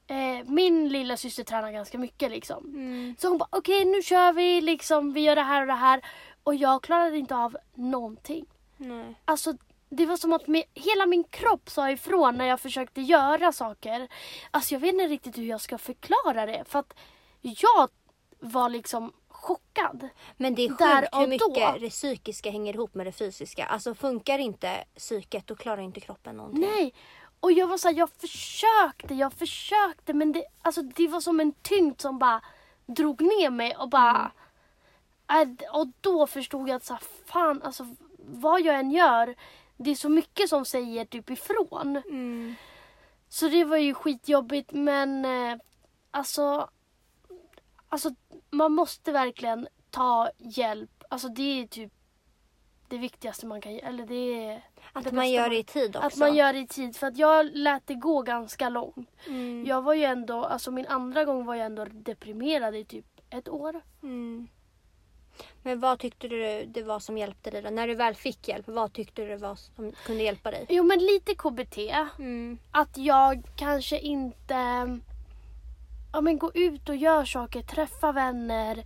eh, 0.07 0.45
min 0.45 0.89
lilla 0.89 1.17
syster 1.17 1.43
tränar 1.43 1.71
ganska 1.71 1.97
mycket 1.97 2.31
liksom. 2.31 2.65
Mm. 2.65 3.15
Så 3.19 3.27
hon 3.27 3.37
bara 3.37 3.49
okej 3.51 3.85
nu 3.85 4.01
kör 4.01 4.33
vi 4.33 4.61
liksom. 4.61 5.13
Vi 5.13 5.21
gör 5.21 5.35
det 5.35 5.41
här 5.41 5.61
och 5.61 5.67
det 5.67 5.73
här. 5.73 6.05
Och 6.43 6.55
jag 6.55 6.83
klarade 6.83 7.17
inte 7.17 7.35
av 7.35 7.57
någonting. 7.73 8.45
Nej. 8.77 9.15
Alltså 9.25 9.53
det 9.89 10.05
var 10.05 10.17
som 10.17 10.33
att 10.33 10.47
min, 10.47 10.63
hela 10.73 11.05
min 11.05 11.23
kropp 11.23 11.69
sa 11.69 11.91
ifrån 11.91 12.35
när 12.35 12.45
jag 12.45 12.59
försökte 12.59 13.01
göra 13.01 13.51
saker. 13.51 14.07
Alltså 14.51 14.75
jag 14.75 14.79
vet 14.79 14.93
inte 14.93 15.07
riktigt 15.07 15.37
hur 15.37 15.43
jag 15.43 15.61
ska 15.61 15.77
förklara 15.77 16.45
det. 16.45 16.63
För 16.67 16.79
att 16.79 16.93
jag 17.41 17.89
var 18.45 18.69
liksom 18.69 19.13
chockad. 19.27 20.09
Men 20.37 20.55
det 20.55 20.65
är 20.65 20.69
sjukt 20.69 21.15
hur 21.15 21.27
mycket 21.27 21.55
då. 21.55 21.77
det 21.79 21.89
psykiska 21.89 22.51
hänger 22.51 22.73
ihop 22.73 22.95
med 22.95 23.05
det 23.05 23.11
fysiska. 23.11 23.65
Alltså 23.65 23.95
funkar 23.95 24.39
inte 24.39 24.83
psyket 24.97 25.47
då 25.47 25.55
klarar 25.55 25.81
inte 25.81 25.99
kroppen 25.99 26.37
någonting. 26.37 26.61
Nej! 26.61 26.93
Och 27.39 27.51
jag 27.51 27.67
var 27.67 27.77
så 27.77 27.87
här, 27.87 27.95
jag 27.95 28.09
försökte, 28.09 29.13
jag 29.13 29.33
försökte 29.33 30.13
men 30.13 30.31
det, 30.31 30.45
alltså, 30.61 30.81
det 30.81 31.07
var 31.07 31.21
som 31.21 31.39
en 31.39 31.51
tyngd 31.51 32.01
som 32.01 32.19
bara 32.19 32.41
drog 32.85 33.21
ner 33.21 33.49
mig 33.49 33.75
och 33.75 33.89
bara... 33.89 34.31
Äh, 35.29 35.75
och 35.79 35.87
då 36.01 36.27
förstod 36.27 36.69
jag 36.69 36.75
att 36.75 36.85
så 36.85 36.93
här, 36.93 37.03
fan 37.25 37.61
alltså 37.61 37.95
vad 38.17 38.61
jag 38.61 38.79
än 38.79 38.91
gör, 38.91 39.35
det 39.77 39.91
är 39.91 39.95
så 39.95 40.09
mycket 40.09 40.49
som 40.49 40.65
säger 40.65 41.05
typ 41.05 41.29
ifrån. 41.29 42.01
Mm. 42.05 42.55
Så 43.29 43.47
det 43.47 43.63
var 43.63 43.77
ju 43.77 43.93
skitjobbigt 43.93 44.71
men 44.71 45.25
eh, 45.25 45.57
alltså, 46.11 46.69
alltså 47.95 48.09
man 48.49 48.71
måste 48.71 49.11
verkligen 49.11 49.67
ta 49.89 50.29
hjälp. 50.37 51.03
Alltså 51.09 51.29
det 51.29 51.61
är 51.61 51.67
typ 51.67 51.91
det 52.89 52.97
viktigaste 52.97 53.45
man 53.45 53.61
kan 53.61 53.73
göra. 53.73 53.87
Eller 53.87 54.05
det 54.05 54.45
är 54.45 54.61
Att 54.93 55.03
det 55.03 55.11
man 55.11 55.31
gör 55.31 55.49
det 55.49 55.57
i 55.57 55.63
tid 55.63 55.95
också. 55.95 56.07
Att 56.07 56.17
man 56.17 56.35
gör 56.35 56.53
det 56.53 56.59
i 56.59 56.67
tid. 56.67 56.95
För 56.95 57.07
att 57.07 57.17
jag 57.17 57.45
lät 57.53 57.87
det 57.87 57.95
gå 57.95 58.21
ganska 58.21 58.69
långt. 58.69 59.09
Mm. 59.27 59.65
Jag 59.65 59.81
var 59.81 59.93
ju 59.93 60.03
ändå, 60.03 60.45
alltså 60.45 60.71
min 60.71 60.87
andra 60.87 61.25
gång 61.25 61.45
var 61.45 61.55
jag 61.55 61.65
ändå 61.65 61.85
deprimerad 61.85 62.75
i 62.75 62.85
typ 62.85 63.05
ett 63.29 63.49
år. 63.49 63.81
Mm. 64.03 64.47
Men 65.63 65.79
vad 65.79 65.99
tyckte 65.99 66.27
du 66.27 66.65
det 66.65 66.83
var 66.83 66.99
som 66.99 67.17
hjälpte 67.17 67.51
dig 67.51 67.61
då? 67.61 67.69
När 67.69 67.87
du 67.87 67.95
väl 67.95 68.15
fick 68.15 68.47
hjälp, 68.47 68.67
vad 68.67 68.93
tyckte 68.93 69.21
du 69.21 69.27
det 69.27 69.37
var 69.37 69.55
som 69.55 69.91
kunde 70.05 70.23
hjälpa 70.23 70.51
dig? 70.51 70.65
Jo 70.69 70.83
men 70.83 70.99
lite 70.99 71.35
KBT. 71.35 71.77
Mm. 72.19 72.57
Att 72.71 72.97
jag 72.97 73.43
kanske 73.55 73.99
inte 73.99 74.55
ja, 76.15 76.21
men 76.21 76.37
gå 76.37 76.51
ut 76.53 76.89
och 76.89 76.95
gör 76.95 77.25
saker, 77.25 77.61
träffa 77.61 78.11
vänner. 78.11 78.83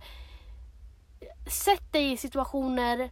Sätt 1.64 1.92
dig 1.92 2.12
i 2.12 2.16
situationer 2.16 3.10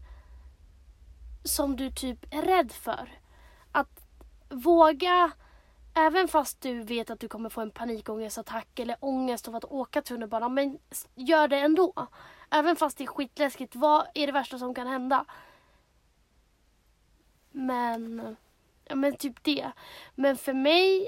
som 1.45 1.77
du 1.77 1.91
typ 1.91 2.35
är 2.35 2.43
rädd 2.43 2.73
för. 2.73 3.21
Att 3.73 4.07
våga, 4.49 5.31
även 5.95 6.29
fast 6.29 6.61
du 6.61 6.83
vet 6.83 7.11
att 7.11 7.21
du 7.21 7.29
kommer 7.29 7.49
få 7.49 7.61
en 7.61 7.71
panikångestattack 7.71 8.79
eller 8.79 8.97
ångest 9.01 9.49
av 9.49 9.57
att 9.57 9.65
åka 9.65 10.03
tunnelbana, 10.03 10.49
men 10.49 10.79
gör 11.15 11.49
det 11.49 11.59
ändå. 11.59 12.09
Även 12.51 12.77
fast 12.77 12.99
det 12.99 13.05
är 13.05 13.09
skitläskigt, 13.09 13.77
vad 13.77 14.07
är 14.15 14.27
det 14.27 14.33
värsta 14.33 14.59
som 14.59 14.75
kan 14.75 14.87
hända? 14.87 15.25
Men, 17.51 18.37
ja 18.85 18.95
men 18.95 19.17
typ 19.17 19.45
det. 19.45 19.71
Men 20.15 20.37
för 20.37 20.53
mig, 20.53 21.07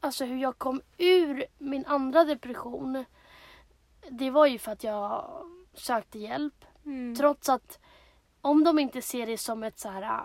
alltså 0.00 0.24
hur 0.24 0.36
jag 0.38 0.58
kom 0.58 0.82
ur 0.98 1.44
min 1.58 1.86
andra 1.86 2.24
depression, 2.24 3.04
det 4.10 4.30
var 4.30 4.46
ju 4.46 4.58
för 4.58 4.72
att 4.72 4.84
jag 4.84 5.30
sökte 5.74 6.18
hjälp. 6.18 6.64
Mm. 6.84 7.16
Trots 7.16 7.48
att 7.48 7.78
om 8.40 8.64
de 8.64 8.78
inte 8.78 9.02
ser 9.02 9.26
det 9.26 9.38
som 9.38 9.62
ett 9.62 9.78
så 9.78 9.88
här 9.88 10.02
äh, 10.02 10.20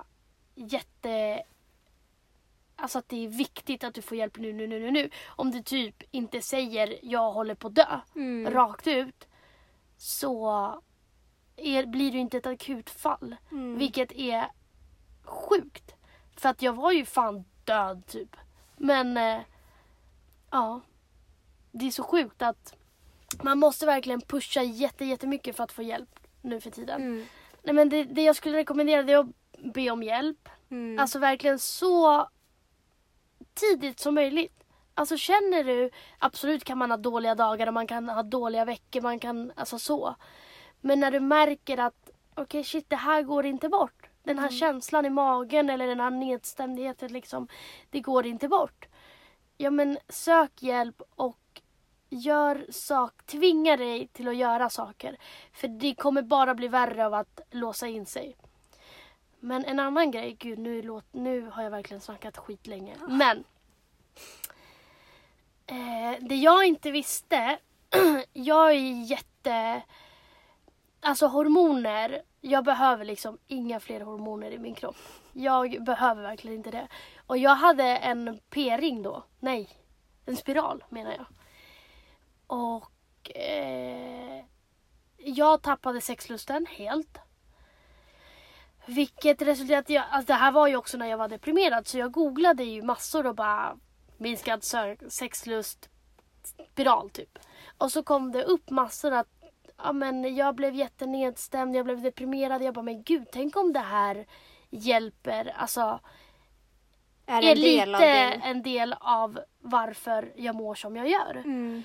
jätte... 0.56 1.44
Alltså 2.76 3.00
att 3.00 3.10
det 3.10 3.26
är 3.26 3.28
viktigt 3.28 3.84
att 3.84 3.94
du 3.94 4.02
får 4.02 4.18
hjälp 4.18 4.38
nu, 4.38 4.54
nu, 4.54 4.68
nu, 4.68 4.80
nu, 4.80 4.92
nu. 4.92 5.10
Om 5.28 5.52
du 5.52 5.62
typ 5.64 6.04
inte 6.12 6.42
säger 6.42 7.00
jag 7.02 7.32
håller 7.32 7.56
på 7.56 7.68
att 7.68 7.76
dö 7.76 8.00
Mm. 8.16 8.54
rakt 8.54 8.88
ut 8.88 9.28
så 9.98 10.50
är, 11.56 11.86
blir 11.86 12.12
det 12.12 12.18
inte 12.18 12.38
ett 12.38 12.46
akutfall. 12.46 13.36
Mm. 13.52 13.78
Vilket 13.78 14.12
är 14.12 14.48
sjukt. 15.24 15.96
För 16.38 16.50
att 16.50 16.62
jag 16.62 16.74
var 16.74 16.92
ju 16.92 17.06
fan 17.06 17.46
död 17.64 18.06
typ. 18.08 18.36
Men 18.78 19.18
eh, 19.18 19.42
ja. 20.56 20.82
Det 21.72 21.88
är 21.88 21.92
så 21.92 22.04
sjukt 22.04 22.42
att 22.42 22.76
man 23.44 23.60
måste 23.60 23.86
verkligen 23.86 24.22
pusha 24.22 24.64
jätte, 24.64 25.06
jättemycket 25.06 25.56
för 25.56 25.64
att 25.64 25.72
få 25.72 25.82
hjälp 25.82 26.20
nu 26.42 26.62
för 26.62 26.72
tiden. 26.72 27.02
Mm. 27.02 27.26
Nej 27.64 27.76
men 27.76 27.90
det, 27.90 28.04
det 28.04 28.24
jag 28.24 28.36
skulle 28.36 28.58
rekommendera 28.58 29.04
det 29.04 29.14
är 29.14 29.18
att 29.18 29.74
be 29.74 29.90
om 29.90 30.04
hjälp. 30.04 30.50
Mm. 30.70 31.00
Alltså 31.00 31.20
verkligen 31.20 31.60
så 31.60 32.28
tidigt 33.54 34.00
som 34.00 34.16
möjligt. 34.16 34.64
Alltså 34.94 35.18
känner 35.18 35.64
du, 35.64 35.90
absolut 36.20 36.64
kan 36.64 36.78
man 36.78 36.92
ha 36.92 36.98
dåliga 36.98 37.36
dagar 37.36 37.68
och 37.68 37.74
man 37.74 37.88
kan 37.88 38.10
ha 38.10 38.24
dåliga 38.24 38.66
veckor, 38.66 39.02
man 39.02 39.20
kan, 39.20 39.52
alltså 39.56 39.80
så. 39.80 40.16
Men 40.82 41.00
när 41.00 41.12
du 41.12 41.20
märker 41.20 41.78
att, 41.78 42.10
okej 42.36 42.64
shit 42.64 42.90
det 42.90 42.96
här 42.96 43.22
går 43.22 43.46
inte 43.46 43.70
bort. 43.70 44.10
Den 44.24 44.40
här 44.40 44.50
känslan 44.50 45.06
i 45.06 45.10
magen 45.10 45.70
eller 45.70 45.88
den 45.88 46.00
här 46.00 46.10
nedstämdheten 46.10 47.14
liksom, 47.14 47.48
det 47.90 48.00
går 48.00 48.26
inte 48.26 48.48
bort. 48.48 48.88
Ja 49.58 49.72
men 49.72 49.98
sök 50.10 50.64
hjälp 50.64 51.02
och 51.16 51.62
gör 52.10 52.66
sak, 52.70 53.26
tvinga 53.26 53.78
dig 53.78 54.08
till 54.08 54.28
att 54.28 54.36
göra 54.36 54.70
saker. 54.70 55.18
För 55.54 55.68
det 55.68 55.96
kommer 55.96 56.22
bara 56.22 56.56
bli 56.56 56.68
värre 56.68 57.06
av 57.06 57.14
att 57.14 57.40
låsa 57.52 57.88
in 57.88 58.06
sig. 58.06 58.36
Men 59.40 59.66
en 59.66 59.80
annan 59.80 60.12
grej, 60.12 60.36
gud 60.40 60.60
nu, 60.60 60.82
låt, 60.82 61.06
nu 61.12 61.50
har 61.52 61.64
jag 61.64 61.72
verkligen 61.72 62.02
snackat 62.02 62.38
skit 62.38 62.68
länge. 62.68 62.96
Men. 63.08 63.44
Eh, 65.66 66.20
det 66.22 66.36
jag 66.36 66.66
inte 66.66 66.92
visste, 66.92 67.60
jag 68.34 68.72
är 68.72 69.04
jätte... 69.04 69.82
Alltså 71.06 71.28
hormoner, 71.28 72.22
jag 72.42 72.64
behöver 72.64 73.06
liksom 73.06 73.38
inga 73.48 73.80
fler 73.80 74.02
hormoner 74.02 74.52
i 74.52 74.58
min 74.58 74.76
kropp. 74.76 74.96
Jag 75.34 75.84
behöver 75.84 76.22
verkligen 76.22 76.58
inte 76.58 76.72
det. 76.72 76.88
Och 77.28 77.38
jag 77.38 77.56
hade 77.56 77.84
en 77.84 78.40
p-ring 78.50 79.02
då. 79.02 79.24
Nej, 79.40 79.70
en 80.26 80.38
spiral 80.38 80.84
menar 80.90 81.12
jag. 81.12 81.26
Och 82.48 83.38
eh, 83.38 84.46
jag 85.18 85.62
tappade 85.62 86.02
sexlusten 86.02 86.66
helt. 86.70 87.18
Vilket 88.86 89.42
resulterade 89.42 89.94
i, 89.94 89.98
alltså 89.98 90.34
det 90.34 90.40
här 90.40 90.52
var 90.52 90.68
ju 90.68 90.76
också 90.76 90.98
när 90.98 91.08
jag 91.08 91.18
var 91.18 91.28
deprimerad 91.28 91.88
så 91.88 91.98
jag 91.98 92.12
googlade 92.12 92.64
ju 92.64 92.82
massor 92.82 93.26
och 93.26 93.36
bara 93.36 93.78
minskad 94.18 94.64
sexlust, 95.10 95.90
spiral 96.72 97.10
typ. 97.10 97.40
Och 97.78 97.92
så 97.92 98.04
kom 98.04 98.32
det 98.32 98.44
upp 98.44 98.70
massor 98.70 99.12
att 99.12 99.35
ja, 99.78 99.92
men 99.94 100.36
jag 100.36 100.56
blev 100.56 100.76
jättenedstämd, 100.76 101.76
jag 101.76 101.86
blev 101.86 102.02
deprimerad. 102.02 102.62
Jag 102.62 102.74
bara 102.74 102.82
men 102.82 103.04
gud, 103.04 103.28
tänk 103.32 103.56
om 103.56 103.74
det 103.74 103.80
här 103.80 104.26
hjälper, 104.70 105.54
alltså 105.58 106.00
Är, 107.26 107.42
är 107.42 107.52
en 107.52 107.62
del 107.62 107.92
lite 107.92 108.26
av 108.26 108.32
din... 108.32 108.42
en 108.42 108.64
del 108.64 108.96
av 109.00 109.40
varför 109.60 110.34
jag 110.36 110.56
mår 110.56 110.76
som 110.76 110.96
jag 110.96 111.10
gör. 111.10 111.36
Mm. 111.36 111.84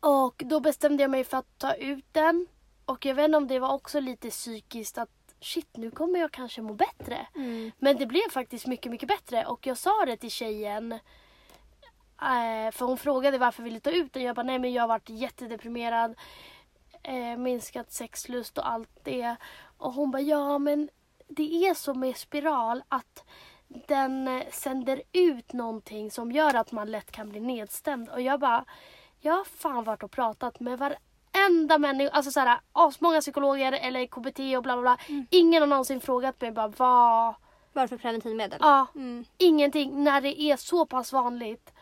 Och 0.00 0.42
då 0.46 0.60
bestämde 0.60 1.02
jag 1.02 1.10
mig 1.10 1.24
för 1.24 1.36
att 1.36 1.58
ta 1.58 1.74
ut 1.74 2.04
den. 2.12 2.46
Och 2.84 3.06
jag 3.06 3.14
vet 3.14 3.24
inte 3.24 3.36
om 3.36 3.46
det 3.46 3.58
var 3.58 3.72
också 3.72 4.00
lite 4.00 4.30
psykiskt 4.30 4.98
att 4.98 5.10
shit 5.40 5.76
nu 5.76 5.90
kommer 5.90 6.20
jag 6.20 6.32
kanske 6.32 6.62
må 6.62 6.74
bättre. 6.74 7.26
Mm. 7.34 7.72
Men 7.78 7.96
det 7.96 8.06
blev 8.06 8.30
faktiskt 8.30 8.66
mycket, 8.66 8.92
mycket 8.92 9.08
bättre. 9.08 9.44
Och 9.46 9.66
jag 9.66 9.76
sa 9.78 10.04
det 10.06 10.16
till 10.16 10.30
tjejen. 10.30 10.98
Eh, 12.22 12.70
för 12.72 12.84
hon 12.86 12.98
frågade 12.98 13.38
varför 13.38 13.62
jag 13.62 13.64
ville 13.64 13.80
ta 13.80 13.90
ut 13.90 14.12
den. 14.12 14.22
Jag 14.22 14.36
bara 14.36 14.42
nej 14.42 14.58
men 14.58 14.72
jag 14.72 14.82
har 14.82 14.88
varit 14.88 15.08
jättedeprimerad. 15.08 16.14
Eh, 17.02 17.36
minskat 17.38 17.92
sexlust 17.92 18.58
och 18.58 18.70
allt 18.70 18.90
det. 19.04 19.36
Och 19.78 19.92
hon 19.92 20.10
bara 20.10 20.22
ja 20.22 20.58
men 20.58 20.88
det 21.28 21.66
är 21.68 21.74
så 21.74 21.94
med 21.94 22.16
spiral 22.16 22.82
att 22.88 23.24
den 23.68 24.28
eh, 24.28 24.46
sänder 24.50 25.02
ut 25.12 25.52
någonting 25.52 26.10
som 26.10 26.32
gör 26.32 26.54
att 26.54 26.72
man 26.72 26.90
lätt 26.90 27.10
kan 27.12 27.28
bli 27.28 27.40
nedstämd. 27.40 28.08
Och 28.08 28.20
jag 28.20 28.40
bara 28.40 28.64
jag 29.20 29.32
har 29.32 29.44
fan 29.44 29.84
varit 29.84 30.02
och 30.02 30.10
pratat 30.10 30.60
med 30.60 30.78
varenda 30.78 31.78
människa, 31.78 32.10
alltså 32.10 32.30
såhär 32.30 32.60
asmånga 32.72 33.20
psykologer 33.20 33.72
eller 33.72 34.06
KBT 34.06 34.56
och 34.56 34.62
bla 34.62 34.74
bla 34.76 34.80
bla. 34.82 34.96
Mm. 35.08 35.26
Ingen 35.30 35.62
har 35.62 35.66
någonsin 35.66 36.00
frågat 36.00 36.40
mig 36.40 36.50
bara 36.52 36.68
vad, 36.68 37.34
Varför 37.72 37.96
preventivmedel? 37.96 38.58
ja, 38.62 38.86
Mm. 38.94 39.24
ingenting 39.38 40.04
när 40.04 40.20
det 40.20 40.40
är 40.40 40.56
så 40.56 40.86
pass 40.86 41.12
vanligt 41.12 41.72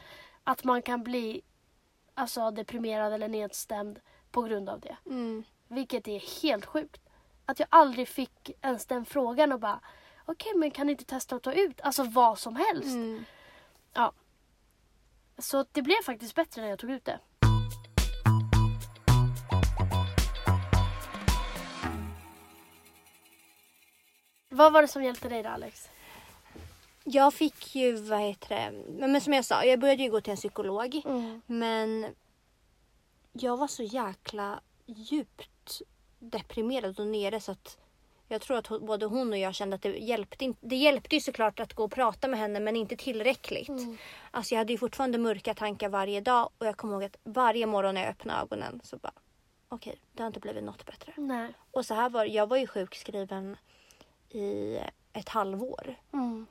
att 0.49 0.65
man 0.65 0.83
kan 0.83 1.03
bli 1.03 1.43
alltså 2.15 2.51
deprimerad 2.51 3.13
eller 3.13 3.29
nedstämd 3.29 4.01
på 4.31 4.43
grund 4.43 4.69
av 4.69 4.81
det. 4.81 4.97
Mm. 5.07 5.45
Vilket 5.69 6.09
är 6.09 6.43
helt 6.43 6.67
sjukt. 6.67 7.01
Att 7.47 7.61
jag 7.61 7.69
aldrig 7.71 8.09
fick 8.09 8.51
ens 8.63 8.87
den 8.87 9.05
frågan 9.05 9.53
och 9.53 9.61
bara 9.61 9.81
okej 10.25 10.53
men 10.57 10.71
kan 10.71 10.87
ni 10.87 10.93
inte 10.93 11.05
testa 11.05 11.37
att 11.37 11.43
ta 11.43 11.53
ut 11.53 11.81
alltså 11.81 12.05
vad 12.05 12.39
som 12.39 12.57
helst. 12.57 12.89
Mm. 12.89 13.25
Ja. 13.93 14.13
Så 15.39 15.65
det 15.73 15.83
blev 15.83 16.03
faktiskt 16.05 16.35
bättre 16.35 16.63
när 16.63 16.69
jag 16.69 16.79
tog 16.79 16.91
ut 16.91 17.05
det. 17.05 17.21
Vad 24.49 24.73
var 24.73 24.83
det 24.83 24.89
som 24.89 25.05
hjälpte 25.05 25.29
dig 25.29 25.43
då 25.43 25.49
Alex? 25.49 25.89
Jag 27.11 27.35
fick 27.35 27.75
ju, 27.77 27.93
vad 27.97 28.21
heter 28.21 28.49
det, 28.49 28.73
men 29.07 29.21
som 29.21 29.33
jag 29.33 29.45
sa, 29.45 29.65
jag 29.65 29.81
började 29.81 30.03
ju 30.03 30.11
gå 30.11 30.21
till 30.21 30.31
en 30.31 30.37
psykolog. 30.37 31.03
Mm. 31.05 31.43
Men 31.47 32.07
jag 33.33 33.57
var 33.57 33.67
så 33.67 33.83
jäkla 33.83 34.61
djupt 34.87 35.83
deprimerad 36.19 37.01
och 37.01 37.07
nere 37.07 37.41
så 37.41 37.53
att 37.53 37.79
jag 38.29 38.41
tror 38.41 38.57
att 38.59 38.69
både 38.83 39.07
hon 39.07 39.31
och 39.33 39.39
jag 39.39 39.55
kände 39.55 39.77
att 39.77 39.83
det 39.83 39.99
hjälpte. 39.99 40.45
inte- 40.45 40.67
Det 40.67 40.77
hjälpte 40.77 41.15
ju 41.17 41.21
såklart 41.21 41.61
att 41.61 41.75
gå 41.75 41.85
och 41.85 41.93
prata 41.93 42.29
med 42.29 42.39
henne 42.41 42.61
men 42.61 42.77
inte 42.77 42.97
tillräckligt. 42.97 43.69
Mm. 43.69 43.97
Alltså 44.31 44.55
jag 44.55 44.59
hade 44.59 44.73
ju 44.73 44.79
fortfarande 44.79 45.19
mörka 45.19 45.55
tankar 45.55 45.89
varje 45.89 46.21
dag 46.21 46.51
och 46.59 46.67
jag 46.67 46.77
kommer 46.77 46.95
ihåg 46.95 47.05
att 47.05 47.17
varje 47.25 47.67
morgon 47.67 47.95
när 47.95 48.01
jag 48.03 48.11
öppnade 48.11 48.41
ögonen 48.41 48.81
så 48.85 48.97
bara 48.97 49.13
okej, 49.69 49.99
det 50.13 50.23
har 50.23 50.27
inte 50.27 50.41
blivit 50.41 50.65
något 50.65 50.87
bättre. 50.87 51.13
Nej. 51.17 51.53
Och 51.71 51.87
så 51.87 51.95
här 51.95 52.09
var 52.11 52.25
jag 52.25 52.47
var 52.47 52.57
ju 52.57 52.67
sjukskriven 52.67 53.57
i 54.31 54.79
ett 55.13 55.29
halvår. 55.29 55.95
Mm. 56.13 56.47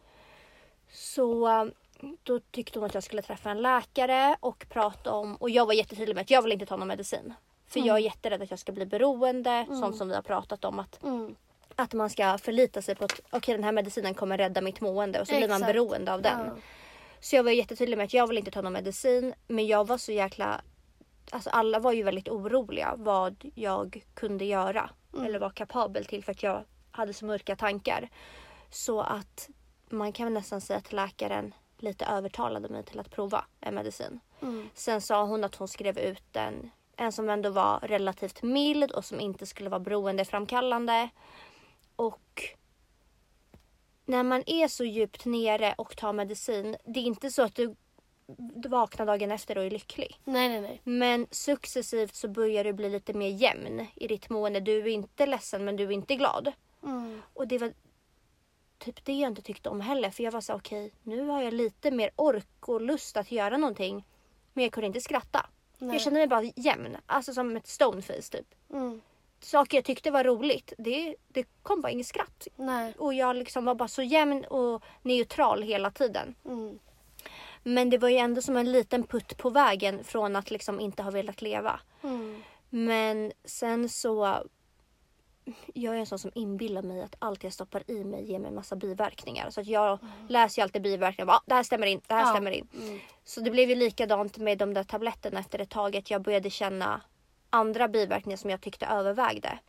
Så 0.92 1.48
eh, 1.48 1.66
då 2.24 2.40
tyckte 2.40 2.80
hon 2.80 2.86
att 2.86 2.94
jag 2.94 3.04
skulle 3.04 3.22
träffa 3.22 3.50
en 3.52 3.62
läkare 3.62 4.38
och 4.40 4.66
prata 4.70 5.14
om, 5.14 5.36
och 5.36 5.50
jag 5.50 5.66
var 5.66 5.74
jättetydlig 5.74 6.16
med 6.16 6.22
att 6.22 6.32
jag 6.32 6.42
vill 6.42 6.52
inte 6.52 6.66
ta 6.66 6.76
någon 6.76 6.88
medicin. 6.88 7.34
För 7.68 7.80
jag 7.80 7.96
är 7.96 8.02
jätterädd 8.02 8.42
att 8.42 8.50
jag 8.50 8.60
ska 8.60 8.72
bli 8.72 8.86
beroende, 8.86 9.66
sånt 9.70 9.96
som 9.98 10.08
vi 10.08 10.16
har 10.16 10.22
pratat 10.22 10.66
om. 10.66 10.80
Att, 10.80 11.04
Mm. 11.04 11.36
att 11.76 11.94
man 11.94 12.10
ska 12.10 12.38
förlita 12.38 12.82
sig 12.82 12.96
på 12.96 13.06
att 13.06 13.22
okej 13.30 13.54
den 13.56 13.64
här 13.64 13.72
medicinen 13.72 14.14
kommer 14.14 14.38
rädda 14.38 14.62
mitt 14.62 14.82
mående 14.82 15.22
och 15.22 15.28
så 15.28 15.36
blir 15.38 15.48
man 15.48 15.56
Exakt. 15.62 15.74
beroende 15.74 16.14
av 16.14 16.22
den. 16.22 16.40
Ja. 16.46 16.52
Så 17.20 17.36
jag 17.36 17.44
var 17.44 17.52
jättetydlig 17.52 17.98
med 17.98 18.04
att 18.06 18.14
jag 18.14 18.28
vill 18.28 18.38
inte 18.38 18.52
ta 18.52 18.62
någon 18.62 18.74
medicin. 18.74 19.34
Men 19.48 19.68
jag 19.68 19.88
var 19.88 19.98
så 19.98 20.12
jäkla... 20.12 20.62
Alltså 21.32 21.50
alla 21.50 21.80
var 21.80 21.92
ju 21.94 22.04
väldigt 22.04 22.30
oroliga 22.30 22.94
vad 22.98 23.52
jag 23.56 24.04
kunde 24.14 24.46
göra. 24.46 24.90
Eller 25.26 25.40
var 25.40 25.50
kapabel 25.50 26.06
till 26.06 26.24
för 26.24 26.32
att 26.32 26.44
jag 26.44 26.64
hade 26.92 27.14
så 27.14 27.26
mörka 27.26 27.56
tankar. 27.56 28.10
Så 28.70 29.02
att 29.02 29.50
man 29.90 30.12
kan 30.12 30.26
väl 30.26 30.34
nästan 30.34 30.62
säga 30.62 30.78
att 30.78 30.94
läkaren 30.94 31.54
lite 31.78 32.06
övertalade 32.06 32.70
mig 32.70 32.84
till 32.84 33.00
att 33.00 33.12
prova 33.12 33.46
en 33.60 33.76
medicin. 33.76 34.20
Mm. 34.42 34.70
Sen 34.74 35.02
sa 35.02 35.24
hon 35.24 35.44
att 35.44 35.56
hon 35.56 35.68
skrev 35.68 35.98
ut 35.98 36.36
en, 36.36 36.72
en 36.96 37.12
som 37.12 37.30
ändå 37.30 37.50
var 37.50 37.80
relativt 37.80 38.44
mild 38.44 38.92
och 38.92 39.06
som 39.06 39.20
inte 39.20 39.46
skulle 39.46 39.70
vara 39.70 39.80
beroendeframkallande. 39.80 41.10
Och 41.96 42.42
när 44.06 44.24
man 44.24 44.44
är 44.46 44.68
så 44.68 44.84
djupt 44.84 45.26
nere 45.26 45.74
och 45.78 45.98
tar 45.98 46.14
medicin, 46.14 46.78
det 46.86 47.00
är 47.00 47.04
inte 47.04 47.32
så 47.32 47.42
att 47.42 47.56
du, 47.56 47.76
du 48.38 48.70
vaknar 48.70 49.06
dagen 49.06 49.32
efter 49.32 49.58
och 49.58 49.64
är 49.64 49.72
lycklig. 49.72 50.20
Nej, 50.24 50.50
nej, 50.50 50.62
nej. 50.62 50.82
Men 50.84 51.28
successivt 51.32 52.16
så 52.16 52.28
börjar 52.28 52.64
du 52.64 52.74
bli 52.74 52.90
lite 52.90 53.14
mer 53.14 53.30
jämn 53.30 53.88
i 53.96 54.08
ditt 54.08 54.30
mående. 54.30 54.60
Du 54.60 54.78
är 54.78 54.88
inte 54.88 55.26
ledsen 55.26 55.66
men 55.66 55.76
du 55.76 55.84
är 55.84 55.92
inte 55.92 56.16
glad. 56.16 56.52
Mm. 56.84 57.22
Och 57.34 57.48
det 57.48 57.58
var 57.58 57.74
typ 58.78 59.06
det 59.06 59.14
jag 59.14 59.32
inte 59.32 59.42
tyckte 59.42 59.70
om 59.70 59.82
heller. 59.82 60.10
För 60.10 60.24
jag 60.24 60.32
var 60.32 60.42
så 60.42 60.54
okej, 60.54 60.92
nu 61.04 61.28
har 61.28 61.42
jag 61.42 61.54
lite 61.54 61.92
mer 61.92 62.12
ork 62.16 62.68
och 62.70 62.82
lust 62.82 63.18
att 63.18 63.32
göra 63.32 63.58
någonting. 63.58 64.06
Men 64.54 64.64
jag 64.64 64.74
kunde 64.74 64.88
inte 64.88 65.02
skratta. 65.02 65.46
Nej. 65.78 65.96
Jag 65.96 66.02
kände 66.02 66.20
mig 66.20 66.28
bara 66.28 66.52
jämn. 66.56 66.98
Alltså 67.06 67.34
som 67.34 67.58
ett 67.58 67.68
stoneface 67.68 68.32
typ. 68.32 68.48
Mm. 68.74 69.02
Saker 69.40 69.78
jag 69.78 69.86
tyckte 69.86 70.12
var 70.12 70.24
roligt, 70.24 70.74
det, 70.78 71.16
det 71.28 71.46
kom 71.64 71.82
bara 71.82 71.92
inget 71.92 72.08
skratt. 72.08 72.48
Nej. 72.56 72.94
Och 72.98 73.14
jag 73.14 73.36
liksom 73.36 73.66
var 73.66 73.76
bara 73.76 73.88
så 73.88 74.02
jämn 74.02 74.46
och 74.46 74.84
neutral 75.02 75.64
hela 75.64 75.92
tiden. 75.92 76.36
Mm. 76.46 76.80
Men 77.64 77.90
det 77.90 77.98
var 77.98 78.10
ju 78.10 78.18
ändå 78.18 78.42
som 78.42 78.58
en 78.58 78.72
liten 78.72 79.04
putt 79.04 79.38
på 79.38 79.50
vägen 79.50 80.04
från 80.04 80.36
att 80.36 80.52
liksom 80.52 80.80
inte 80.80 81.04
ha 81.04 81.12
velat 81.12 81.42
leva. 81.42 81.80
Mm. 82.04 82.44
Men 82.70 83.32
sen 83.46 83.90
så... 83.90 84.44
Jag 85.74 85.96
är 85.96 86.00
en 86.00 86.06
sån 86.06 86.20
som 86.20 86.32
inbillar 86.36 86.82
mig 86.82 87.02
att 87.02 87.16
allt 87.20 87.44
jag 87.44 87.54
stoppar 87.54 87.92
i 87.92 88.04
mig 88.04 88.32
ger 88.32 88.40
mig 88.40 88.52
massa 88.52 88.76
biverkningar. 88.76 89.50
Så 89.50 89.62
att 89.62 89.68
jag 89.68 90.00
läser 90.30 90.62
ju 90.62 90.64
alltid 90.64 90.82
biverkningar. 90.82 91.26
Bara, 91.26 91.38
ah, 91.38 91.44
det 91.46 91.54
här 91.56 91.64
stämmer 91.64 91.88
in, 91.88 92.02
det 92.08 92.14
här 92.14 92.22
Ja. 92.22 92.28
stämmer 92.32 92.52
in. 92.52 92.68
Mm. 92.74 93.00
Så 93.24 93.42
det 93.42 93.52
blev 93.52 93.70
ju 93.70 93.76
likadant 93.76 94.38
med 94.38 94.58
de 94.58 94.74
där 94.74 94.84
tabletterna 94.84 95.40
efter 95.40 95.60
ett 95.60 95.70
tag. 95.70 95.96
Att 95.96 96.12
jag 96.12 96.22
började 96.22 96.50
känna 96.50 97.02
andra 97.50 97.88
biverkningar 97.88 98.38
som 98.38 98.50
jag 98.50 98.62
tyckte 98.62 98.86
övervägde. 98.86 99.60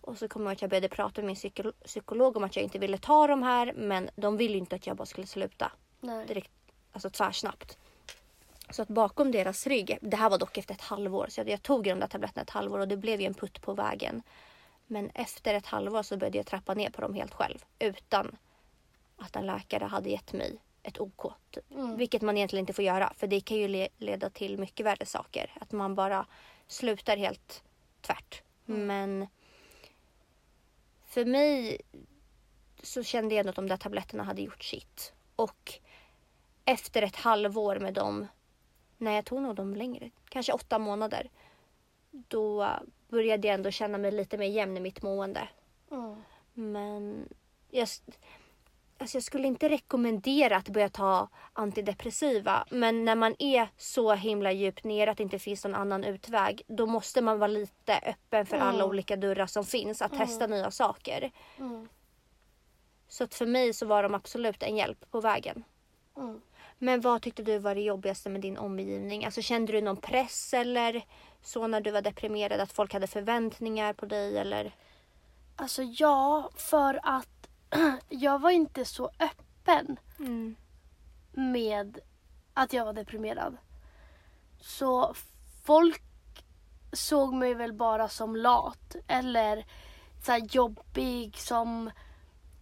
Och 0.00 0.18
så 0.18 0.28
kommer 0.28 0.46
jag 0.46 0.52
att 0.52 0.60
jag 0.62 0.70
började 0.70 0.88
prata 0.88 1.20
med 1.20 1.26
min 1.26 1.36
psyko- 1.36 1.72
psykolog 1.84 2.36
om 2.36 2.44
att 2.44 2.56
jag 2.56 2.62
inte 2.62 2.78
ville 2.78 2.98
ta 2.98 3.26
de 3.26 3.42
här. 3.42 3.72
Men 3.76 4.10
de 4.16 4.36
ville 4.36 4.52
ju 4.52 4.58
inte 4.58 4.76
att 4.76 4.86
jag 4.86 4.96
bara 4.96 5.06
skulle 5.06 5.26
sluta 5.26 5.72
Nej. 6.00 6.26
direkt, 6.26 6.50
alltså 6.92 7.10
tvärsnabbt. 7.10 7.78
Så 8.70 8.82
att 8.82 8.88
bakom 8.88 9.32
deras 9.32 9.66
rygg, 9.66 9.98
det 10.00 10.16
här 10.16 10.30
var 10.30 10.38
dock 10.38 10.58
efter 10.58 10.74
ett 10.74 10.80
halvår, 10.80 11.26
så 11.30 11.40
jag, 11.40 11.48
jag 11.48 11.62
tog 11.62 11.84
de 11.84 11.94
där 12.00 12.06
tabletterna 12.06 12.42
ett 12.42 12.50
halvår 12.50 12.78
och 12.78 12.88
det 12.88 12.96
blev 12.96 13.20
ju 13.20 13.26
en 13.26 13.34
putt 13.34 13.62
på 13.62 13.74
vägen. 13.74 14.22
Men 14.92 15.10
efter 15.14 15.54
ett 15.54 15.66
halvår 15.66 16.02
så 16.02 16.16
började 16.16 16.38
jag 16.38 16.46
trappa 16.46 16.74
ner 16.74 16.90
på 16.90 17.00
dem 17.00 17.14
helt 17.14 17.34
själv 17.34 17.64
utan 17.78 18.36
att 19.16 19.36
en 19.36 19.46
läkare 19.46 19.84
hade 19.84 20.10
gett 20.10 20.32
mig 20.32 20.58
ett 20.82 21.00
OK. 21.00 21.32
Typ. 21.50 21.70
Mm. 21.70 21.96
Vilket 21.96 22.22
man 22.22 22.36
egentligen 22.36 22.62
inte 22.62 22.72
får 22.72 22.84
göra 22.84 23.12
för 23.16 23.26
det 23.26 23.40
kan 23.40 23.56
ju 23.56 23.68
le- 23.68 23.88
leda 23.98 24.30
till 24.30 24.58
mycket 24.58 24.86
värre 24.86 25.06
saker. 25.06 25.52
Att 25.60 25.72
man 25.72 25.94
bara 25.94 26.26
slutar 26.66 27.16
helt 27.16 27.64
tvärt. 28.00 28.42
Men 28.64 29.26
för 31.04 31.24
mig 31.24 31.80
så 32.82 33.02
kände 33.02 33.34
jag 33.34 33.40
ändå 33.40 33.50
att 33.50 33.56
de 33.56 33.68
där 33.68 33.76
tabletterna 33.76 34.22
hade 34.22 34.42
gjort 34.42 34.64
sitt. 34.64 35.12
Och 35.36 35.72
efter 36.64 37.02
ett 37.02 37.16
halvår 37.16 37.78
med 37.78 37.94
dem, 37.94 38.26
nej 38.98 39.14
jag 39.14 39.24
tog 39.24 39.42
nog 39.42 39.54
dem 39.56 39.76
längre, 39.76 40.10
kanske 40.28 40.52
åtta 40.52 40.78
månader. 40.78 41.30
Då 42.10 42.68
började 43.12 43.48
jag 43.48 43.54
ändå 43.54 43.70
känna 43.70 43.98
mig 43.98 44.12
lite 44.12 44.38
mer 44.38 44.46
jämn 44.46 44.76
i 44.76 44.80
mitt 44.80 45.02
mående. 45.02 45.48
Mm. 45.90 46.16
Men 46.54 47.28
jag, 47.70 47.88
alltså 48.98 49.16
jag 49.16 49.22
skulle 49.22 49.46
inte 49.46 49.68
rekommendera 49.68 50.56
att 50.56 50.68
börja 50.68 50.88
ta 50.88 51.28
antidepressiva. 51.52 52.66
Men 52.70 53.04
när 53.04 53.14
man 53.14 53.34
är 53.38 53.68
så 53.76 54.14
himla 54.14 54.52
djupt 54.52 54.84
ner 54.84 55.06
att 55.06 55.16
det 55.16 55.22
inte 55.22 55.38
finns 55.38 55.64
någon 55.64 55.74
annan 55.74 56.04
utväg. 56.04 56.62
Då 56.66 56.86
måste 56.86 57.22
man 57.22 57.38
vara 57.38 57.48
lite 57.48 57.98
öppen 58.06 58.46
för 58.46 58.56
alla 58.56 58.78
Mm. 58.78 58.88
olika 58.88 59.16
dörrar 59.16 59.46
som 59.46 59.64
finns. 59.64 60.02
Att 60.02 60.18
testa 60.18 60.46
nya 60.46 60.70
saker. 60.70 61.30
Mm. 61.58 61.88
Så 63.08 63.24
att 63.24 63.34
för 63.34 63.46
mig 63.46 63.72
så 63.72 63.86
var 63.86 64.02
de 64.02 64.14
absolut 64.14 64.62
en 64.62 64.76
hjälp 64.76 65.10
på 65.10 65.20
vägen. 65.20 65.64
Men 66.82 67.00
vad 67.00 67.22
tyckte 67.22 67.42
du 67.42 67.58
var 67.58 67.74
det 67.74 67.80
jobbigaste 67.80 68.28
med 68.30 68.40
din 68.40 68.58
omgivning? 68.58 69.24
Alltså 69.24 69.42
kände 69.42 69.72
du 69.72 69.80
någon 69.80 69.96
press 69.96 70.54
eller 70.54 71.04
så 71.42 71.66
när 71.66 71.80
du 71.80 71.90
var 71.90 72.02
deprimerad? 72.02 72.60
Att 72.60 72.72
folk 72.72 72.92
hade 72.92 73.06
förväntningar 73.06 73.92
på 73.92 74.06
dig 74.06 74.38
eller? 74.38 74.74
Alltså 75.56 75.82
ja, 75.82 76.50
för 76.56 77.00
att 77.02 77.48
jag 78.08 78.38
var 78.40 78.50
inte 78.50 78.84
så 78.84 79.10
öppen 79.18 79.96
Mm. 80.18 80.56
med 81.32 81.98
att 82.54 82.72
jag 82.72 82.84
var 82.84 82.92
deprimerad. 82.92 83.56
Så 84.60 85.14
folk 85.64 86.02
såg 86.92 87.34
mig 87.34 87.54
väl 87.54 87.72
bara 87.72 88.08
som 88.08 88.36
lat 88.36 88.96
eller 89.08 89.66
så 90.24 90.36
jobbig 90.50 91.36
som 91.38 91.90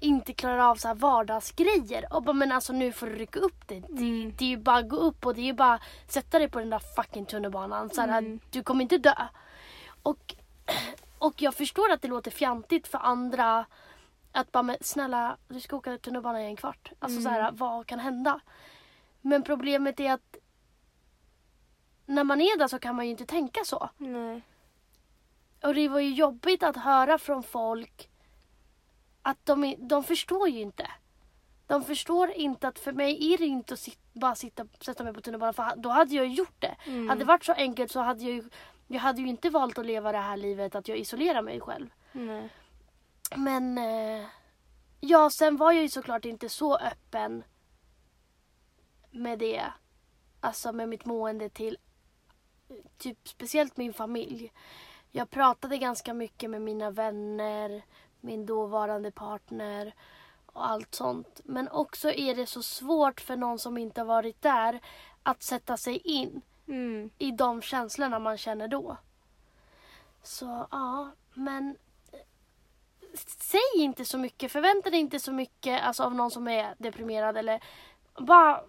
inte 0.00 0.34
klarar 0.34 0.58
av 0.58 0.76
så 0.76 0.88
här 0.88 0.94
vardagsgrejer. 0.94 2.12
Och 2.14 2.22
bara, 2.22 2.32
men 2.32 2.52
alltså 2.52 2.72
nu 2.72 2.92
får 2.92 3.06
du 3.06 3.14
rycka 3.14 3.40
upp 3.40 3.68
det. 3.68 3.80
Det, 3.88 4.02
Mm. 4.04 4.32
det 4.38 4.44
är 4.44 4.48
ju 4.48 4.56
bara 4.56 4.76
att 4.76 4.88
gå 4.88 4.96
upp 4.96 5.26
och 5.26 5.34
det 5.34 5.40
är 5.40 5.44
ju 5.44 5.52
bara 5.52 5.74
att 5.74 5.82
sätta 6.12 6.38
dig 6.38 6.48
på 6.50 6.58
den 6.58 6.70
där 6.70 6.78
fucking 6.96 7.26
tunnelbanan. 7.26 7.90
Så 7.90 8.00
här, 8.00 8.08
Mm. 8.18 8.40
Du 8.50 8.62
kommer 8.62 8.82
inte 8.82 8.98
dö. 8.98 9.14
Och, 10.02 10.34
och 11.18 11.42
jag 11.42 11.54
förstår 11.54 11.90
att 11.92 12.02
det 12.02 12.08
låter 12.08 12.30
fjantigt 12.30 12.88
för 12.88 12.98
andra 12.98 13.64
att 14.32 14.52
bara, 14.52 14.62
men 14.62 14.76
snälla 14.80 15.36
du 15.48 15.60
ska 15.60 15.76
åka 15.76 15.98
tunnelbana 15.98 16.42
i 16.42 16.46
en 16.46 16.56
kvart. 16.56 16.92
Alltså 16.98 17.22
så 17.22 17.28
här, 17.28 17.52
vad 17.52 17.86
kan 17.86 17.98
hända? 17.98 18.40
Men 19.20 19.42
problemet 19.42 20.00
är 20.00 20.12
att 20.12 20.36
när 22.06 22.24
man 22.24 22.40
är 22.40 22.58
där 22.58 22.68
så 22.68 22.78
kan 22.78 22.96
man 22.96 23.04
ju 23.04 23.10
inte 23.10 23.26
tänka 23.26 23.60
så. 23.64 23.90
Nej. 23.96 24.42
Och 25.62 25.74
det 25.74 25.88
var 25.88 26.00
ju 26.00 26.10
jobbigt 26.14 26.62
att 26.62 26.76
höra 26.76 27.18
från 27.18 27.42
folk 27.42 28.09
att 29.22 29.46
de, 29.46 29.76
de 29.78 30.04
förstår 30.04 30.48
ju 30.48 30.60
inte. 30.60 30.90
De 31.66 31.84
förstår 31.84 32.30
inte 32.30 32.68
att 32.68 32.78
för 32.78 32.92
mig 32.92 33.32
är 33.32 33.38
det 33.38 33.46
inte 33.46 33.74
att 33.74 33.80
sit, 33.80 33.98
bara 34.12 34.34
sitta, 34.34 34.66
sätta 34.80 35.04
mig 35.04 35.14
på 35.14 35.20
tunnelbanan 35.20 35.54
för 35.54 35.76
då 35.76 35.88
hade 35.88 36.14
jag 36.14 36.26
gjort 36.26 36.56
det. 36.58 36.76
Mm. 36.86 37.08
Hade 37.08 37.20
det 37.20 37.24
varit 37.24 37.44
så 37.44 37.52
enkelt 37.52 37.92
så 37.92 38.00
hade 38.00 38.24
jag 38.24 38.32
ju 38.32 38.42
jag 38.92 39.00
hade 39.00 39.20
ju 39.20 39.28
inte 39.28 39.50
valt 39.50 39.78
att 39.78 39.86
leva 39.86 40.12
det 40.12 40.18
här 40.18 40.36
livet 40.36 40.74
att 40.74 40.88
jag 40.88 40.98
isolerar 40.98 41.42
mig 41.42 41.60
själv. 41.60 41.90
Nej. 42.12 42.48
Men 43.36 43.78
eh, 43.78 44.26
ja, 45.00 45.30
sen 45.30 45.56
var 45.56 45.72
jag 45.72 45.82
ju 45.82 45.88
såklart 45.88 46.24
inte 46.24 46.48
så 46.48 46.76
öppen 46.76 47.44
med 49.10 49.38
det. 49.38 49.62
Alltså 50.40 50.72
med 50.72 50.88
mitt 50.88 51.04
mående 51.04 51.48
till 51.48 51.78
typ 52.98 53.28
speciellt 53.28 53.76
min 53.76 53.92
familj. 53.92 54.52
Jag 55.10 55.30
pratade 55.30 55.78
ganska 55.78 56.14
mycket 56.14 56.50
med 56.50 56.62
mina 56.62 56.90
vänner, 56.90 57.82
min 58.20 58.46
dåvarande 58.46 59.10
partner 59.10 59.94
och 60.46 60.68
allt 60.68 60.94
sånt. 60.94 61.40
Men 61.44 61.68
också 61.68 62.10
är 62.10 62.34
det 62.34 62.46
så 62.46 62.62
svårt 62.62 63.20
för 63.20 63.36
någon 63.36 63.58
som 63.58 63.78
inte 63.78 64.00
har 64.00 64.06
varit 64.06 64.42
där 64.42 64.80
att 65.22 65.42
sätta 65.42 65.76
sig 65.76 65.96
in 65.96 66.42
Mm. 66.68 67.10
i 67.18 67.30
de 67.30 67.62
känslorna 67.62 68.18
man 68.18 68.38
känner 68.38 68.68
då. 68.68 68.96
Så 70.22 70.66
ja, 70.70 71.10
men 71.34 71.76
säg 73.26 73.60
inte 73.76 74.04
så 74.04 74.18
mycket. 74.18 74.52
Förvänta 74.52 74.90
dig 74.90 75.00
inte 75.00 75.20
så 75.20 75.32
mycket 75.32 75.82
alltså, 75.82 76.02
av 76.02 76.14
någon 76.14 76.30
som 76.30 76.48
är 76.48 76.74
deprimerad 76.78 77.36
eller 77.36 77.62
bara 78.18 78.64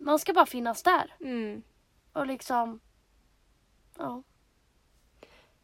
man 0.00 0.18
ska 0.18 0.32
bara 0.32 0.46
finnas 0.46 0.82
där 0.82 1.14
Mm. 1.20 1.62
och 2.12 2.26
liksom 2.26 2.80
ja. 3.98 4.22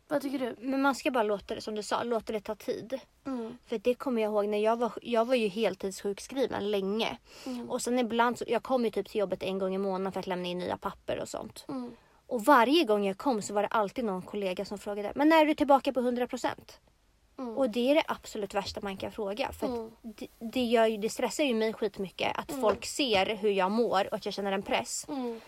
Vad 0.09 0.23
tycker 0.23 0.39
du? 0.39 0.57
Men 0.59 0.83
man 0.83 0.95
ska 0.95 1.11
bara 1.11 1.23
låta 1.23 1.55
det, 1.55 1.61
som 1.61 1.75
du 1.75 1.83
sa, 1.83 2.03
låta 2.03 2.33
det 2.33 2.41
ta 2.41 2.55
tid. 2.55 3.01
Mm. 3.27 3.59
För 3.67 3.79
det 3.79 3.95
kommer 3.95 4.23
jag 4.23 4.31
ihåg 4.33 4.49
när 4.49 4.59
jag 4.59 4.77
var, 4.77 4.93
jag 5.03 5.25
var 5.25 5.35
ju 5.35 5.49
heltidssjukskriven 5.49 6.71
länge. 6.71 7.19
Mm. 7.47 7.71
Och 7.71 7.83
sen 7.83 7.99
ibland, 7.99 8.39
så, 8.39 8.45
jag 8.47 8.63
kom 8.63 8.85
ju 8.85 8.91
typ 8.91 9.09
till 9.09 9.21
jobbet 9.21 9.43
en 9.43 9.59
gång 9.59 9.75
i 9.75 9.79
månaden 9.79 10.13
för 10.13 10.21
att 10.21 10.27
lämna 10.27 10.49
in 10.49 10.59
nya 10.59 10.77
papper 10.77 11.19
och 11.21 11.29
sånt. 11.29 11.65
Mm. 11.69 11.91
Och 12.27 12.45
varje 12.45 12.85
gång 12.85 13.07
jag 13.07 13.19
kom 13.19 13.43
så 13.43 13.55
var 13.55 13.63
det 13.63 13.69
alltid 13.69 14.05
någon 14.05 14.23
kollega 14.23 14.65
som 14.65 14.79
frågade, 14.79 15.13
men 15.15 15.29
när 15.29 15.43
är 15.43 15.47
du 15.47 15.55
tillbaka 15.55 15.93
på 15.93 16.01
100%? 16.01 16.49
Mm. 17.39 17.59
Och 17.59 17.71
det 17.71 17.91
är 17.91 17.95
det 17.95 18.05
absolut 18.09 18.55
värsta 18.55 18.81
man 18.81 18.97
kan 18.97 19.13
fråga. 19.13 19.53
För 19.53 19.67
Mm. 19.67 19.91
det, 20.03 20.27
det, 20.39 20.65
gör 20.65 20.87
ju, 20.87 20.97
det 20.97 21.11
stressar 21.11 21.45
ju 21.45 21.55
mig 21.55 21.73
skitmycket 21.73 22.39
att 22.39 22.53
folk 22.61 22.87
ser 22.87 23.37
hur 23.37 23.51
jag 23.51 23.71
mår 23.71 24.07
och 24.07 24.13
att 24.15 24.25
jag 24.25 24.35
känner 24.35 24.53
en 24.53 24.63
press. 24.63 25.07
Mm. 25.09 25.41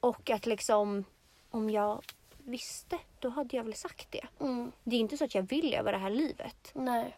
Och 0.00 0.30
att 0.30 0.46
liksom, 0.46 1.04
om 1.50 1.70
jag 1.70 2.02
visste, 2.50 2.98
då 3.18 3.28
hade 3.28 3.56
jag 3.56 3.64
väl 3.64 3.74
sagt 3.74 4.10
det. 4.10 4.26
Mm. 4.40 4.72
Det 4.84 4.96
är 4.96 5.00
inte 5.00 5.16
så 5.16 5.24
att 5.24 5.34
jag 5.34 5.42
vill 5.42 5.64
leva 5.70 5.90
det 5.90 5.98
här 5.98 6.10
livet. 6.10 6.70
Nej. 6.74 7.16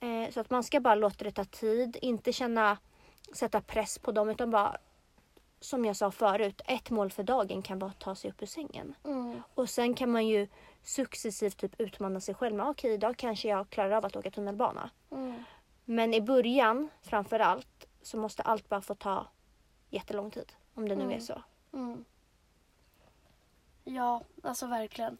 Eh, 0.00 0.30
så 0.30 0.40
att 0.40 0.50
man 0.50 0.64
ska 0.64 0.80
bara 0.80 0.94
låta 0.94 1.24
det 1.24 1.32
ta 1.32 1.44
tid, 1.44 1.96
inte 2.02 2.32
känna, 2.32 2.78
sätta 3.32 3.60
press 3.60 3.98
på 3.98 4.12
dem 4.12 4.28
utan 4.28 4.50
bara 4.50 4.76
som 5.60 5.84
jag 5.84 5.96
sa 5.96 6.10
förut, 6.10 6.60
ett 6.66 6.90
mål 6.90 7.10
för 7.10 7.22
dagen 7.22 7.62
kan 7.62 7.78
vara 7.78 7.90
att 7.90 8.00
ta 8.00 8.14
sig 8.14 8.30
upp 8.30 8.42
ur 8.42 8.46
sängen. 8.46 8.94
Mm. 9.04 9.42
Och 9.54 9.70
sen 9.70 9.94
kan 9.94 10.10
man 10.10 10.26
ju 10.26 10.48
successivt 10.82 11.56
typ 11.56 11.80
utmana 11.80 12.20
sig 12.20 12.34
själv 12.34 12.54
med 12.56 12.66
okej 12.66 12.92
idag 12.94 13.16
kanske 13.16 13.48
jag 13.48 13.70
klarar 13.70 13.90
av 13.90 14.04
att 14.04 14.16
åka 14.16 14.30
tunnelbana. 14.30 14.90
Mm. 15.10 15.44
Men 15.84 16.14
i 16.14 16.20
början 16.20 16.88
framför 17.02 17.38
allt 17.40 17.86
så 18.02 18.16
måste 18.16 18.42
allt 18.42 18.68
bara 18.68 18.80
få 18.80 18.94
ta 18.94 19.26
jättelång 19.90 20.30
tid. 20.30 20.52
Om 20.74 20.88
det 20.88 20.96
nu 20.96 21.04
Mm. 21.04 21.16
är 21.16 21.20
så. 21.20 21.42
Mm. 21.72 22.04
Ja, 23.84 24.22
alltså 24.42 24.66
verkligen. 24.66 25.18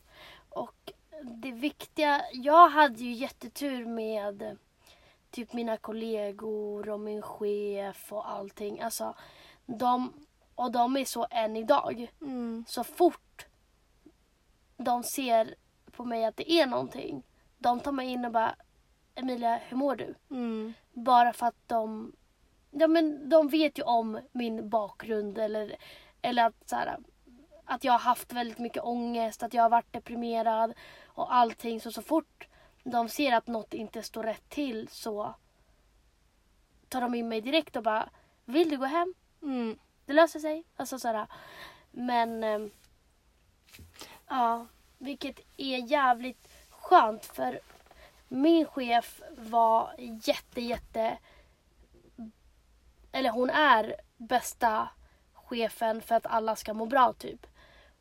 Och 0.48 0.92
det 1.22 1.52
viktiga, 1.52 2.22
jag 2.32 2.68
hade 2.68 2.98
ju 2.98 3.12
jättetur 3.12 3.86
med 3.86 4.56
typ 5.30 5.52
mina 5.52 5.76
kollegor 5.76 6.88
och 6.88 7.00
min 7.00 7.22
chef 7.22 8.12
och 8.12 8.30
allting. 8.30 8.80
Alltså, 8.80 9.14
de, 9.66 10.12
och 10.54 10.72
de 10.72 10.96
är 10.96 11.04
så 11.04 11.26
än 11.30 11.56
idag. 11.56 12.12
Mm. 12.20 12.64
Så 12.68 12.84
fort 12.84 13.46
de 14.76 15.02
ser 15.02 15.54
på 15.90 16.04
mig 16.04 16.24
att 16.24 16.36
det 16.36 16.52
är 16.52 16.66
någonting, 16.66 17.22
de 17.58 17.80
tar 17.80 17.92
mig 17.92 18.08
in 18.08 18.24
och 18.24 18.32
bara 18.32 18.54
Emilia, 19.14 19.56
hur 19.56 19.76
mår 19.76 19.96
du? 19.96 20.14
Mm. 20.30 20.72
Bara 20.92 21.32
för 21.32 21.46
att 21.46 21.68
de, 21.68 22.12
ja, 22.70 22.86
men 22.86 23.28
de 23.28 23.48
vet 23.48 23.78
ju 23.78 23.82
om 23.82 24.20
min 24.32 24.68
bakgrund 24.68 25.38
eller, 25.38 25.76
eller 26.22 26.46
att, 26.46 26.68
så 26.68 26.76
här, 26.76 26.98
att 27.75 27.85
jag 27.85 27.93
har 27.93 27.99
haft 27.99 28.33
väldigt 28.33 28.59
mycket 28.59 28.83
ångest, 28.83 29.43
att 29.43 29.55
jag 29.55 29.62
har 29.62 29.70
varit 29.70 29.93
deprimerad 29.93 30.75
och 31.07 31.35
allting. 31.35 31.81
Så 31.81 31.93
så 31.93 32.03
fort 32.03 32.49
de 32.85 33.09
ser 33.09 33.33
att 33.33 33.47
något 33.47 33.75
inte 33.75 34.03
står 34.03 34.23
rätt 34.23 34.49
till 34.49 34.89
så 34.89 35.35
tar 36.89 37.01
de 37.01 37.14
in 37.14 37.29
mig 37.29 37.41
direkt 37.41 37.77
och 37.77 37.83
bara 37.83 38.09
Vill 38.45 38.70
du 38.70 38.79
gå 38.79 38.85
hem? 38.85 39.14
Mm. 39.43 39.79
Det 40.07 40.12
löser 40.12 40.41
sig. 40.41 40.64
Alltså 40.77 40.99
sådär. 40.99 41.27
Men 41.91 42.45
ehm, 42.45 42.70
ja, 44.29 44.66
vilket 44.99 45.41
är 45.57 45.91
jävligt 45.91 46.49
skönt 46.70 47.25
för 47.25 47.61
min 48.29 48.66
chef 48.66 49.23
var 49.31 49.95
jätte, 49.99 50.61
jätte 50.61 51.18
eller 53.12 53.31
hon 53.31 53.51
är 53.51 53.95
bästa 54.16 54.89
chefen 55.35 56.03
för 56.03 56.14
att 56.14 56.27
alla 56.27 56.57
ska 56.57 56.75
må 56.75 56.87
bra 56.87 57.12
typ. 57.12 57.47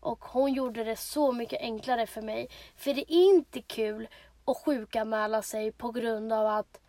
Och 0.01 0.25
hon 0.25 0.53
gjorde 0.53 0.83
det 0.83 0.95
så 0.95 1.31
mycket 1.31 1.61
enklare 1.61 2.07
för 2.07 2.21
mig. 2.21 2.47
För 2.75 2.93
det 2.93 3.13
är 3.13 3.33
inte 3.33 3.61
kul 3.61 4.07
att 4.45 4.57
sjukanmäla 4.57 5.41
sig 5.41 5.71
på 5.71 5.91
grund 5.91 6.33
av 6.33 6.47
att 6.47 6.79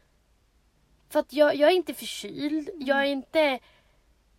för 1.08 1.20
att 1.20 1.32
jag, 1.32 1.54
jag 1.54 1.70
är 1.70 1.76
inte 1.76 1.94
förkyld, 1.94 2.70
jag 2.74 2.98
är 2.98 3.04
inte 3.04 3.58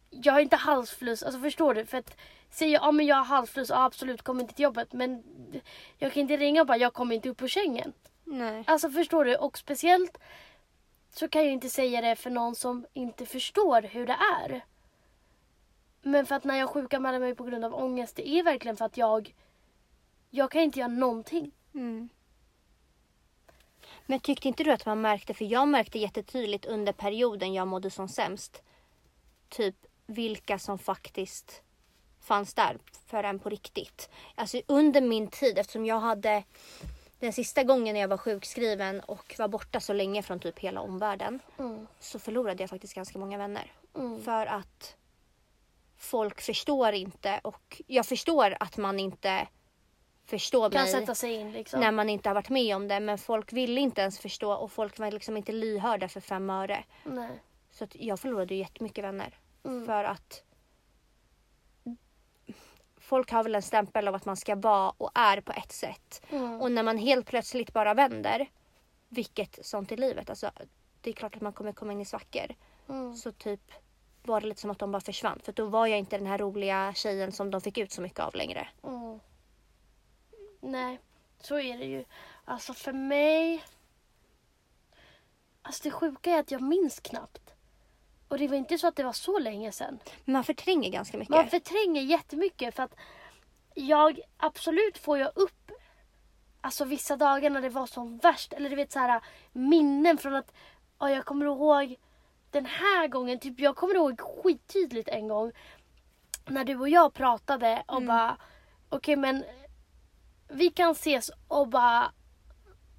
jag 0.10 0.34
har 0.34 0.40
inte 0.40 0.56
halsfluss, 0.56 1.24
alltså 1.24 1.42
förstår 1.42 1.74
du? 1.74 1.86
För 1.86 1.98
att 1.98 2.18
säger 2.50 2.74
jag, 2.74 2.84
ja 2.84 2.92
men 2.92 3.06
jag 3.06 3.16
har 3.16 3.24
halsfluss, 3.24 3.70
ja 3.70 3.84
absolut 3.84 4.22
kom 4.22 4.40
inte 4.40 4.54
till 4.54 4.64
jobbet 4.64 4.94
men 4.94 5.24
jag 5.98 6.14
kan 6.14 6.22
inte 6.22 6.38
ringa 6.38 6.62
och 6.62 6.68
bara 6.68 6.78
jag 6.78 6.94
kommer 6.94 7.16
inte 7.16 7.30
upp 7.30 7.38
på 7.38 7.48
sängen. 7.48 7.94
Nej. 8.24 8.64
Alltså 8.68 8.90
förstår 8.90 9.26
du? 9.26 9.36
Och 9.36 9.58
speciellt 9.58 10.18
så 11.10 11.28
kan 11.28 11.44
jag 11.44 11.54
inte 11.54 11.70
säga 11.70 12.02
det 12.02 12.16
för 12.16 12.30
någon 12.30 12.56
som 12.56 12.86
inte 12.94 13.26
förstår 13.26 13.82
hur 13.82 14.08
det 14.08 14.18
är. 14.42 14.62
Men 16.06 16.26
för 16.26 16.36
att 16.36 16.44
när 16.44 16.56
jag 16.56 16.70
sjukanmäler 16.70 17.20
mig 17.20 17.36
på 17.36 17.44
grund 17.44 17.66
av 17.66 17.76
ångest, 17.76 18.16
det 18.16 18.28
är 18.30 18.44
verkligen 18.44 18.78
för 18.78 18.86
att 18.86 18.98
jag 18.98 19.34
jag 20.30 20.52
kan 20.52 20.62
inte 20.62 20.80
göra 20.80 20.88
någonting. 20.88 21.52
Mm. 21.74 22.10
Men 24.06 24.20
tyckte 24.20 24.48
inte 24.48 24.64
du 24.64 24.72
att 24.72 24.86
man 24.86 25.02
märkte, 25.02 25.34
för 25.34 25.46
jag 25.46 25.68
märkte 25.68 26.00
jättetydligt 26.00 26.66
under 26.66 26.94
perioden 26.94 27.54
jag 27.54 27.68
mådde 27.68 27.90
som 27.90 28.08
sämst. 28.08 28.64
typ 29.50 29.76
vilka 30.06 30.60
som 30.60 30.80
faktiskt 30.80 31.62
fanns 32.20 32.54
där 32.54 32.78
för 33.08 33.24
en 33.24 33.40
på 33.40 33.50
riktigt. 33.50 34.10
Alltså 34.36 34.62
under 34.68 35.02
min 35.02 35.28
tid 35.28 35.58
eftersom 35.58 35.86
jag 35.86 36.00
hade 36.00 36.44
den 37.20 37.34
sista 37.34 37.64
gången 37.64 37.96
jag 37.96 38.08
var 38.08 38.18
sjukskriven 38.18 39.02
och 39.02 39.36
var 39.38 39.48
borta 39.48 39.80
så 39.80 39.94
länge 39.94 40.24
från 40.24 40.40
typ 40.40 40.60
hela 40.60 40.82
omvärlden 40.82 41.40
Mm. 41.58 41.88
så 42.00 42.20
förlorade 42.20 42.64
jag 42.64 42.70
faktiskt 42.70 42.94
ganska 42.94 43.20
många 43.20 43.38
vänner. 43.38 43.72
Mm. 43.96 44.24
För 44.24 44.46
att 44.46 44.96
folk 46.04 46.42
förstår 46.42 46.94
inte 46.94 47.40
och 47.44 47.82
jag 47.88 48.06
förstår 48.06 48.58
att 48.60 48.78
man 48.78 49.00
inte 49.00 49.48
förstår 50.26 50.70
Kan 50.70 50.82
mig 50.82 50.92
sätta 50.92 51.16
sig 51.16 51.34
in 51.34 51.52
liksom. 51.52 51.80
när 51.80 51.92
man 51.92 52.10
inte 52.10 52.30
har 52.30 52.34
varit 52.34 52.50
med 52.50 52.76
om 52.76 52.88
det 52.88 53.00
men 53.00 53.18
folk 53.18 53.54
ville 53.54 53.82
inte 53.82 54.02
ens 54.02 54.20
förstå 54.20 54.54
och 54.54 54.72
folk 54.72 55.00
var 55.00 55.12
liksom 55.12 55.38
inte 55.38 55.52
lyhörda 55.52 56.08
för 56.08 56.20
fem 56.20 56.50
öre. 56.50 56.84
Nej. 57.04 57.44
Så 57.72 57.84
att 57.84 57.96
jag 57.96 58.20
förlorade 58.20 58.54
ju 58.54 58.60
jättemycket 58.60 59.04
vänner. 59.04 59.38
Mm. 59.66 59.86
För 59.86 60.04
att 60.04 60.44
folk 62.98 63.32
har 63.32 63.44
väl 63.44 63.56
en 63.56 63.62
stämpel 63.62 64.08
av 64.08 64.16
att 64.16 64.26
man 64.26 64.38
ska 64.38 64.56
vara 64.56 64.90
och 64.90 65.12
är 65.14 65.42
på 65.42 65.52
ett 65.52 65.72
sätt. 65.72 66.22
Mm. 66.30 66.62
Och 66.62 66.72
när 66.72 66.84
man 66.84 66.98
helt 66.98 67.26
plötsligt 67.26 67.74
bara 67.74 67.94
vänder, 67.94 68.50
vilket 69.10 69.66
sånt 69.66 69.92
i 69.92 69.96
livet, 69.96 70.30
alltså 70.30 70.52
det 71.02 71.10
är 71.10 71.14
klart 71.14 71.36
att 71.36 71.42
man 71.42 71.54
kommer 71.54 71.72
komma 71.72 71.92
in 71.92 72.02
i 72.02 72.06
svackor. 72.06 72.56
Mm. 72.90 73.14
Så 73.14 73.32
typ 73.32 73.72
var 74.28 74.42
det 74.42 74.48
lite 74.48 74.62
som 74.62 74.72
att 74.72 74.80
de 74.80 74.92
bara 74.92 75.02
försvann. 75.02 75.40
För 75.44 75.52
då 75.52 75.66
var 75.66 75.88
jag 75.88 76.00
inte 76.00 76.18
den 76.18 76.28
här 76.28 76.38
roliga 76.38 76.94
tjejen 76.94 77.32
som 77.32 77.52
de 77.52 77.62
fick 77.62 77.78
ut 77.78 77.92
så 77.92 78.02
mycket 78.02 78.20
av 78.20 78.36
längre. 78.36 78.68
Mm. 78.84 79.20
Nej, 80.62 81.00
så 81.40 81.60
är 81.60 81.78
det 81.78 81.86
ju. 81.86 82.06
Alltså 82.46 82.74
för 82.74 82.94
mig... 82.94 83.64
Alltså 85.62 85.84
det 85.84 85.92
sjuka 85.92 86.32
är 86.32 86.40
att 86.40 86.52
jag 86.52 86.62
minns 86.62 87.00
knappt. 87.00 87.54
Och 88.28 88.38
det 88.38 88.48
var 88.48 88.56
inte 88.56 88.78
så 88.78 88.88
att 88.88 88.96
det 88.96 89.04
var 89.04 89.14
så 89.14 89.40
länge 89.40 89.72
sedan. 89.72 90.00
Man 90.26 90.44
förtränger 90.44 90.90
ganska 90.90 91.18
mycket. 91.18 91.36
Man 91.36 91.50
förtränger 91.50 92.02
jättemycket 92.02 92.76
för 92.76 92.84
att 92.84 92.96
jag 93.74 94.20
absolut 94.38 94.98
får 94.98 95.18
jag 95.18 95.32
upp 95.36 95.72
alltså 96.62 96.86
vissa 96.86 97.18
dagar 97.18 97.50
när 97.50 97.62
det 97.62 97.70
var 97.70 97.88
som 97.88 98.18
värst. 98.18 98.54
Eller 98.54 98.70
du 98.70 98.76
vet 98.76 98.92
så 98.92 99.00
här 99.00 99.22
minnen 99.52 100.18
från 100.18 100.36
att 100.36 100.54
ja, 101.00 101.10
jag 101.10 101.26
kommer 101.26 101.46
ihåg 101.46 101.96
den 102.54 102.66
här 102.66 103.08
gången. 103.08 103.40
Typ 103.40 103.60
jag 103.60 103.76
kommer 103.76 103.96
ihåg 103.96 104.22
skittydligt 104.22 105.10
en 105.10 105.28
gång 105.28 105.52
när 106.46 106.64
du 106.64 106.76
och 106.76 106.90
jag 106.90 107.14
pratade 107.14 107.84
och 107.88 108.04
bara 108.04 108.38
okej 108.90 109.16
men 109.16 109.44
vi 110.50 110.70
kan 110.70 110.92
ses 110.92 111.32
och 111.48 111.68
bara 111.68 112.12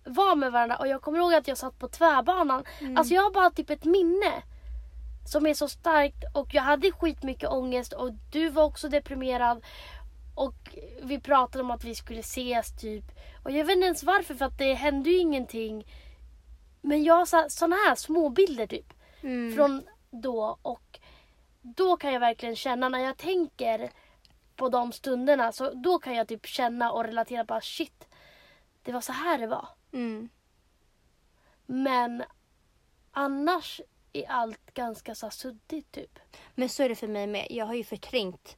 vara 0.04 0.34
med 0.34 0.52
varandra. 0.52 0.76
Och 0.76 0.88
jag 0.88 1.02
kommer 1.02 1.18
ihåg 1.18 1.34
att 1.34 1.48
jag 1.48 1.58
satt 1.58 1.78
på 1.78 1.88
tvärbanan. 1.88 2.64
Alltså 2.96 3.14
jag 3.14 3.22
har 3.22 3.30
bara 3.30 3.50
typ 3.50 3.70
ett 3.70 3.84
minne 3.84 4.42
som 5.26 5.46
är 5.46 5.54
så 5.54 5.68
starkt 5.68 6.24
och 6.34 6.54
jag 6.54 6.62
hade 6.62 6.92
skitmycket 6.92 7.50
ångest 7.50 7.92
och 7.92 8.12
du 8.32 8.48
var 8.48 8.64
också 8.64 8.88
deprimerad. 8.88 9.64
Och 10.34 10.76
vi 11.02 11.20
pratade 11.20 11.64
om 11.64 11.70
att 11.70 11.84
vi 11.84 11.94
skulle 11.94 12.20
ses 12.20 12.76
typ. 12.76 13.04
Och 13.44 13.50
jag 13.50 13.64
vet 13.64 13.76
inte 13.76 13.86
ens 13.86 14.04
varför 14.04 14.34
för 14.34 14.44
att 14.44 14.58
det 14.58 14.74
hände 14.74 15.10
ju 15.10 15.18
ingenting. 15.18 15.86
Men 16.80 17.04
jag 17.04 17.14
har 17.14 17.48
sådana 17.48 17.76
här 17.76 17.94
små 17.94 18.28
bilder 18.28 18.66
typ. 18.66 18.92
Mm. 19.24 19.56
Från 19.56 19.86
då 20.10 20.58
och 20.62 21.00
då 21.60 21.96
kan 21.96 22.12
jag 22.12 22.20
verkligen 22.20 22.56
känna 22.56 22.88
när 22.88 22.98
jag 22.98 23.16
tänker 23.16 23.90
på 24.56 24.68
de 24.68 24.92
stunderna 24.92 25.52
så 25.52 25.70
då 25.70 25.98
kan 25.98 26.14
jag 26.14 26.28
typ 26.28 26.46
känna 26.46 26.92
och 26.92 27.04
relatera 27.04 27.44
bara 27.44 27.60
shit. 27.60 28.08
Det 28.82 28.92
var 28.92 29.00
så 29.00 29.12
här 29.12 29.38
det 29.38 29.46
var. 29.46 29.68
Mm. 29.92 30.28
Men 31.66 32.24
annars 33.10 33.80
är 34.12 34.30
allt 34.30 34.74
ganska 34.74 35.14
så 35.14 35.30
suddigt 35.30 35.92
typ. 35.92 36.18
Men 36.54 36.68
så 36.68 36.82
är 36.82 36.88
det 36.88 36.94
för 36.94 37.08
mig 37.08 37.26
med. 37.26 37.46
Jag 37.50 37.66
har 37.66 37.74
ju 37.74 37.84
förträngt. 37.84 38.56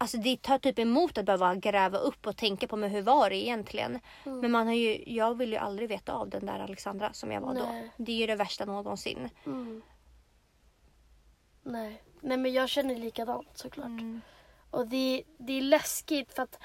Alltså 0.00 0.16
det 0.16 0.42
tar 0.42 0.58
typ 0.58 0.78
emot 0.78 1.18
att 1.18 1.24
behöva 1.24 1.54
gräva 1.54 1.98
upp 1.98 2.26
och 2.26 2.36
tänka 2.36 2.68
på 2.68 2.76
men 2.76 2.90
hur 2.90 3.02
var 3.02 3.30
det 3.30 3.36
egentligen. 3.36 4.00
Mm. 4.26 4.40
Men 4.40 4.50
man 4.50 4.66
har 4.66 4.74
ju, 4.74 5.02
jag 5.06 5.38
vill 5.38 5.52
ju 5.52 5.58
aldrig 5.58 5.88
veta 5.88 6.12
av 6.12 6.28
den 6.30 6.46
där 6.46 6.58
Alexandra 6.58 7.12
som 7.12 7.32
jag 7.32 7.40
var 7.40 7.54
Nej. 7.54 7.92
då. 7.96 8.04
Det 8.04 8.12
är 8.12 8.16
ju 8.16 8.26
det 8.26 8.36
värsta 8.36 8.64
någonsin. 8.64 9.30
Mm. 9.46 9.82
Nej. 11.62 12.02
Nej 12.20 12.36
men 12.36 12.52
jag 12.52 12.68
känner 12.68 12.96
likadant 12.96 13.48
såklart. 13.54 13.86
Mm. 13.86 14.20
Och 14.70 14.88
det, 14.88 15.22
det 15.38 15.52
är 15.52 15.62
läskigt 15.62 16.34
för 16.34 16.42
att 16.42 16.58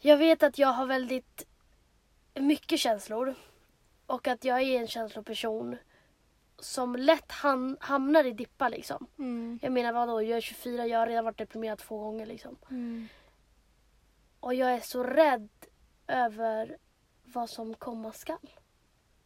jag 0.00 0.16
vet 0.16 0.42
att 0.42 0.58
jag 0.58 0.68
har 0.68 0.86
väldigt 0.86 1.46
mycket 2.34 2.80
känslor. 2.80 3.34
Och 4.06 4.28
att 4.28 4.44
jag 4.44 4.62
är 4.62 4.80
en 4.80 4.88
känsloperson 4.88 5.76
som 6.64 6.96
lätt 6.96 7.32
ham- 7.32 7.76
hamnar 7.80 8.24
i 8.24 8.30
dippar 8.32 8.70
liksom. 8.70 9.06
Mm. 9.18 9.58
Jag 9.62 9.72
menar 9.72 9.92
vadå, 9.92 10.22
jag 10.22 10.36
är 10.36 10.40
24, 10.40 10.86
jag 10.86 10.98
har 10.98 11.06
redan 11.06 11.24
varit 11.24 11.38
deprimerad 11.38 11.78
två 11.78 11.98
gånger 11.98 12.26
liksom. 12.26 12.56
Mm. 12.70 13.08
Och 14.40 14.54
jag 14.54 14.72
är 14.72 14.80
så 14.80 15.02
rädd 15.04 15.48
över 16.06 16.76
vad 17.24 17.50
som 17.50 17.74
komma 17.74 18.12
skall. 18.12 18.50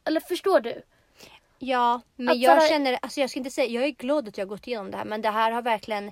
Eller 0.03 0.19
förstår 0.19 0.59
du? 0.59 0.81
Ja, 1.59 2.01
men 2.15 2.29
Att 2.29 2.37
jag 2.37 2.57
såhär- 2.57 2.69
känner, 2.69 2.99
alltså 3.01 3.19
jag 3.21 3.29
ska 3.29 3.39
inte 3.39 3.51
säga, 3.51 3.67
jag 3.67 3.83
är 3.83 3.89
glad 3.89 4.27
att 4.27 4.37
jag 4.37 4.45
har 4.45 4.49
gått 4.49 4.67
igenom 4.67 4.91
det 4.91 4.97
här 4.97 5.05
men 5.05 5.21
det 5.21 5.29
här 5.29 5.51
har 5.51 5.61
verkligen 5.61 6.11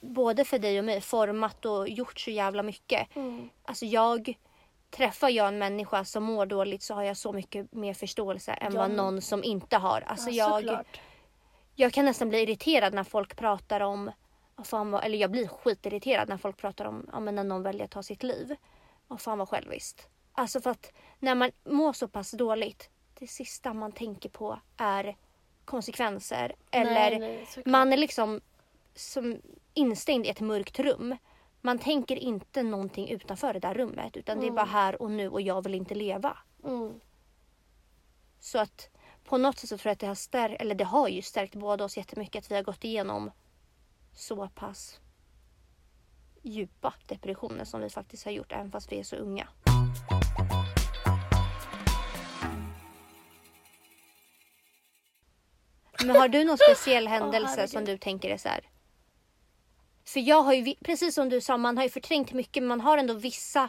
både 0.00 0.44
för 0.44 0.58
dig 0.58 0.78
och 0.78 0.84
mig 0.84 1.00
format 1.00 1.64
och 1.64 1.88
gjort 1.88 2.20
så 2.20 2.30
jävla 2.30 2.62
mycket. 2.62 3.16
Mm. 3.16 3.50
Alltså 3.64 3.86
jag 3.86 4.38
Träffar 4.96 5.28
jag 5.28 5.48
en 5.48 5.58
människa 5.58 6.04
som 6.04 6.22
mår 6.24 6.46
dåligt 6.46 6.82
så 6.82 6.94
har 6.94 7.02
jag 7.02 7.16
så 7.16 7.32
mycket 7.32 7.72
mer 7.72 7.94
förståelse 7.94 8.52
än 8.52 8.74
Ja, 8.74 8.80
vad 8.80 8.90
någon 8.90 9.22
som 9.22 9.44
inte 9.44 9.76
har. 9.76 10.00
Alltså 10.06 10.30
ja, 10.30 10.60
jag, 10.60 10.84
jag 11.74 11.92
kan 11.92 12.04
nästan 12.04 12.28
bli 12.28 12.38
irriterad 12.42 12.94
när 12.94 13.04
folk 13.04 13.36
pratar 13.36 13.80
om, 13.80 14.10
fan 14.64 14.94
eller 14.94 15.18
jag 15.18 15.30
blir 15.30 15.48
skitirriterad 15.48 16.28
när 16.28 16.36
folk 16.36 16.56
pratar 16.56 16.84
om 16.84 17.08
ja, 17.12 17.20
när 17.20 17.44
någon 17.44 17.62
väljer 17.62 17.84
att 17.84 17.90
ta 17.90 18.02
sitt 18.02 18.22
liv. 18.22 18.56
Och 19.08 19.20
fan 19.20 19.38
vad 19.38 19.48
själviskt. 19.48 20.08
Alltså 20.32 20.60
för 20.60 20.70
att 20.70 20.92
när 21.18 21.34
man 21.34 21.50
mår 21.64 21.92
så 21.92 22.08
pass 22.08 22.30
dåligt, 22.30 22.90
det 23.18 23.26
sista 23.26 23.74
man 23.74 23.92
tänker 23.92 24.28
på 24.28 24.60
är 24.76 25.16
konsekvenser. 25.64 26.54
Eller 26.70 27.18
Nej, 27.18 27.46
man 27.66 27.92
är 27.92 27.96
liksom 27.96 28.40
som 28.94 29.40
instängd 29.74 30.26
i 30.26 30.28
ett 30.28 30.40
mörkt 30.40 30.78
rum. 30.78 31.16
Man 31.64 31.78
tänker 31.78 32.16
inte 32.16 32.62
någonting 32.62 33.08
utanför 33.08 33.52
det 33.52 33.60
där 33.60 33.74
rummet 33.74 34.16
utan 34.16 34.40
det 34.40 34.46
är 34.46 34.50
bara 34.50 34.66
här 34.66 35.02
och 35.02 35.10
nu 35.10 35.28
och 35.28 35.40
jag 35.40 35.62
vill 35.64 35.74
inte 35.74 35.94
leva. 35.94 36.38
Mm. 36.64 37.00
Så 38.40 38.58
att 38.58 38.90
på 39.24 39.38
något 39.38 39.58
sätt 39.58 39.68
så 39.68 39.78
tror 39.78 39.90
jag 39.90 39.92
att 39.92 39.98
det 39.98 40.06
har 40.06 40.14
stärkt, 40.14 40.60
eller 40.60 40.74
det 40.74 40.84
har 40.84 41.08
ju 41.08 41.22
stärkt 41.22 41.54
båda 41.54 41.84
oss 41.84 41.96
jättemycket 41.96 42.44
att 42.44 42.50
vi 42.50 42.54
har 42.54 42.62
gått 42.62 42.84
igenom 42.84 43.30
så 44.14 44.48
pass 44.48 45.00
djupa 46.42 46.94
depressioner 47.06 47.64
som 47.64 47.80
vi 47.80 47.90
faktiskt 47.90 48.24
har 48.24 48.32
gjort 48.32 48.52
även 48.52 48.70
fast 48.70 48.92
vi 48.92 48.98
är 48.98 49.04
så 49.04 49.16
unga. 49.16 49.48
Men 56.04 56.16
har 56.16 56.28
du 56.28 56.44
någon 56.44 56.58
speciell 56.70 57.08
händelse 57.08 57.48
herregud. 57.48 57.70
som 57.70 57.84
du 57.84 57.98
tänker 57.98 58.30
är 58.30 58.36
så 58.36 58.48
här? 58.48 58.71
För 60.04 60.20
jag 60.20 60.42
har 60.42 60.52
ju, 60.52 60.74
precis 60.74 61.14
som 61.14 61.28
du 61.28 61.40
sa, 61.40 61.56
man 61.56 61.76
har 61.76 61.84
ju 61.84 61.90
förträngt 61.90 62.32
mycket 62.32 62.62
men 62.62 62.68
man 62.68 62.80
har 62.80 62.98
ändå 62.98 63.14
vissa 63.14 63.68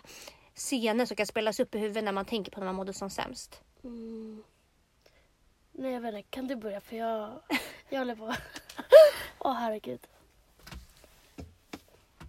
scener 0.56 1.06
som 1.06 1.18
kan 1.18 1.28
spelas 1.28 1.60
upp 1.60 1.76
i 1.76 1.78
huvudet 1.78 2.04
när 2.04 2.12
man 2.12 2.26
tänker 2.26 2.52
på 2.52 2.60
när 2.60 2.66
man 2.66 2.76
mådde 2.76 2.94
som 2.94 3.10
sämst. 3.10 3.62
Mm. 3.84 4.44
Nej 5.72 5.94
jag 5.94 6.02
vet 6.02 6.16
inte, 6.16 6.30
kan 6.30 6.48
du 6.48 6.56
börja 6.56 6.82
för 6.82 6.96
jag, 6.96 7.32
jag 7.90 8.00
håller 8.00 8.16
på. 8.16 8.34
Åh 9.40 9.54
herregud. 9.54 10.08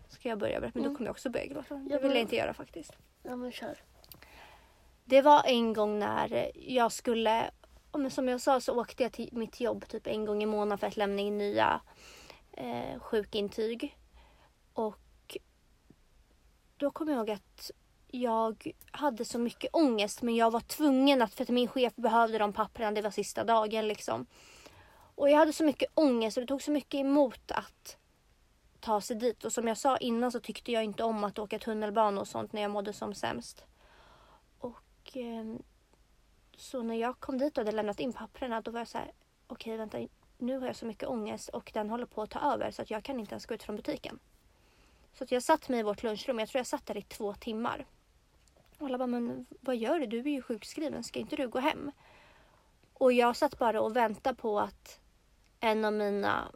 Ska 0.08 0.28
jag 0.28 0.38
börja 0.38 0.60
berätta? 0.60 0.78
Men 0.78 0.88
då 0.88 0.96
kommer 0.96 1.06
jag 1.06 1.12
också 1.12 1.30
börja 1.30 1.46
gråta. 1.46 1.74
Det 1.74 1.98
vill 1.98 2.10
jag 2.10 2.20
inte 2.20 2.36
göra 2.36 2.54
faktiskt. 2.54 2.92
Ja 3.22 3.36
men 3.36 3.52
kör. 3.52 3.78
Det 5.04 5.22
var 5.22 5.42
en 5.46 5.72
gång 5.72 5.98
när 5.98 6.50
jag 6.54 6.92
skulle, 6.92 7.50
som 8.10 8.28
jag 8.28 8.40
sa 8.40 8.60
så 8.60 8.80
åkte 8.80 9.02
jag 9.02 9.12
till 9.12 9.28
mitt 9.32 9.60
jobb 9.60 9.88
typ 9.88 10.06
en 10.06 10.24
gång 10.24 10.42
i 10.42 10.46
månaden 10.46 10.78
för 10.78 10.86
att 10.86 10.96
lämna 10.96 11.22
in 11.22 11.38
nya 11.38 11.80
eh, 12.56 13.00
sjukintyg. 13.00 13.98
Och 14.72 15.38
då 16.76 16.90
kommer 16.90 17.12
jag 17.12 17.18
ihåg 17.18 17.30
att 17.30 17.70
jag 18.06 18.72
hade 18.90 19.24
så 19.24 19.38
mycket 19.38 19.70
ångest 19.72 20.22
men 20.22 20.36
jag 20.36 20.50
var 20.50 20.60
tvungen 20.60 21.22
att, 21.22 21.34
för 21.34 21.42
att 21.42 21.48
min 21.48 21.68
chef 21.68 21.96
behövde 21.96 22.38
de 22.38 22.52
papperna, 22.52 22.92
det 22.92 23.02
var 23.02 23.10
sista 23.10 23.44
dagen 23.44 23.88
liksom. 23.88 24.26
Och 25.14 25.30
jag 25.30 25.38
hade 25.38 25.52
så 25.52 25.64
mycket 25.64 25.90
ångest 25.94 26.36
och 26.36 26.40
det 26.40 26.46
tog 26.46 26.62
så 26.62 26.70
mycket 26.70 27.00
emot 27.00 27.50
att 27.50 27.96
ta 28.80 29.00
sig 29.00 29.16
dit. 29.16 29.44
Och 29.44 29.52
som 29.52 29.68
jag 29.68 29.78
sa 29.78 29.96
innan 29.96 30.32
så 30.32 30.40
tyckte 30.40 30.72
jag 30.72 30.84
inte 30.84 31.04
om 31.04 31.24
att 31.24 31.38
åka 31.38 31.58
tunnelbana 31.58 32.20
och 32.20 32.28
sånt 32.28 32.52
när 32.52 32.62
jag 32.62 32.70
mådde 32.70 32.92
som 32.92 33.14
sämst. 33.14 33.64
Och 34.58 35.16
eh, 35.16 35.54
så 36.56 36.82
när 36.82 36.94
jag 36.94 37.20
kom 37.20 37.38
dit 37.38 37.58
och 37.58 37.64
hade 37.64 37.76
lämnat 37.76 38.00
in 38.00 38.12
papperna 38.12 38.60
då 38.60 38.70
var 38.70 38.80
jag 38.80 38.88
så 38.88 38.98
här, 38.98 39.12
okej 39.46 39.76
vänta, 39.76 39.98
nu 40.46 40.58
har 40.58 40.66
jag 40.66 40.76
så 40.76 40.86
mycket 40.86 41.08
ångest 41.08 41.48
och 41.48 41.70
den 41.74 41.90
håller 41.90 42.06
på 42.06 42.22
att 42.22 42.30
ta 42.30 42.52
över 42.52 42.70
så 42.70 42.82
att 42.82 42.90
jag 42.90 43.02
kan 43.02 43.20
inte 43.20 43.32
ens 43.32 43.46
gå 43.46 43.54
ut 43.54 43.62
från 43.62 43.76
butiken. 43.76 44.18
Så 45.14 45.24
att 45.24 45.32
jag 45.32 45.42
satt 45.42 45.68
mig 45.68 45.80
i 45.80 45.82
vårt 45.82 46.02
lunchrum, 46.02 46.38
jag 46.38 46.48
tror 46.48 46.58
jag 46.58 46.66
satt 46.66 46.86
där 46.86 46.96
i 46.96 47.02
två 47.02 47.34
timmar. 47.34 47.86
Och 48.78 48.86
alla 48.86 48.98
bara, 48.98 49.06
men 49.06 49.46
vad 49.60 49.76
gör 49.76 49.98
du? 49.98 50.06
Du 50.06 50.18
är 50.18 50.28
ju 50.28 50.42
sjukskriven, 50.42 51.04
ska 51.04 51.18
inte 51.18 51.36
du 51.36 51.48
gå 51.48 51.58
hem? 51.58 51.92
Och 52.94 53.12
jag 53.12 53.36
satt 53.36 53.58
bara 53.58 53.80
och 53.80 53.96
väntade 53.96 54.36
på 54.36 54.60
att 54.60 55.00
en 55.60 55.84
av 55.84 55.92
mina 55.92 56.48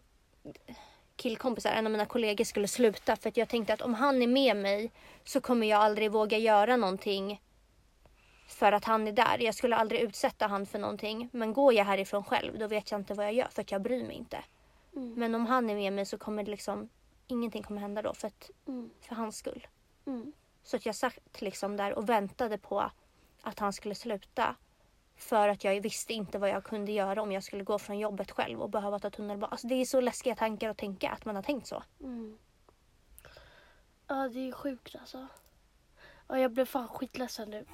killkompisar, 1.16 1.70
en 1.70 1.86
av 1.86 1.92
mina 1.92 2.06
kollegor 2.06 2.44
skulle 2.44 2.68
sluta 2.68 3.16
för 3.16 3.28
att 3.28 3.36
jag 3.36 3.48
tänkte 3.48 3.72
att 3.72 3.82
om 3.82 3.94
han 3.94 4.22
är 4.22 4.26
med 4.26 4.56
mig 4.56 4.92
så 5.24 5.40
kommer 5.40 5.66
jag 5.66 5.80
aldrig 5.80 6.12
våga 6.12 6.38
göra 6.38 6.76
någonting 6.76 7.40
för 8.48 8.72
att 8.72 8.84
han 8.84 9.08
är 9.08 9.12
där. 9.12 9.38
Jag 9.38 9.54
skulle 9.54 9.76
aldrig 9.76 10.00
utsätta 10.00 10.46
han 10.46 10.66
för 10.66 10.78
någonting. 10.78 11.28
Men 11.32 11.52
går 11.52 11.74
jag 11.74 11.84
härifrån 11.84 12.24
själv 12.24 12.58
då 12.58 12.66
vet 12.66 12.90
jag 12.90 13.00
inte 13.00 13.14
vad 13.14 13.26
jag 13.26 13.32
gör 13.32 13.48
för 13.48 13.62
att 13.62 13.70
jag 13.70 13.82
bryr 13.82 14.04
mig 14.04 14.16
inte. 14.16 14.44
Mm. 14.96 15.14
Men 15.14 15.34
om 15.34 15.46
han 15.46 15.70
är 15.70 15.74
med 15.74 15.92
mig 15.92 16.06
så 16.06 16.18
kommer 16.18 16.42
det 16.42 16.50
liksom 16.50 16.88
ingenting 17.26 17.62
kommer 17.62 17.80
hända 17.80 18.02
då 18.02 18.14
för, 18.14 18.28
att, 18.28 18.50
Mm. 18.66 18.90
för 19.00 19.14
hans 19.14 19.36
skull. 19.36 19.66
Mm. 20.06 20.32
Så 20.62 20.76
att 20.76 20.86
jag 20.86 20.94
satt 20.94 21.40
liksom 21.40 21.76
där 21.76 21.92
och 21.94 22.08
väntade 22.08 22.58
på 22.58 22.90
att 23.42 23.58
han 23.58 23.72
skulle 23.72 23.94
sluta. 23.94 24.56
För 25.16 25.48
att 25.48 25.64
jag 25.64 25.80
visste 25.80 26.12
inte 26.12 26.38
vad 26.38 26.50
jag 26.50 26.64
kunde 26.64 26.92
göra 26.92 27.22
om 27.22 27.32
jag 27.32 27.44
skulle 27.44 27.64
gå 27.64 27.78
från 27.78 27.98
jobbet 27.98 28.30
själv 28.30 28.60
och 28.62 28.70
behöva 28.70 28.98
ta 28.98 29.10
tunnelbana. 29.10 29.50
Alltså 29.50 29.66
det 29.66 29.74
är 29.74 29.84
så 29.84 30.00
läskiga 30.00 30.34
tankar 30.36 30.68
att 30.70 30.78
tänka 30.78 31.10
att 31.10 31.24
man 31.24 31.36
har 31.36 31.42
tänkt 31.42 31.66
så. 31.66 31.82
Mm. 32.00 32.38
Ja, 34.06 34.28
det 34.28 34.48
är 34.48 34.52
sjukt 34.52 34.96
alltså. 35.00 35.26
Ja, 36.28 36.38
jag 36.38 36.52
blev 36.52 36.64
fan 36.64 36.88
skitledsen 36.88 37.50
nu. 37.50 37.66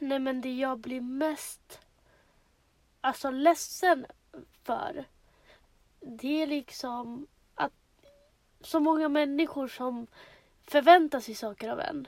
Nej, 0.00 0.18
men 0.18 0.40
det 0.40 0.54
jag 0.54 0.78
blir 0.78 1.00
mest 1.00 1.80
alltså 3.00 3.30
ledsen 3.30 4.06
för 4.64 5.04
det 6.00 6.42
är 6.42 6.46
liksom 6.46 7.26
att 7.54 7.72
så 8.60 8.80
många 8.80 9.08
människor 9.08 9.68
som 9.68 10.06
förväntar 10.62 11.20
sig 11.20 11.34
saker 11.34 11.68
av 11.68 11.80
en. 11.80 12.06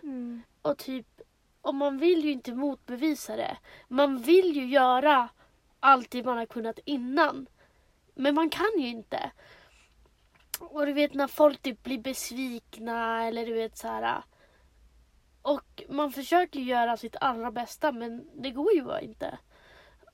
Och 0.62 0.78
typ, 0.78 1.20
och 1.60 1.74
man 1.74 1.98
vill 1.98 2.24
ju 2.24 2.32
inte 2.32 2.54
motbevisa 2.54 3.36
det. 3.36 3.56
Man 3.88 4.18
vill 4.18 4.56
ju 4.56 4.66
göra 4.66 5.28
allt 5.80 6.10
det 6.10 6.22
man 6.22 6.38
har 6.38 6.46
kunnat 6.46 6.78
innan. 6.84 7.46
Men 8.14 8.34
man 8.34 8.50
kan 8.50 8.72
ju 8.78 8.88
inte. 8.88 9.30
Och 10.60 10.86
du 10.86 10.92
vet 10.92 11.14
när 11.14 11.26
folk 11.26 11.62
typ 11.62 11.82
blir 11.82 11.98
besvikna 11.98 13.24
eller 13.26 13.46
du 13.46 13.52
vet 13.52 13.78
så 13.78 13.88
här. 13.88 14.22
Och 15.42 15.82
man 15.88 16.12
försöker 16.12 16.60
göra 16.60 16.96
sitt 16.96 17.16
allra 17.20 17.50
bästa 17.50 17.92
men 17.92 18.30
det 18.34 18.50
går 18.50 18.72
ju 18.74 18.82
bara 18.82 19.00
inte. 19.00 19.38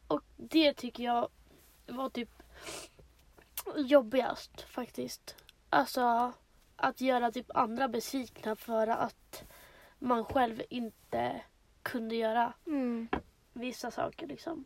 Och 0.06 0.22
det 0.36 0.74
tycker 0.74 1.04
jag 1.04 1.28
var 1.86 2.10
typ 2.10 2.30
jobbigast 3.76 4.60
faktiskt. 4.60 5.36
Alltså 5.70 6.32
att 6.76 7.00
göra 7.00 7.32
typ 7.32 7.56
andra 7.56 7.88
besvikna 7.88 8.56
för 8.56 8.86
att 8.86 9.44
man 9.98 10.24
själv 10.24 10.62
inte 10.70 11.40
kunde 11.82 12.16
göra 12.16 12.52
vissa 13.52 13.90
saker 13.90 14.26
liksom. 14.26 14.64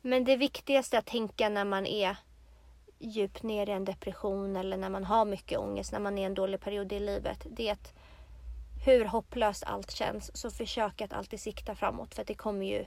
Men 0.00 0.24
det 0.24 0.36
viktigaste 0.36 0.98
att 0.98 1.06
tänka 1.06 1.48
när 1.48 1.64
man 1.64 1.86
är 1.86 2.16
djupt 2.98 3.42
ner 3.42 3.68
i 3.68 3.72
en 3.72 3.84
depression 3.84 4.56
eller 4.56 4.76
när 4.76 4.90
man 4.90 5.04
har 5.04 5.24
mycket 5.24 5.58
ångest, 5.58 5.92
när 5.92 6.00
man 6.00 6.18
är 6.18 6.22
i 6.22 6.24
en 6.24 6.34
dålig 6.34 6.60
period 6.60 6.92
i 6.92 7.00
livet. 7.00 7.46
Det 7.50 7.68
är 7.68 7.72
att 7.72 7.94
hur 8.86 9.04
hopplöst 9.04 9.64
allt 9.64 9.90
känns 9.90 10.36
så 10.36 10.50
försök 10.50 11.00
att 11.00 11.12
alltid 11.12 11.40
sikta 11.40 11.74
framåt 11.74 12.14
för 12.14 12.22
att 12.22 12.28
det 12.28 12.34
kommer 12.34 12.66
ju, 12.66 12.86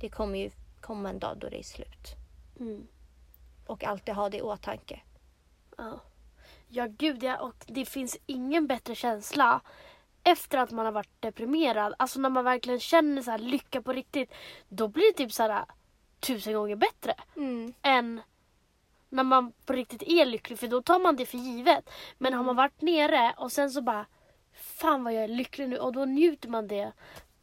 det 0.00 0.08
kommer 0.08 0.38
ju 0.38 0.50
komma 0.80 1.08
en 1.08 1.18
dag 1.18 1.38
då 1.38 1.48
det 1.48 1.58
är 1.58 1.62
slut. 1.62 2.16
Mm. 2.60 2.86
Och 3.66 3.84
alltid 3.84 4.14
ha 4.14 4.28
det 4.28 4.36
i 4.36 4.42
åtanke. 4.42 5.00
Ja. 5.76 6.00
ja, 6.68 6.86
gud 6.86 7.22
ja. 7.22 7.40
Och 7.40 7.54
det 7.66 7.84
finns 7.84 8.18
ingen 8.26 8.66
bättre 8.66 8.94
känsla 8.94 9.60
efter 10.24 10.58
att 10.58 10.70
man 10.70 10.84
har 10.84 10.92
varit 10.92 11.20
deprimerad. 11.20 11.94
Alltså 11.98 12.20
när 12.20 12.28
man 12.28 12.44
verkligen 12.44 12.80
känner 12.80 13.22
så 13.22 13.36
lycka 13.36 13.82
på 13.82 13.92
riktigt. 13.92 14.32
Då 14.68 14.88
blir 14.88 15.12
det 15.12 15.24
typ 15.24 15.32
så 15.32 15.42
här 15.42 15.64
tusen 16.20 16.54
gånger 16.54 16.76
bättre 16.76 17.14
än 17.82 18.20
när 19.08 19.24
man 19.24 19.52
på 19.66 19.72
riktigt 19.72 20.02
är 20.02 20.26
lycklig. 20.26 20.58
För 20.58 20.68
då 20.68 20.82
tar 20.82 20.98
man 20.98 21.16
det 21.16 21.26
för 21.26 21.38
givet. 21.38 21.90
Men 22.18 22.34
har 22.34 22.44
man 22.44 22.56
varit 22.56 22.80
nere 22.80 23.34
och 23.36 23.52
sen 23.52 23.70
så 23.70 23.82
bara 23.82 24.06
Fan 24.52 25.04
vad 25.04 25.14
jag 25.14 25.24
är 25.24 25.28
lycklig 25.28 25.68
nu 25.68 25.78
och 25.78 25.92
då 25.92 26.04
njuter 26.04 26.48
man 26.48 26.68
det. 26.68 26.92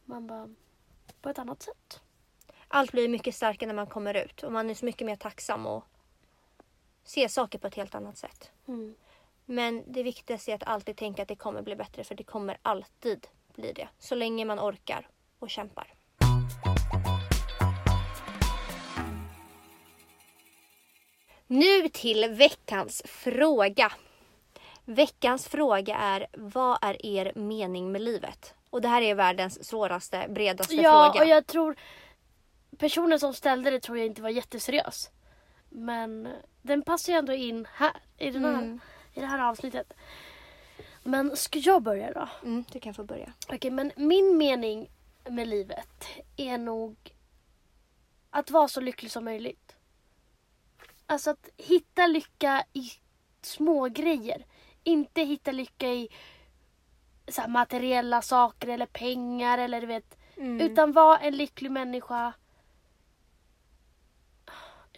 Man 0.04 0.26
bara 0.26 0.48
på 1.20 1.28
ett 1.28 1.38
annat 1.38 1.62
sätt. 1.62 2.00
Allt 2.68 2.92
blir 2.92 3.08
mycket 3.08 3.34
starkare 3.34 3.66
när 3.66 3.74
man 3.74 3.86
kommer 3.86 4.14
ut 4.14 4.42
och 4.42 4.52
man 4.52 4.70
är 4.70 4.74
så 4.74 4.84
mycket 4.84 5.06
mer 5.06 5.16
tacksam 5.16 5.66
och 5.66 5.84
ser 7.04 7.28
saker 7.28 7.58
på 7.58 7.66
ett 7.66 7.74
helt 7.74 7.94
annat 7.94 8.16
sätt. 8.18 8.50
Mm. 8.68 8.94
Men 9.44 9.84
det 9.86 10.02
viktigaste 10.02 10.50
är 10.50 10.54
att 10.54 10.62
alltid 10.62 10.96
tänka 10.96 11.22
att 11.22 11.28
det 11.28 11.36
kommer 11.36 11.62
bli 11.62 11.76
bättre 11.76 12.04
för 12.04 12.14
det 12.14 12.24
kommer 12.24 12.58
alltid 12.62 13.26
bli 13.54 13.72
det. 13.72 13.88
Så 13.98 14.14
länge 14.14 14.44
man 14.44 14.60
orkar 14.60 15.08
och 15.38 15.50
kämpar. 15.50 15.94
Nu 21.46 21.88
till 21.88 22.28
veckans 22.28 23.02
fråga. 23.06 23.92
Veckans 24.88 25.48
fråga 25.48 25.96
är 25.96 26.26
vad 26.32 26.78
är 26.82 27.06
er 27.06 27.32
mening 27.34 27.92
med 27.92 28.00
livet? 28.02 28.54
Och 28.70 28.80
det 28.82 28.88
här 28.88 29.02
är 29.02 29.14
världens 29.14 29.64
svåraste, 29.68 30.26
bredaste 30.30 30.74
Ja, 30.74 31.10
fråga. 31.12 31.24
och 31.24 31.30
jag 31.30 31.46
tror 31.46 31.76
personen 32.78 33.20
som 33.20 33.34
ställde 33.34 33.70
det 33.70 33.80
tror 33.80 33.98
jag 33.98 34.06
inte 34.06 34.22
var 34.22 34.28
jätteseriös. 34.30 35.10
Men 35.68 36.28
den 36.62 36.82
passar 36.82 37.12
ju 37.12 37.18
ändå 37.18 37.32
in 37.32 37.66
här 37.72 37.92
i, 38.18 38.30
den 38.30 38.44
här, 38.44 38.52
Mm. 38.54 38.80
i 39.14 39.20
det 39.20 39.26
här 39.26 39.38
avsnittet. 39.48 39.92
Men 41.02 41.36
ska 41.36 41.58
jag 41.58 41.82
börja 41.82 42.12
då? 42.12 42.28
Mm, 42.42 42.64
du 42.72 42.80
kan 42.80 42.94
få 42.94 43.04
börja. 43.04 43.32
Okej, 43.48 43.70
men 43.70 43.92
min 43.96 44.36
mening 44.38 44.90
med 45.28 45.48
livet 45.48 46.04
är 46.36 46.58
nog 46.58 46.96
att 48.30 48.50
vara 48.50 48.68
så 48.68 48.80
lycklig 48.80 49.10
som 49.10 49.24
möjligt. 49.24 49.76
Alltså 51.06 51.30
att 51.30 51.48
hitta 51.56 52.06
lycka 52.06 52.64
i 52.72 52.90
små 53.42 53.88
grejer. 53.88 54.44
Inte 54.84 55.22
hitta 55.22 55.52
lycka 55.52 55.88
i 55.88 56.08
så 57.28 57.40
här, 57.40 57.48
materiella 57.48 58.22
saker 58.22 58.68
eller 58.68 58.86
pengar 58.86 59.58
eller 59.58 59.80
du 59.80 59.86
vet. 59.86 60.18
Mm. 60.36 60.60
Utan 60.60 60.92
vara 60.92 61.18
en 61.18 61.36
lycklig 61.36 61.70
människa. 61.70 62.32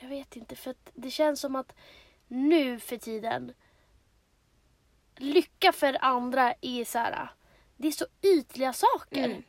Jag 0.01 0.09
vet 0.09 0.37
inte 0.37 0.57
för 0.57 0.75
det 0.95 1.11
känns 1.11 1.41
som 1.41 1.57
att 1.57 1.75
nu 2.29 2.81
för 2.81 2.97
tiden 2.97 3.53
lycka 5.17 5.73
för 5.73 6.05
andra 6.05 6.55
är 6.61 6.85
så 6.85 6.99
här. 6.99 7.31
Det 7.77 7.89
är 7.89 7.93
så 7.93 8.07
ytliga 8.23 8.73
saker. 8.73 9.25
Mm. 9.25 9.43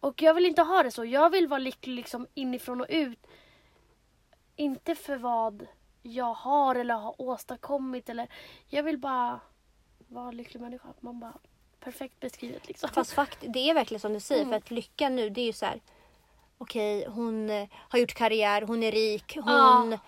Och 0.00 0.22
jag 0.22 0.34
vill 0.34 0.46
inte 0.46 0.62
ha 0.62 0.82
det 0.82 0.90
så. 0.90 1.04
Jag 1.04 1.30
vill 1.30 1.48
vara 1.48 1.58
lycklig 1.58 1.94
liksom 1.94 2.26
inifrån 2.34 2.80
och 2.80 2.86
ut. 2.88 3.26
Inte 4.56 4.94
för 4.94 5.16
vad 5.16 5.66
jag 6.02 6.34
har 6.34 6.74
eller 6.74 6.94
har 6.94 7.14
åstadkommit. 7.18 8.08
Eller, 8.08 8.28
jag 8.68 8.82
vill 8.82 8.98
bara 8.98 9.40
vara 10.08 10.28
en 10.28 10.36
lycklig 10.36 10.60
människa. 10.60 10.88
Man 11.00 11.20
bara, 11.20 11.34
perfekt 11.80 12.20
beskrivet 12.20 12.68
liksom. 12.68 12.90
Fast 12.90 13.12
fakt, 13.12 13.38
det 13.40 13.70
är 13.70 13.74
verkligen 13.74 14.00
som 14.00 14.12
du 14.12 14.20
säger 14.20 14.42
Mm. 14.42 14.50
för 14.50 14.56
att 14.56 14.70
lycka 14.70 15.08
nu 15.08 15.30
det 15.30 15.40
är 15.40 15.46
ju 15.46 15.52
så 15.52 15.66
här. 15.66 15.80
Okej, 16.58 17.06
hon 17.08 17.50
eh, 17.50 17.68
har 17.72 17.98
gjort 17.98 18.14
karriär, 18.14 18.62
hon 18.62 18.82
är 18.82 18.92
rik, 18.92 19.36
hon... 19.36 19.92
Ja. 19.92 19.98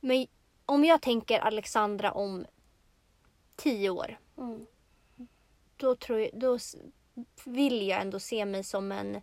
Men 0.00 0.26
om 0.66 0.84
jag 0.84 1.02
tänker 1.02 1.38
Alexandra 1.40 2.12
om 2.12 2.46
tio 3.56 3.90
år. 3.90 4.18
Mm. 4.38 4.66
Då, 5.76 5.96
tror 5.96 6.20
jag, 6.20 6.30
då 6.34 6.58
vill 7.44 7.88
jag 7.88 8.00
ändå 8.00 8.20
se 8.20 8.44
mig 8.44 8.64
som 8.64 8.92
en... 8.92 9.22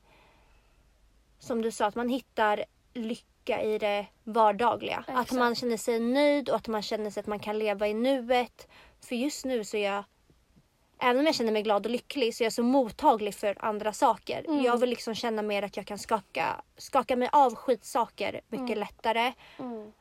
Som 1.40 1.62
du 1.62 1.72
sa, 1.72 1.86
att 1.86 1.96
man 1.96 2.10
hittar 2.10 2.66
lycka 2.94 3.33
i 3.50 3.78
det 3.78 4.06
vardagliga. 4.24 4.98
Att 4.98 5.10
Exakt. 5.10 5.32
man 5.32 5.56
känner 5.56 5.78
sig 5.78 6.00
nöjd 6.00 6.50
och 6.50 6.56
att 6.56 6.68
man 6.68 6.82
känner 6.82 7.10
sig 7.10 7.22
att 7.22 7.28
man 7.28 7.40
kan 7.40 7.60
leva 7.60 7.88
i 7.88 7.94
nuet. 7.94 8.68
För 9.02 9.16
just 9.16 9.46
nu 9.46 9.64
så 9.64 9.78
är 9.78 9.92
jag... 9.94 10.04
Även 11.00 11.20
om 11.20 11.26
jag 11.26 11.36
känner 11.36 11.52
mig 11.52 11.62
glad 11.64 11.86
och 11.86 11.92
lycklig 11.92 12.36
så 12.36 12.44
är 12.44 12.46
jag 12.46 12.54
så 12.54 12.64
mottaglig 12.64 13.36
för 13.36 13.66
andra 13.66 13.94
saker. 13.94 14.46
Mm. 14.48 14.64
Jag 14.64 14.78
vill 14.78 14.90
liksom 14.90 15.16
känna 15.16 15.42
mer 15.42 15.64
att 15.64 15.78
jag 15.78 15.86
kan 15.86 15.98
skaka, 16.00 16.62
skaka 16.78 17.16
mig 17.16 17.30
av 17.32 17.56
skitsaker 17.56 18.42
mycket 18.48 18.68
Mm. 18.70 18.80
lättare. 18.80 19.34
Mm. 19.60 19.92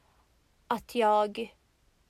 Att 0.66 0.94
jag 0.94 1.54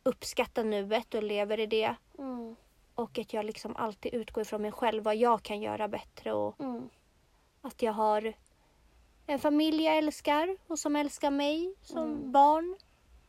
uppskattar 0.03 0.65
nuet 0.65 1.15
och 1.15 1.23
lever 1.23 1.61
i 1.61 1.67
det. 1.67 1.95
Mm. 2.19 2.57
Och 2.95 3.19
att 3.19 3.33
jag 3.33 3.45
liksom 3.45 3.77
alltid 3.77 4.15
utgår 4.15 4.43
ifrån 4.43 4.63
mig 4.63 4.73
själv 4.73 5.05
vad 5.05 5.17
jag 5.17 5.43
kan 5.43 5.61
göra 5.63 5.89
bättre 5.89 6.33
och 6.33 6.61
Mm. 6.61 6.89
att 7.63 7.83
jag 7.83 7.93
har 7.93 8.33
en 9.27 9.39
familj 9.39 9.83
jag 9.85 9.99
älskar 9.99 10.57
och 10.67 10.79
som 10.79 10.97
älskar 10.97 11.31
mig. 11.31 11.75
Som 11.83 11.99
Mm. 11.99 12.33
barn 12.33 12.77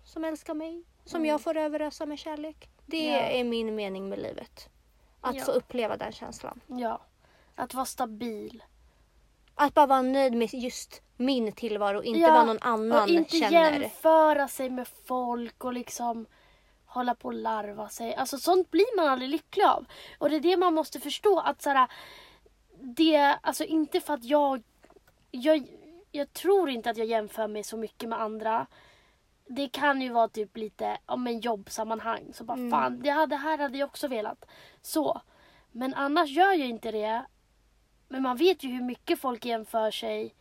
som 0.05 0.23
älskar 0.25 0.53
mig. 0.53 0.83
Som 1.05 1.17
Mm. 1.17 1.29
jag 1.29 1.41
får 1.41 1.57
överösa 1.57 2.05
med 2.05 2.19
kärlek. 2.19 2.69
Det 2.85 3.07
Ja. 3.07 3.17
är 3.19 3.43
min 3.43 3.75
mening 3.75 4.09
med 4.09 4.19
livet. 4.19 4.69
Att 5.21 5.35
Ja. 5.35 5.43
få 5.43 5.51
uppleva 5.51 5.97
den 5.97 6.11
känslan. 6.11 6.59
Ja. 6.67 7.01
Att 7.55 7.73
vara 7.73 7.85
stabil. 7.85 8.63
Att 9.55 9.73
bara 9.73 9.85
vara 9.85 10.01
nöjd 10.01 10.33
med 10.33 10.53
just 10.53 11.01
min 11.17 11.51
tillvaro. 11.51 12.03
Inte 12.03 12.19
Ja, 12.19 12.33
vad 12.33 12.47
någon 12.47 12.57
annan 12.61 13.01
och 13.03 13.09
inte 13.09 13.37
känner. 13.37 13.79
jämföra 13.79 14.47
sig 14.47 14.69
med 14.69 14.87
folk 14.87 15.63
och 15.63 15.73
liksom 15.73 16.25
hålla 16.85 17.15
på 17.15 17.27
och 17.27 17.33
larva 17.33 17.89
sig. 17.89 18.15
Alltså 18.15 18.37
sånt 18.37 18.71
blir 18.71 18.95
man 18.97 19.07
aldrig 19.07 19.29
lycklig 19.29 19.63
av. 19.63 19.85
Och 20.19 20.29
det 20.29 20.35
är 20.35 20.39
det 20.39 20.57
man 20.57 20.73
måste 20.73 20.99
förstå 20.99 21.39
att 21.39 21.61
såhär, 21.61 21.87
det, 22.81 23.17
alltså 23.41 23.63
inte 23.63 23.99
för 24.01 24.13
att 24.13 24.23
jag, 24.23 24.63
jag, 25.31 25.67
jag 26.15 26.33
tror 26.33 26.69
inte 26.69 26.89
att 26.89 26.97
jag 26.97 27.07
jämför 27.07 27.47
mig 27.47 27.63
så 27.63 27.77
mycket 27.77 28.09
med 28.09 28.21
andra. 28.21 28.67
det 29.47 29.67
kan 29.67 30.01
ju 30.01 30.09
vara 30.09 30.27
typ 30.27 30.57
lite 30.57 30.97
om 31.05 31.27
en 31.27 31.39
jobbsammanhang. 31.39 32.33
Så 32.33 32.43
bara 32.43 32.69
fan, 32.71 32.99
det, 33.01 33.25
det 33.25 33.35
här 33.35 33.57
hade 33.57 33.77
jag 33.77 33.89
också 33.89 34.07
velat. 34.07 34.45
Så. 34.81 35.21
Men 35.71 35.93
annars 35.93 36.29
gör 36.29 36.53
jag 36.53 36.67
inte 36.69 36.91
det. 36.91 37.25
Men 38.07 38.21
man 38.23 38.37
vet 38.37 38.63
ju 38.63 38.69
hur 38.69 38.83
mycket 38.83 39.19
folk 39.19 39.45
jämför 39.45 39.91
sig. 39.91 40.35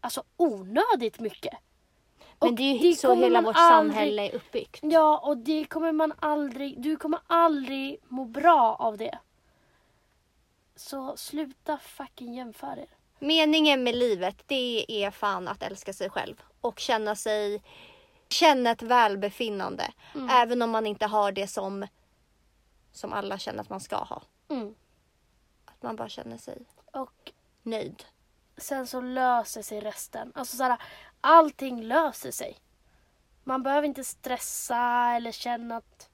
Alltså 0.00 0.22
onödigt 0.36 1.20
mycket. 1.20 1.54
Men 2.40 2.48
Och 2.48 2.54
det 2.56 2.62
är 2.62 2.78
ju 2.78 2.92
så 2.94 3.08
kommer 3.08 3.22
hela 3.22 3.40
vårt 3.40 3.56
aldrig- 3.58 3.92
samhälle 3.94 4.22
är 4.28 4.34
uppbyggt. 4.34 4.80
Ja, 4.82 5.18
och 5.18 5.36
det 5.36 5.64
kommer 5.64 5.92
man 5.92 6.12
aldrig... 6.18 6.80
Du 6.82 6.96
kommer 6.96 7.20
aldrig 7.26 7.98
må 8.08 8.24
bra 8.24 8.76
av 8.78 8.96
det. 8.96 9.18
Så 10.76 11.16
sluta 11.16 11.78
fucking 11.78 12.34
jämföra 12.34 12.80
er. 12.80 12.93
Meningen 13.18 13.82
med 13.84 13.94
livet 13.94 14.36
det 14.46 14.84
är 14.88 15.10
fan 15.10 15.48
att 15.48 15.62
älska 15.62 15.92
sig 15.92 16.10
själv 16.10 16.42
och 16.60 16.78
känna 16.78 17.16
sig 17.16 17.62
känna 18.28 18.70
ett 18.70 18.82
välbefinnande. 18.82 19.92
Mm. 20.14 20.28
Även 20.30 20.62
om 20.62 20.70
man 20.70 20.86
inte 20.86 21.06
har 21.06 21.32
det 21.32 21.46
som 21.46 21.86
som 22.92 23.12
alla 23.12 23.38
känner 23.38 23.60
att 23.60 23.70
man 23.70 23.80
ska 23.80 23.96
ha. 23.96 24.22
Mm. 24.48 24.74
Att 25.64 25.82
man 25.82 25.96
bara 25.96 26.08
känner 26.08 26.38
sig 26.38 26.66
Och 26.92 27.32
nöjd. 27.62 28.04
sen 28.56 28.86
så 28.86 29.00
löser 29.00 29.62
sig 29.62 29.80
resten. 29.80 30.32
Alltså 30.34 30.56
såhär, 30.56 30.78
allting 31.20 31.82
löser 31.82 32.30
sig. 32.30 32.58
Man 33.44 33.62
behöver 33.62 33.86
inte 33.88 34.04
stressa 34.04 35.10
eller 35.16 35.32
känna 35.32 35.76
att 35.76 36.10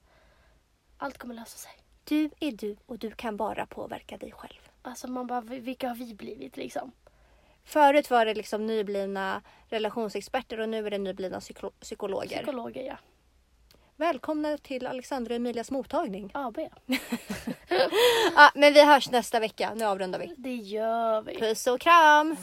allt 0.99 1.19
kommer 1.19 1.35
lösa 1.35 1.59
sig. 1.59 1.73
Du 2.05 2.31
är 2.41 2.53
du 2.53 2.77
och 2.87 2.99
du 2.99 3.11
kan 3.11 3.37
bara 3.37 3.67
påverka 3.67 4.17
dig 4.17 4.33
själv. 4.33 4.70
Alltså 4.83 5.09
man 5.09 5.27
bara, 5.27 5.41
vilka 5.41 5.89
har 5.89 5.95
vi 5.95 6.15
blivit 6.15 6.57
liksom? 6.57 6.93
Förut 7.65 8.11
var 8.11 8.27
det 8.27 8.35
liksom 8.35 8.67
nyblivna 8.67 9.43
relationsexperter 9.69 10.61
och 10.61 10.69
nu 10.69 10.87
är 10.87 10.91
det 10.91 10.99
nyblivna 10.99 11.39
psyko- 11.39 11.73
psykologer. 11.81 12.37
Psykologer 12.37 12.83
ja. 12.83 12.97
Välkomna 13.97 14.59
till 14.59 14.87
Alexandra 14.87 15.33
och 15.35 15.37
Emilias 15.37 15.71
mottagning. 15.71 16.31
AB. 16.35 16.59
Ja, 18.37 18.51
men 18.55 18.73
vi 18.75 18.85
hörs 18.85 19.11
nästa 19.11 19.41
vecka. 19.41 19.73
Nu 19.75 19.85
avrundar 19.85 20.19
vi. 20.19 20.35
Det 20.37 20.55
gör 20.55 21.23
vi. 21.23 21.39
Puss 21.39 21.67
och 21.67 21.81
kram! 21.81 22.37